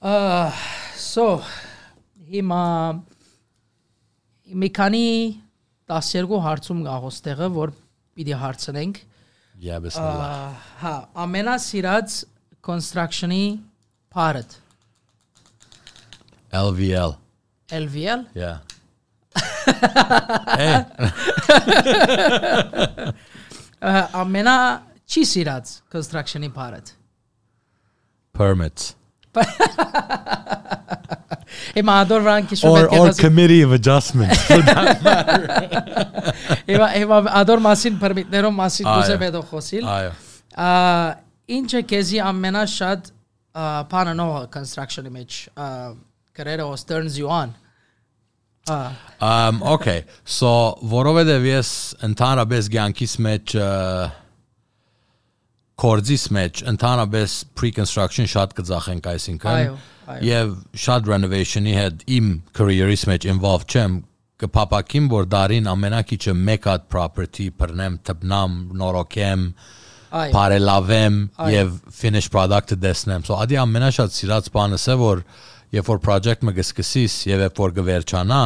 Uh, 0.00 0.48
so 0.96 1.24
հիմա 2.32 2.60
մի 4.62 4.68
քանի 4.78 5.02
12 5.92 6.38
հարցում 6.46 6.80
գաղոս 6.86 7.18
տեղը 7.26 7.48
որ 7.56 7.74
պիտի 8.16 8.38
հարցնենք 8.40 9.00
yeah 9.60 9.76
bismillah 9.84 10.56
հա 10.80 10.94
ամենասիրած 11.26 12.16
construction-ի 12.64 13.42
part 14.16 14.56
LVL 16.64 17.12
LVL 17.82 18.24
yeah 18.40 18.64
Hey, 20.60 20.84
ա, 23.80 23.92
ամենա 24.22 24.54
չի 25.10 25.22
սիրած 25.30 25.70
construction-ի 25.92 26.50
part 26.54 26.90
permits. 28.36 28.94
Հիմա 31.76 31.94
ադոր 32.04 32.22
վրան 32.24 32.46
քիշում 32.50 32.70
or 32.70 32.82
եք 32.82 32.94
or 32.98 33.08
ես 33.10 33.20
committee 33.22 33.62
of 33.66 33.72
adjustment. 33.76 34.34
Հիմա 36.68 36.88
հիմա 36.96 37.18
ադոր 37.40 37.62
մասին 37.66 37.98
permit-ներով 38.02 38.54
մասին 38.58 38.90
Այո։ 38.90 38.98
դուզե 38.98 39.16
պետք 39.24 39.48
խոսիլ 39.54 39.88
այո 39.94 40.12
Ա, 40.60 40.68
ինչը 41.56 41.80
քեզի 41.90 42.18
ամենաշատ 42.26 43.10
բանը 43.94 44.14
նո 44.18 44.28
construction-ի 44.54 45.12
մեջ 45.14 45.38
ա, 45.54 45.66
գրերը 46.38 46.66
was 46.70 46.82
turns 46.86 47.18
you 47.18 47.30
on 47.30 47.54
ա 47.54 47.69
Um 48.68 49.62
okay 49.62 50.04
so 50.24 50.50
որովհետև 50.86 51.46
ես 51.48 51.70
ընդհանրապես 52.06 52.68
ցանկիս 52.74 53.14
մեջ 53.26 53.54
ը, 53.56 53.68
կորձիս 55.80 56.24
մեջ 56.36 56.62
ընդհանրապես 56.74 57.34
pre-construction 57.56 58.28
շատ 58.30 58.54
կձախենք 58.58 59.08
այսինքն 59.14 59.48
եւ 60.28 60.54
շատ 60.84 61.10
renovation-ի 61.10 61.74
հետ 61.78 62.04
իմ 62.18 62.30
career-իս 62.56 63.04
մեջ 63.10 63.26
involved 63.32 63.74
չեմ 63.74 63.98
կփապակիմ 64.44 65.08
որ 65.12 65.28
դարին 65.34 65.68
ամենակիչը 65.72 66.34
մեկ 66.48 66.68
հատ 66.70 66.88
property 66.92 67.50
բռնեմ 67.60 67.98
տպնամ 68.08 68.56
նորոգեմ 68.80 69.44
բարելավեմ 70.34 71.18
եւ 71.54 71.74
finish 71.94 72.28
product-ը 72.32 72.76
դեսնեմ 72.82 73.26
so 73.28 73.36
ադի 73.40 73.60
ամենաշատ 73.62 74.16
սիրած 74.16 74.48
բանս 74.56 74.86
է 74.90 74.96
որ 75.00 75.24
երբ 75.76 75.90
որ 75.90 76.00
project-ը 76.04 76.54
գսկսիս 76.60 77.16
եւ 77.30 77.44
երբ 77.46 77.60
որ 77.62 77.74
գվերջանա 77.78 78.40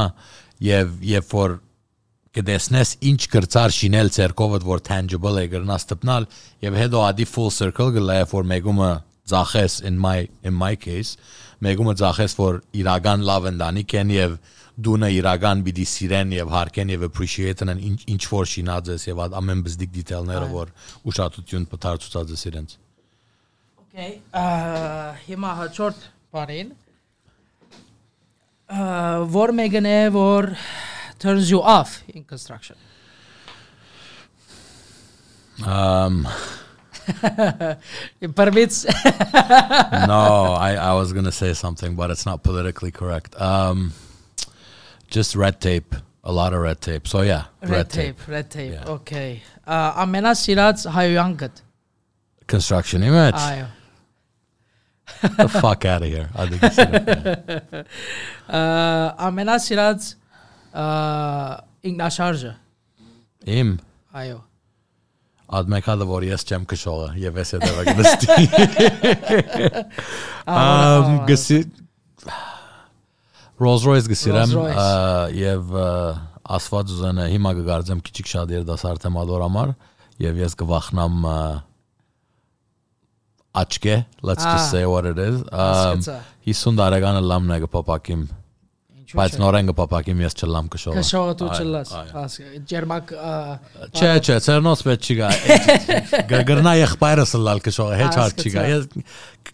եւ 0.64 0.98
երբ 1.10 1.34
որ 1.34 1.56
կդեսնես 2.34 2.92
ինչ 3.10 3.20
կրծար 3.30 3.74
շինել 3.78 4.10
ցերկովդ 4.16 4.66
որ 4.66 4.82
tangible 4.88 5.38
է 5.38 5.46
գրնաս 5.52 5.88
տպնալ 5.92 6.28
եւ 6.66 6.78
հետո 6.80 7.02
ադի 7.08 7.26
full 7.30 7.52
circle 7.54 7.92
գլա 7.94 8.18
որ 8.32 8.48
մեգումը 8.50 8.90
ծախես 9.30 9.80
in 9.88 10.00
my 10.02 10.26
in 10.42 10.56
my 10.58 10.74
case 10.76 11.14
մեգումը 11.64 11.94
ծախես 12.00 12.36
որ 12.40 12.60
իրական 12.82 13.24
լավ 13.28 13.48
ընդանիք 13.54 13.96
են 14.02 14.14
եւ 14.14 14.38
դունը 14.84 15.10
իրական 15.14 15.62
պիտի 15.64 15.84
սիրեն 15.86 16.32
եւ 16.34 16.48
հարգեն 16.50 16.94
եւ 16.96 17.04
appreciate-ն 17.08 17.76
ինչ 17.78 18.00
ինչ 18.14 18.22
որ 18.34 18.48
շինած 18.52 18.90
ես 18.94 19.06
եւ 19.12 19.22
ամեն 19.40 19.60
բզդիկ 19.68 19.92
դետալները 19.94 20.48
որ 20.50 20.72
ուշադրություն 21.12 21.68
պտարծուցած 21.70 22.34
ես 22.34 22.48
իրենց 22.50 22.80
Okay. 23.94 24.16
Հիմա 25.28 25.50
հաջորդ 25.54 26.06
բանին 26.34 26.72
uh, 28.74 29.24
vor 29.24 29.48
megane 29.52 30.10
vor 30.10 30.56
turns 31.18 31.50
you 31.50 31.62
off 31.62 32.02
in 32.08 32.24
construction? 32.24 32.76
Um, 35.64 36.26
it 38.20 38.34
permits. 38.34 38.84
no, 40.06 40.56
I, 40.58 40.76
I 40.80 40.92
was 40.94 41.12
going 41.12 41.26
to 41.26 41.32
say 41.32 41.52
something, 41.54 41.94
but 41.94 42.10
it's 42.10 42.26
not 42.26 42.42
politically 42.42 42.90
correct. 42.90 43.40
Um, 43.40 43.92
just 45.08 45.36
red 45.36 45.60
tape, 45.60 45.94
a 46.24 46.32
lot 46.32 46.52
of 46.52 46.60
red 46.60 46.80
tape. 46.80 47.06
So, 47.06 47.20
yeah, 47.20 47.44
red, 47.62 47.70
red 47.70 47.90
tape, 47.90 48.16
tape, 48.18 48.28
Red 48.28 48.50
tape, 48.50 48.72
yeah. 48.72 48.84
okay. 48.88 49.42
Uh, 49.66 49.92
amena 50.02 50.34
sirats 50.34 50.86
hayuyangat. 50.86 51.62
Construction 52.46 53.02
image. 53.02 53.34
The 55.36 55.48
fuck 55.48 55.84
out 55.84 56.02
of 56.02 56.08
here. 56.08 56.28
Uh, 58.44 59.12
ամենասիրած 59.28 60.10
uh, 60.74 61.60
ինքնաշարժը 61.84 62.52
Im 63.54 63.76
այո 64.16 64.40
mekada 65.70 66.06
որ 66.08 66.24
ես 66.30 66.44
չեմ 66.48 66.64
քշողը 66.70 67.08
եւ 67.22 67.36
ես 67.40 67.54
հետեւա 67.56 67.82
գնստի։ 67.90 68.46
Um 70.44 71.18
գսի 71.28 71.60
Rolls 73.60 73.84
Royce 73.86 74.10
գսիրեմ 74.10 74.50
Rolls-Royce. 74.50 74.80
ա, 74.82 75.28
եւ 75.38 75.76
ասված 76.58 76.90
ուզենը 76.96 77.28
հիմա 77.32 77.52
կգարձեմ 77.60 78.00
քիչիկ 78.08 78.30
շատ 78.32 78.54
երդասարդ 78.58 79.06
եմ 79.08 79.20
ադոր 79.22 79.44
համար 79.46 79.70
եւ 80.24 80.40
ես 80.42 80.56
կվախնամ 80.60 81.14
աչկե 83.54 83.96
let's 84.22 84.44
Ah. 84.44 84.54
just 84.56 84.70
say 84.74 84.84
what 84.86 85.04
it 85.06 85.18
is 85.18 85.42
um 85.52 86.00
Հասկացա։ 86.02 86.16
50 86.46 86.78
տարեկանը 86.80 87.20
լամն 87.30 87.54
է 87.54 87.58
կփապակիմ 87.66 88.24
բայց 89.14 89.34
նորեն 89.38 89.68
կփապակիմ 89.70 90.22
ես 90.24 90.34
չլամ 90.42 90.68
քշողը 90.74 91.02
Քշողը 91.04 91.34
դու 91.40 91.50
չլաս 91.54 91.90
ջերմակ 92.72 93.12
Չէ, 93.94 94.08
չէ, 94.24 94.38
ցերնոց 94.46 94.80
պետք 94.88 95.04
չի 95.06 95.14
գա։ 95.20 95.28
Գրնա 96.48 96.72
եղբայրս 96.80 97.34
լալ 97.46 97.62
քշողը, 97.68 97.98
հեչ 98.00 98.10
հարց 98.18 98.42
չի 98.42 98.52
գա։ 98.56 98.64
Ես 98.72 98.88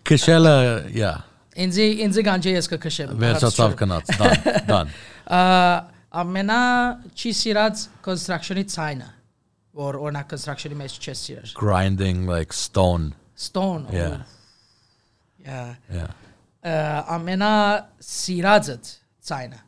քշելը, 0.09 0.55
yeah, 0.97 1.21
ինձի 1.61 1.87
ինձի 2.07 2.25
կանջի 2.31 2.55
ես 2.57 2.71
կքշեմ 2.73 3.13
վերջացավ 3.21 3.77
կնած, 3.83 4.13
դան, 4.21 4.45
դան։ 4.71 4.93
ամենա 6.25 6.61
չի 7.21 7.33
սիրած 7.41 7.83
construction-ի 8.07 8.65
ցայնը, 8.75 9.09
որ 9.81 9.99
օրինակ 10.07 10.27
construction-ի 10.33 10.79
մեջ 10.81 10.97
չի 11.05 11.15
սիրած։ 11.21 11.53
Grinding 11.61 12.25
like 12.31 12.53
stone. 12.57 13.13
Stone. 13.41 13.87
Yeah. 13.93 14.19
Yeah. 15.47 15.75
Yeah. 15.89 16.11
Ամենա 17.17 17.53
սիրածը 18.05 18.75
ցայնը։ 19.25 19.61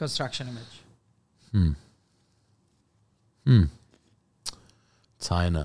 Construction-ի 0.00 0.54
մեջ։ 0.56 0.70
Ցայնը։ 5.22 5.64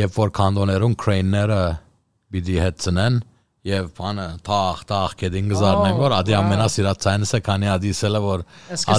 Երբ 0.00 0.16
որ 0.18 0.32
կանտոներում 0.40 0.94
crane-ները 1.04 1.60
պիտի 2.34 2.56
հետցնեն 2.64 3.20
եւ 3.68 3.84
բանը 3.96 4.24
թախ 4.44 4.80
թախ 4.88 5.12
կեդին 5.20 5.46
գզարնեն 5.52 6.00
որ 6.00 6.14
ադի 6.18 6.34
ամենասիրած 6.40 6.98
ցայնը 7.04 7.28
է 7.38 7.40
քանի 7.46 7.70
ադիսելը 7.74 8.20
որ 8.24 8.42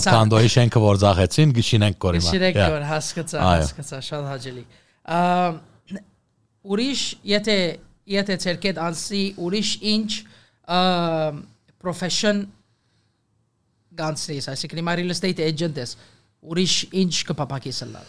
կանտոյի 0.05 0.49
շենքը 0.55 0.81
որ 0.85 0.99
զախեցին 1.03 1.53
գիշինենք 1.57 1.99
կորիմա։ 2.05 2.29
Սիրեք 2.29 2.55
Yeah. 2.61 2.71
որ 2.75 2.85
հասկացա, 2.93 3.43
հասկացա, 3.45 3.99
շատ 4.09 4.23
հաճելի։ 4.31 4.63
Ամ, 5.17 5.59
Ուրիշ, 6.65 7.01
եթե 7.29 7.57
եթե 8.05 8.37
ցերկետ 8.43 8.79
անսի 8.81 9.23
ուրիշ 9.41 9.71
ինչ 9.93 10.09
profession 11.81 12.43
գանցնես, 13.95 14.49
այսինքն 14.51 14.81
հիմա 14.81 14.95
real 14.99 15.13
estate 15.13 15.45
agent 15.45 15.79
ես, 15.81 15.95
ուրիշ 16.45 16.75
ինչ 17.01 17.13
կփապակես 17.29 17.81
լա։ 17.89 18.03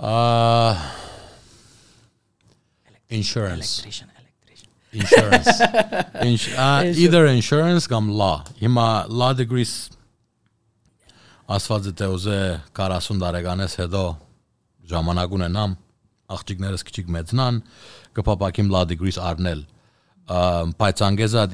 Uh, 0.00 0.76
insurance. 3.10 3.82
Electrician, 3.82 4.08
electrician։ 4.16 4.70
Insurance. 4.92 5.56
Ins 6.28 6.46
uh, 6.54 6.86
either 6.94 7.26
insurance 7.26 7.90
կամ 7.90 8.12
law։ 8.16 8.40
Հիմա 8.62 8.86
law 9.10 9.34
degrees 9.36 9.90
ասված 11.50 11.90
է 11.90 11.94
թե 11.98 12.08
ուզե 12.14 12.40
40 12.78 13.20
տարեկանից 13.20 13.72
հետո 13.82 14.02
ժամանակ 14.90 15.32
ունենամ, 15.34 15.74
աղջիկներս 16.36 16.86
քիչ 16.88 17.06
մեծնան, 17.16 17.60
կփապակի 18.16 18.66
մլա 18.68 18.86
դիգրիս 18.92 19.20
առնել։ 19.30 19.68
Um, 20.30 20.70
բայց 20.78 21.00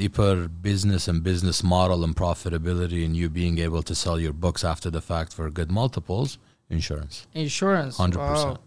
iper 0.04 0.48
business 0.60 1.08
and 1.08 1.22
business 1.22 1.62
model 1.62 2.04
and 2.04 2.14
profitability 2.14 3.06
and 3.06 3.16
you 3.16 3.30
being 3.30 3.56
able 3.58 3.82
to 3.82 3.94
sell 3.94 4.20
your 4.20 4.34
books 4.34 4.64
after 4.64 4.90
the 4.90 5.00
fact 5.00 5.32
for 5.32 5.48
good 5.48 5.70
multiples 5.70 6.36
insurance. 6.68 7.26
Insurance? 7.32 7.96
100% 7.96 8.16
wow. 8.16 8.58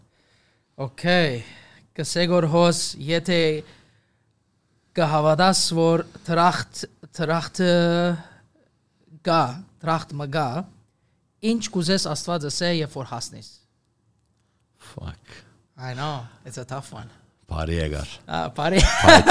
okay. 0.80 1.44
Կսեգոր 2.00 2.46
հոս 2.48 2.78
եթե 3.04 3.40
կհավատաս 4.96 5.62
որ 5.76 6.04
տրախտ 6.26 6.84
տրախտը 7.18 7.72
գա 9.28 9.42
տրախտ 9.84 10.14
մգա 10.22 10.48
ինչ 11.52 11.62
կուզես 11.76 12.08
աստվածը 12.14 12.54
սե 12.56 12.72
երբ 12.80 12.96
որ 12.98 13.12
fuck. 14.90 15.49
I 15.82 15.94
know, 15.94 16.28
it's 16.46 16.58
a 16.58 16.66
tough 16.66 16.92
one. 16.92 17.08
Բարի 17.50 17.78
եկար։ 17.80 18.10
Ah, 18.30 18.50
բարի։ 18.54 18.82
Բայց 18.86 19.30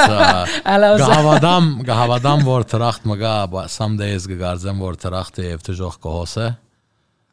Գահավադամ, 1.03 1.66
գահավադամ 1.86 2.40
որ 2.49 2.64
տրախտ 2.72 3.05
մգա, 3.12 3.34
some 3.70 3.99
days 4.01 4.26
կգարձեմ 4.26 4.80
որ 4.82 4.96
տրախտը 5.05 5.44
եւ 5.44 5.66
դժող 5.68 6.01
կհոսե։ 6.07 6.46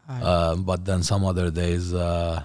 Uh, 0.05 0.55
but 0.57 0.85
then 0.85 1.01
some 1.01 1.25
other 1.25 1.49
days 1.49 1.89
uh 1.97 2.43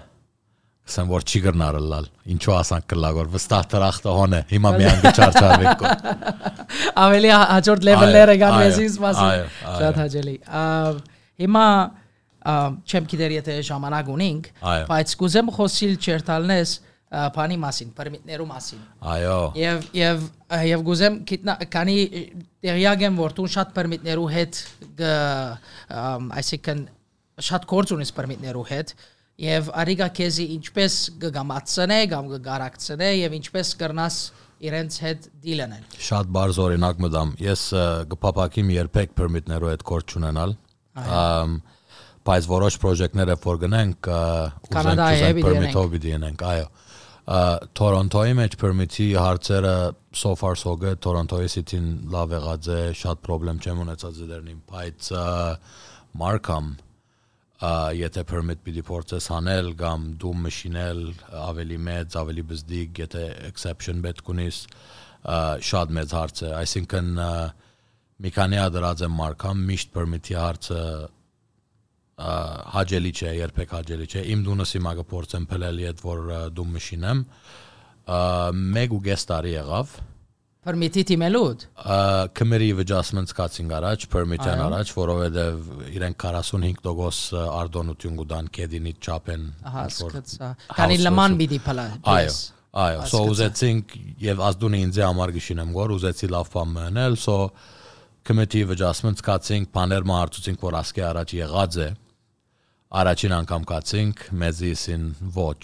սեմ 0.91 1.11
որ 1.11 1.23
չի 1.27 1.41
գրնարլալ։ 1.45 2.07
Ինչու 2.33 2.55
ասանք 2.57 2.87
կլագոր 2.89 3.27
վստահ 3.35 3.67
տրախտը 3.73 4.13
հոնե։ 4.17 4.39
Հիմա 4.49 4.71
միան 4.79 5.03
կչարչարվեք։ 5.05 5.83
Ավելի 7.05 7.31
հաջորդ 7.35 7.85
level-ները 7.91 8.33
Այո, 8.33 8.41
կան 8.41 8.55
այո, 8.55 8.63
մեզից 8.63 8.97
մասը։ 9.05 9.27
Շատ 9.77 9.99
հաճելի։ 10.01 10.35
Հիմա 11.45 11.67
չեմ 12.41 13.09
գիտեր 13.11 13.35
եթե 13.37 13.57
ժամանակ 13.67 14.09
ունենք, 14.15 14.47
բայց 14.89 15.13
կուզեմ 15.21 15.51
խոսիլ 15.57 15.93
չերտալնես 16.01 16.73
բանի 17.11 17.57
մասին, 17.59 17.89
պերմիտներու 17.97 18.47
մասին։ 18.47 18.83
Այո։ 19.13 19.37
Եվ 19.59 19.87
եւ 19.99 20.21
եւ 20.71 20.83
գուզեմ 20.87 21.15
գիտնա 21.27 21.55
քանի 21.73 21.95
տեղյակ 22.63 23.03
եմ 23.03 23.17
որ 23.19 23.35
դու 23.35 23.47
շատ 23.55 23.73
պերմիտներու 23.75 24.29
հետ 24.31 24.61
այսինքն 26.39 26.85
շատ 27.51 27.67
կորց 27.71 27.93
ունես 27.97 28.13
պերմիտներու 28.15 28.63
հետ 28.71 28.93
եւ 29.41 29.69
արիգա 29.81 30.07
քեզի 30.21 30.45
ինչպես 30.55 30.95
կգամացնե 31.21 31.99
կամ 32.13 32.31
կգարակցնե 32.31 33.11
եւ 33.17 33.37
ինչպես 33.41 33.73
կրնաս 33.81 34.17
իրենց 34.61 34.97
հետ 35.01 35.27
դիլանել։ 35.41 35.85
Շատ 36.07 36.33
բարձ 36.37 36.59
օրինակ 36.63 36.99
մտամ։ 37.05 37.31
Ես 37.41 37.61
կփապակիմ 38.11 38.73
երբեք 38.77 39.15
permit-ներով 39.17 39.71
հետ 39.73 39.85
կորց 39.91 40.15
չունենալ։ 40.15 40.53
Ամ 41.01 41.55
բայց 42.27 42.47
որոշ 42.51 42.77
պրոյեկտները 42.81 43.35
որ 43.41 43.59
գնենք 43.65 44.09
uh, 44.11 44.51
ուզենք 44.69 45.43
permit-ով 45.45 45.91
պիտի 45.95 46.11
ենենք, 46.15 46.43
այո։ 46.51 46.69
Ա, 47.31 47.39
Թորոնտոյի 47.77 48.35
մեջ 48.39 48.55
permit-ի 48.61 49.07
հարցերը 49.15 49.73
so 50.17 50.33
far 50.35 50.57
so 50.57 50.73
good, 50.75 50.99
Թորոնտոյի 51.05 51.51
city-ն 51.53 51.89
լավ 52.11 52.33
եղած 52.35 52.69
է, 52.73 52.79
շատ 52.97 53.27
խնդրեմ 53.27 53.61
չեմ 53.61 53.83
ունեցած 53.85 54.21
դերնին, 54.31 54.63
բայց 54.71 55.11
ա, 55.17 55.25
Markham 56.21 56.73
ա, 57.61 57.73
եթե 57.97 58.25
permit 58.29 58.63
պիտի 58.65 58.83
փորձես 58.89 59.29
անել 59.37 59.71
կամ 59.79 60.09
դու 60.21 60.33
մշինել 60.47 61.01
ավելի 61.45 61.79
մեծ, 61.87 62.17
ավելի 62.21 62.45
բզդիկ, 62.51 63.01
եթե 63.05 63.23
exception 63.51 64.01
պետք 64.05 64.33
ունիս, 64.33 64.61
ա, 65.21 65.39
շատ 65.71 65.95
մեծ 65.97 66.17
հարց 66.17 66.43
է, 66.43 66.51
այսինքն 66.57 67.13
ա, 67.21 67.31
մի 68.21 68.35
քանի 68.35 68.61
ադրած 68.65 69.05
եմ 69.07 69.17
Markham, 69.21 69.65
միշտ 69.69 69.93
permit-ի 69.93 70.37
հարցը 70.41 70.81
ա, 70.81 71.09
հաջելի 72.75 73.11
չէ, 73.15 73.33
երբեք 73.39 73.75
հաջելի 73.77 74.07
չէ։ 74.11 74.23
Իմ 74.35 74.45
դունս 74.45 74.73
հիմա 74.77 74.93
կփորձեմ 75.01 75.45
փլել 75.51 75.81
իդ 75.87 76.01
որ 76.05 76.31
ա, 76.31 76.39
դու 76.57 76.65
մշինեմ։ 76.75 77.25
Մեկ 78.77 78.95
ու 78.97 79.01
կես 79.07 79.27
տարի 79.31 79.53
եղավ։ 79.55 79.93
Permit-ի 80.61 81.01
թիմելուտ։ 81.09 81.63
ա, 81.81 81.95
Committee 82.37 82.73
of 82.75 82.79
Adjustments 82.83 83.33
կացին 83.33 83.71
առաջ, 83.79 84.03
permit-յան 84.13 84.59
Այո։ 84.61 84.65
առաջ, 84.67 84.91
որովհետև 84.93 85.69
իրենք 85.97 86.25
45% 86.27 87.39
արդոնություն 87.41 88.19
կուտան 88.21 88.49
կեդինի 88.57 88.93
չափեն։ 89.01 89.47
Ահա, 89.71 89.85
սկացա։ 89.95 90.49
Քանի 90.77 90.99
լման 91.01 91.37
պիտի 91.41 91.59
փլա։ 91.65 91.85
Այո, 92.13 92.35
այո, 92.85 93.01
so 93.09 93.23
ուզեցինք 93.31 93.97
եւ 94.27 94.43
ազդունի 94.51 94.83
ինձ 94.85 95.01
համար 95.07 95.33
գշինեմ 95.41 95.73
գոր, 95.81 95.95
ուզեցի 95.97 96.29
լավ 96.35 96.53
բան 96.53 96.75
մնել, 96.77 97.17
so 97.25 97.39
committee 98.23 98.61
of 98.61 98.69
adjustments 98.77 99.25
կացինք, 99.25 99.73
բաներ 99.73 100.05
մահարցուցինք, 100.13 100.61
որ 100.61 100.77
ասկե 100.81 101.05
առաջ 101.09 101.35
եղած 101.41 101.81
է։ 101.81 101.89
Առաջին 102.91 103.33
անգամ 103.37 103.65
կացինք, 103.69 104.25
մեզիսին 104.35 105.03
ոչ, 105.35 105.61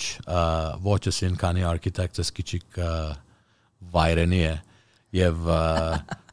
ոչսին 0.86 1.34
քանի 1.41 1.65
architect-ս 1.67 2.32
քիչիկ 2.38 2.80
վայրենի 3.95 4.39
է 4.47 4.53
եւ 5.17 5.49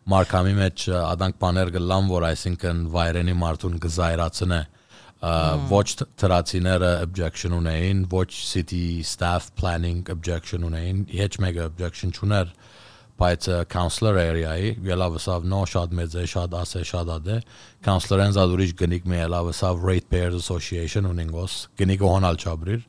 Մարկամի 0.05 0.53
մեջ 0.59 0.83
ա, 0.93 1.01
adank 1.15 1.39
բաներ 1.41 1.71
գլան, 1.75 2.09
որ 2.13 2.27
այսինքն 2.29 2.81
վայրենի 2.93 3.35
մարդուն 3.41 3.79
գզայրացնե 3.81 4.59
ոչ 5.71 5.87
տրացիները 6.21 6.91
objection 7.01 7.55
ունեին, 7.57 8.03
ոչ 8.13 8.29
city 8.37 9.01
staff 9.01 9.49
planning 9.57 10.05
objection 10.13 10.67
ունեին, 10.69 11.07
ոչ 11.09 11.31
մեկը 11.41 11.65
objection 11.71 12.13
չուներ, 12.13 12.53
բայց 13.21 13.47
ա, 13.47 13.59
counselor 13.71 14.17
area-ի 14.19 14.73
ելավսավ 14.89 15.45
նո 15.51 15.61
շատ 15.71 15.95
մեծ 15.99 16.17
է, 16.19 16.25
շատ 16.33 16.57
աս 16.59 16.73
է, 16.81 16.83
շատ 16.91 17.13
ադե, 17.15 17.37
counselor-ն 17.87 18.35
զاد 18.35 18.55
ուրիշ 18.57 18.75
գնիկ 18.81 19.07
մի 19.11 19.21
ելավսավ 19.21 19.87
ratepayers 19.89 20.39
association 20.41 21.07
ունենգոս, 21.11 21.55
գնիկը 21.79 22.11
հոնալ 22.11 22.41
չաբրիր 22.43 22.83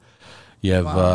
ա, 0.65 1.07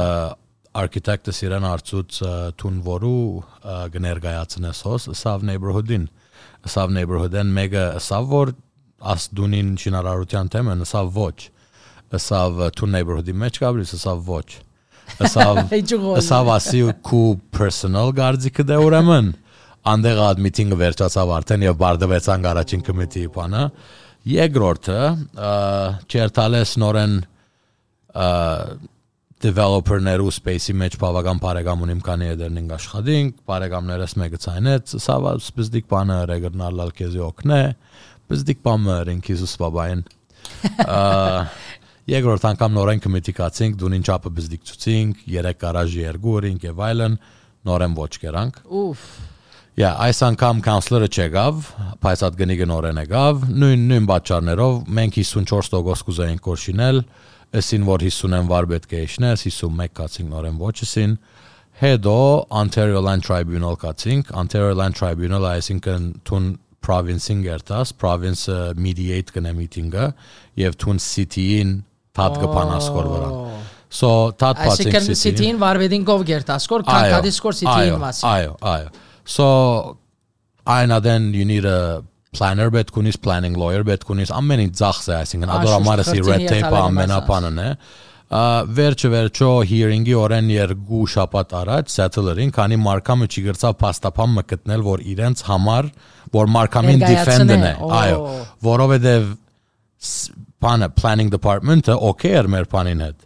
architect-ը 0.84 1.34
սիրան 1.34 1.68
արծուց 1.72 2.22
ա, 2.22 2.32
թուն 2.62 2.80
որու 2.86 3.22
ա, 3.42 3.76
գներգայացնես 3.96 4.82
հոս 4.86 5.08
սավ 5.18 5.46
neighborhood-ին 5.50 6.06
սավ 6.70 6.94
neighborhood-ն 6.94 7.54
մեգա 7.58 7.86
սավ 8.06 8.30
որ 8.30 8.54
աս 9.10 9.30
դունին 9.34 9.74
շինարարության 9.80 10.54
թեմը 10.54 10.76
սավ 10.86 11.14
ոչ 11.18 11.36
սավ 12.30 12.66
թուն 12.78 12.98
neighborhood-ի 12.98 13.34
մեջ 13.42 13.62
կաբրի 13.64 13.86
սավ 13.90 14.26
ոչ 14.30 14.44
սավ 14.50 14.69
Ինչու 15.80 16.00
գոզ։ 16.04 16.20
սավ 16.26 16.50
ասի 16.56 16.82
քու 17.06 17.24
personal 17.56 18.12
գարձիկը 18.16 18.66
դե 18.70 18.78
ուրեմն 18.86 19.32
անդեղ 19.90 20.22
ad 20.26 20.40
meeting-ը 20.44 20.78
վերջացավ 20.80 21.34
արդեն 21.38 21.66
եւ 21.66 21.76
բարդվեցան 21.80 22.48
առաջին 22.50 22.86
կմիտի 22.86 23.26
բանը 23.36 23.64
երկրորդը 24.30 25.00
չերտալես 26.10 26.74
նորեն 26.84 27.14
developer-ներու 29.40 30.32
space-ի 30.36 30.74
մեջ 30.76 30.96
բավական 31.00 31.38
բարեկամ 31.40 31.84
ունիմ 31.86 32.00
քանի 32.04 32.26
եդերնինգ 32.28 32.72
աշխատինք, 32.76 33.36
բարեկամներս 33.48 34.14
մեկը 34.20 34.40
ցայնեց, 34.44 34.94
սա 35.00 35.16
սպզդիկ 35.46 35.86
բանը 35.88 36.18
ռեգրնալալ 36.28 36.92
քեզի 36.98 37.22
օգնե, 37.24 37.60
բզդիկ 38.30 38.60
բանը 38.66 38.98
ինքիզուս 39.14 39.54
բաբային։ 39.64 40.02
Երկրորդ 42.08 42.46
անգամ 42.50 42.72
նորեն 42.78 43.02
կմիտիկացինք, 43.04 43.74
դունին 43.80 44.06
չափը 44.08 44.30
բզդիկ 44.36 44.62
ցուցինք, 44.70 45.26
երեք 45.34 45.58
գարաժի 45.60 46.00
երկու 46.00 46.36
օրինք 46.40 46.64
եւ 46.70 46.80
այլն, 46.86 47.18
նորեն 47.68 47.96
ոչ 48.00 48.12
կերանք։ 48.24 48.62
Ուֆ։ 48.80 49.04
Yeah, 49.80 49.94
այս 50.02 50.18
անգամ 50.26 50.58
counselor-ը 50.64 51.08
չեկավ, 51.08 51.60
բայց 52.02 52.22
այդ 52.26 52.38
գնի 52.40 52.56
գնորեն 52.60 52.98
եկավ, 53.00 53.44
նույն 53.60 53.84
նույն 53.90 54.08
պատճառներով 54.10 54.80
մենք 54.98 55.18
54% 55.20 56.02
կուզեինք 56.08 56.42
կորշինել, 56.46 56.98
ասին 57.60 57.86
որ 57.88 58.04
50-ն 58.08 58.50
վար 58.50 58.68
պետք 58.72 58.96
է 58.98 59.02
իջնես, 59.06 59.44
51 59.46 59.94
կացինք 60.00 60.32
նորեն 60.34 60.58
ոչսին։ 60.60 61.14
Հետո 61.80 62.16
Ontario 62.60 63.00
Land 63.06 63.24
Tribunal 63.24 63.78
կացինք, 63.80 64.34
Ontario 64.36 64.74
Land 64.76 64.98
Tribunal 64.98 65.46
այսինքն 65.48 66.10
թուն 66.28 66.50
province-ին 66.84 67.44
գերտաս, 67.46 67.94
province-ը 68.00 68.58
mediate 68.76 69.32
կնե 69.32 69.54
meeting-ը 69.56 70.10
եւ 70.60 70.76
թուն 70.80 71.00
city-ին 71.04 71.72
թատ 72.20 72.38
կփանասկոր 72.44 73.10
վրա։ 73.14 73.30
So 73.90 74.08
Այսինքն 74.30 74.60
փացինք 74.60 74.94
city-ին։ 74.94 75.18
City-ին 75.18 75.56
վարվեդին 75.58 76.04
կով 76.06 76.20
գերտասկոր, 76.28 76.84
կանկադիսկոր 76.86 77.56
City-ին 77.58 77.96
մաս։ 78.04 78.20
Այո, 78.30 78.52
այո։ 78.70 78.92
So 79.26 79.46
այնա 80.70 81.00
then 81.02 81.32
you 81.34 81.44
need 81.44 81.66
a 81.66 82.04
planner 82.32 82.70
bet 82.70 82.92
kunis 82.94 83.18
planning 83.18 83.56
lawyer 83.58 83.82
bet 83.82 84.04
kunis 84.06 84.30
ամեն 84.30 84.62
ինչ 84.68 84.74
ծախս 84.78 85.10
է, 85.10 85.16
այսինքն 85.24 85.52
ադոր 85.56 85.72
Աշուտ, 85.72 85.80
ամարը 85.80 86.04
սի 86.06 86.22
red 86.28 86.46
tape-ը 86.46 86.80
ամենապանն 86.84 87.60
է։ 87.64 87.68
Վերջը 88.78 89.08
վերջո 89.10 89.48
hearing-ի 89.66 90.14
օրեն 90.14 90.50
երկու 90.54 91.00
շաբաթ 91.10 91.54
առաջ 91.60 91.90
settler-ին, 91.90 92.52
քանի 92.54 92.76
Մարկամը 92.84 93.26
չի 93.26 93.42
գրծավ 93.48 93.74
փաստապան 93.80 94.36
մկտնել, 94.36 94.84
որ 94.86 95.02
իրենց 95.10 95.42
համար, 95.48 95.88
որ 96.36 96.52
Մարկամին 96.54 97.02
defend-ն 97.02 97.66
է, 97.66 97.72
այո, 97.98 98.20
որովհետև 98.70 99.34
բանը 100.64 100.88
planning 101.00 101.30
department-ը 101.32 101.96
okay 102.10 102.32
էր 102.40 102.48
մեր 102.54 102.66
բանին 102.74 103.04
հետ։ 103.06 103.18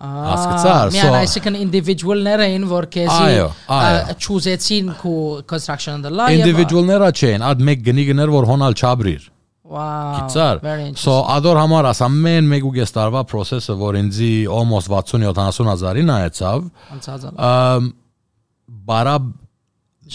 Հասկացար, 0.00 0.92
so- 0.96 1.16
այսինքն 1.18 1.56
individual-ները 1.60 2.44
էին, 2.48 2.62
որ 2.70 2.86
քեզի 2.94 3.34
ճուզեցին 4.24 4.86
քու 5.02 5.16
construction 5.50 5.98
under 5.98 6.10
law։ 6.10 6.28
եւ- 6.32 6.40
Individual-ները 6.40 7.10
չէին, 7.20 7.42
ad 7.50 7.58
մեկ 7.68 7.82
գնի 7.90 8.04
գներ 8.12 8.32
որ 8.32 8.48
հոնալ 8.48 8.72
չաբրիր։. 8.80 9.26
Գիտար։ 9.70 10.96
So 10.98 11.12
ադոր 11.36 11.56
համար 11.62 11.84
աս 11.92 12.00
ամեն 12.08 12.48
մեկ 12.50 12.64
ու 12.66 12.72
գես 12.80 12.90
տարվա 12.96 13.20
process-ը 13.30 13.76
որ 13.78 13.98
ինձի 14.00 14.30
almost 14.50 14.88
60-70 14.90 15.68
հազարի 15.70 16.02
նայեցավ, 16.08 16.64
Անցածը։ 16.96 17.30
ըմ 17.50 17.92
բարա 18.88 19.14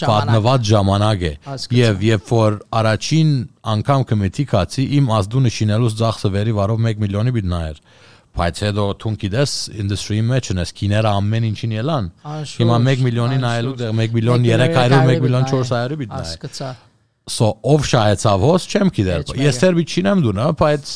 պատնված 0.00 0.66
ժամանակ 0.70 1.24
է 1.26 1.32
եւ 1.76 2.04
երբ 2.06 2.32
որ 2.32 2.58
առաջին 2.80 3.30
անգամ 3.72 4.04
կմետի 4.10 4.44
կացի 4.52 4.84
իմ 4.98 5.10
ազդունը 5.16 5.52
շինելուց 5.56 5.96
ծախսը 6.00 6.30
վերի 6.36 6.54
վարով 6.56 6.82
1 6.92 7.00
միլիոնի 7.04 7.34
բիտ 7.36 7.48
նայեր 7.52 7.80
բայց 8.36 8.58
հետո 8.66 8.86
թուն 9.02 9.14
գիտես 9.22 9.52
industry-ի 9.84 10.24
մեջ 10.30 10.50
ունես 10.56 10.72
քիները 10.80 11.12
ամեն 11.20 11.46
ինչին 11.50 11.76
ելան 11.76 12.10
հիմա 12.52 12.80
1 12.96 13.06
միլիոնի 13.06 13.38
նայելու 13.46 13.76
դեղ 13.80 13.94
1 14.06 14.18
միլիոն 14.18 14.44
300 14.50 14.98
1 15.16 15.24
միլիոն 15.26 15.48
400 15.52 16.00
բիտ 16.02 16.12
նայ 16.16 16.74
so 17.26 17.48
ով 17.66 17.88
շահեցավ 17.90 18.44
հոս 18.46 18.68
չեմ 18.70 18.90
գիտեր 18.98 19.32
ես 19.40 19.56
դեռ 19.64 19.80
չինեմ 19.82 20.20
դունը 20.28 20.50
բայց 20.60 20.92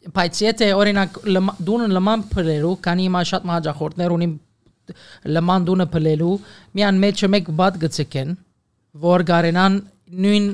Բայց 0.00 0.38
եթե 0.40 0.66
օրինակ 0.80 1.16
դունը 1.60 1.86
լման 1.92 2.22
փլելու, 2.32 2.76
քանի 2.86 3.04
հիմա 3.04 3.20
շատ 3.30 3.42
մահաճախորդներ 3.50 4.14
ունին 4.14 4.30
լման 5.36 5.68
դունը 5.68 5.86
փլելու, 5.94 6.34
միան 6.78 7.04
մեջը 7.04 7.30
մեկ 7.36 7.52
բադ 7.60 7.78
գցեկեն, 7.84 8.34
որ 9.10 9.26
գարենան 9.30 9.78
նույն 10.24 10.50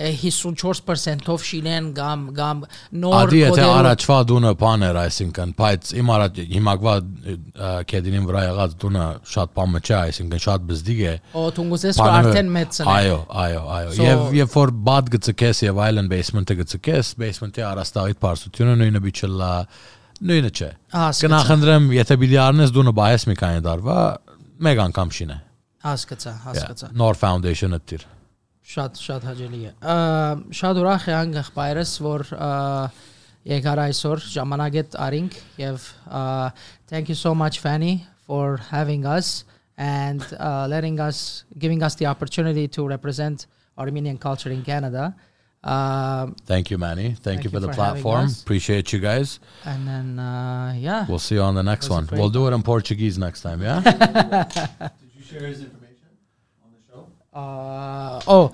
է, 0.00 0.10
54%-ով 0.16 1.42
շինեն 1.44 1.88
կամ 1.96 2.22
կամ 2.36 2.60
նոր 3.02 3.16
Ադի 3.20 3.40
եթե 3.40 3.64
առաջվա 3.66 4.18
դունը 4.30 4.52
բաներ, 4.60 4.98
այսինքն, 5.00 5.52
բայց 5.58 5.90
իմ 6.00 6.12
առաջ 6.14 6.40
հիմակվա 6.54 6.94
կեդինին 7.90 8.28
վրա 8.30 8.44
եղած 8.46 8.76
դունը 8.84 9.06
շատ 9.34 9.54
բամը 9.58 9.82
չէ, 9.82 9.96
այսինքն 10.00 10.44
շատ 10.46 10.66
բզդիգ 10.70 11.02
է։ 11.10 11.14
Օ 11.40 11.44
թունգուսես 11.58 12.02
արդեն 12.06 12.52
մեծն 12.56 12.84
է։ 12.86 12.90
Այո, 12.94 13.20
այո, 13.44 13.62
այո։ 13.76 13.94
Եվ 14.00 14.26
երբ 14.40 14.58
որ 14.60 14.74
բադ 14.90 15.14
գծկես 15.16 15.64
եւ 15.66 15.82
այլն 15.90 16.10
basement-ը 16.14 16.58
գծկես, 16.62 17.14
basement-ի 17.20 17.66
արաստաղիտ 17.70 18.22
բարձությունը 18.24 18.76
նույնը 18.80 19.04
բիչլա 19.10 19.54
նույնը 20.20 20.50
չէ։ 20.50 20.70
Կնախնդրեմ, 21.20 21.90
եթե 21.96 22.16
պիտի 22.20 22.38
առնես 22.44 22.72
դունը 22.76 22.92
բայես 23.00 23.26
մի 23.30 23.36
քանի 23.40 23.62
տարվա, 23.66 23.98
մեկ 24.66 24.82
անգամ 24.86 25.12
շինե։ 25.16 25.36
Հասկացա, 25.80 26.32
հասկացա։ 26.44 26.90
Նոր 27.00 27.20
foundation-ը 27.20 27.78
դիր։ 27.90 28.04
Շատ 28.70 29.00
շատ 29.00 29.24
հաճելի 29.30 29.60
է։ 29.66 29.72
Շատ 30.60 30.80
ուրախ 30.82 31.06
եմ 31.10 31.32
եղբայրս, 31.40 31.94
որ 32.04 32.26
ա, 32.36 32.50
եկար 33.48 33.80
այսօր 33.86 34.24
ժամանակետ 34.34 34.96
արինք 35.00 35.38
եւ 35.62 35.86
thank 36.92 37.08
you 37.08 37.16
so 37.16 37.32
much 37.34 37.58
Fanny 37.64 38.04
for 38.26 38.60
having 38.68 39.06
us 39.06 39.44
and 39.80 40.20
uh, 40.38 40.66
letting 40.68 41.00
us 41.00 41.44
giving 41.58 41.82
us 41.82 41.94
the 41.94 42.06
opportunity 42.06 42.68
to 42.68 42.86
represent 42.86 43.46
Armenian 43.78 44.18
culture 44.18 44.50
in 44.50 44.62
Canada. 44.62 45.16
Um, 45.62 46.34
Thank 46.46 46.70
you, 46.70 46.78
Manny. 46.78 47.08
Thank, 47.08 47.22
Thank 47.22 47.44
you 47.44 47.50
for 47.50 47.56
you 47.56 47.60
the 47.60 47.68
for 47.68 47.74
platform. 47.74 48.28
Appreciate 48.42 48.92
you 48.94 48.98
guys. 48.98 49.40
and 49.66 49.86
then 49.86 50.18
uh, 50.18 50.74
yeah, 50.76 51.04
We'll 51.08 51.18
see 51.18 51.34
you 51.34 51.42
on 51.42 51.54
the 51.54 51.62
next 51.62 51.90
one. 51.90 52.08
We'll 52.10 52.30
do 52.30 52.46
it 52.48 52.52
in 52.54 52.62
Portuguese 52.62 53.18
next 53.18 53.42
time, 53.42 53.60
yeah? 53.62 53.80
Did 53.80 55.10
you 55.16 55.22
share 55.22 55.46
his 55.46 55.60
information 55.60 56.08
on 56.64 56.70
the 56.72 56.80
show? 56.88 57.06
Uh, 57.38 58.20
oh, 58.26 58.52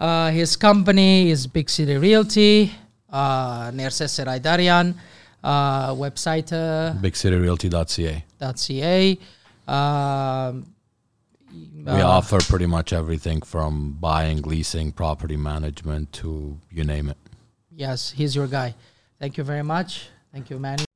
uh, 0.00 0.30
his 0.30 0.56
company 0.56 1.30
is 1.30 1.46
Big 1.46 1.70
City 1.70 1.96
Realty, 1.96 2.72
uh, 3.10 3.70
Nerses 3.70 4.10
Seraidarian, 4.18 4.94
uh, 5.44 5.90
website 5.94 6.52
uh, 6.52 6.92
BigCityRealty.ca. 7.00 8.24
.ca. 8.56 9.18
Um, 9.68 10.66
We 11.52 11.86
uh, 11.86 12.06
offer 12.06 12.38
pretty 12.38 12.66
much 12.66 12.92
everything 12.92 13.42
from 13.42 13.92
buying, 13.92 14.42
leasing, 14.42 14.92
property 14.92 15.36
management 15.36 16.12
to 16.14 16.58
you 16.70 16.84
name 16.84 17.08
it. 17.08 17.16
Yes, 17.70 18.10
he's 18.10 18.34
your 18.34 18.46
guy. 18.46 18.74
Thank 19.18 19.36
you 19.38 19.44
very 19.44 19.62
much. 19.62 20.08
Thank 20.32 20.50
you, 20.50 20.58
Manny. 20.58 20.87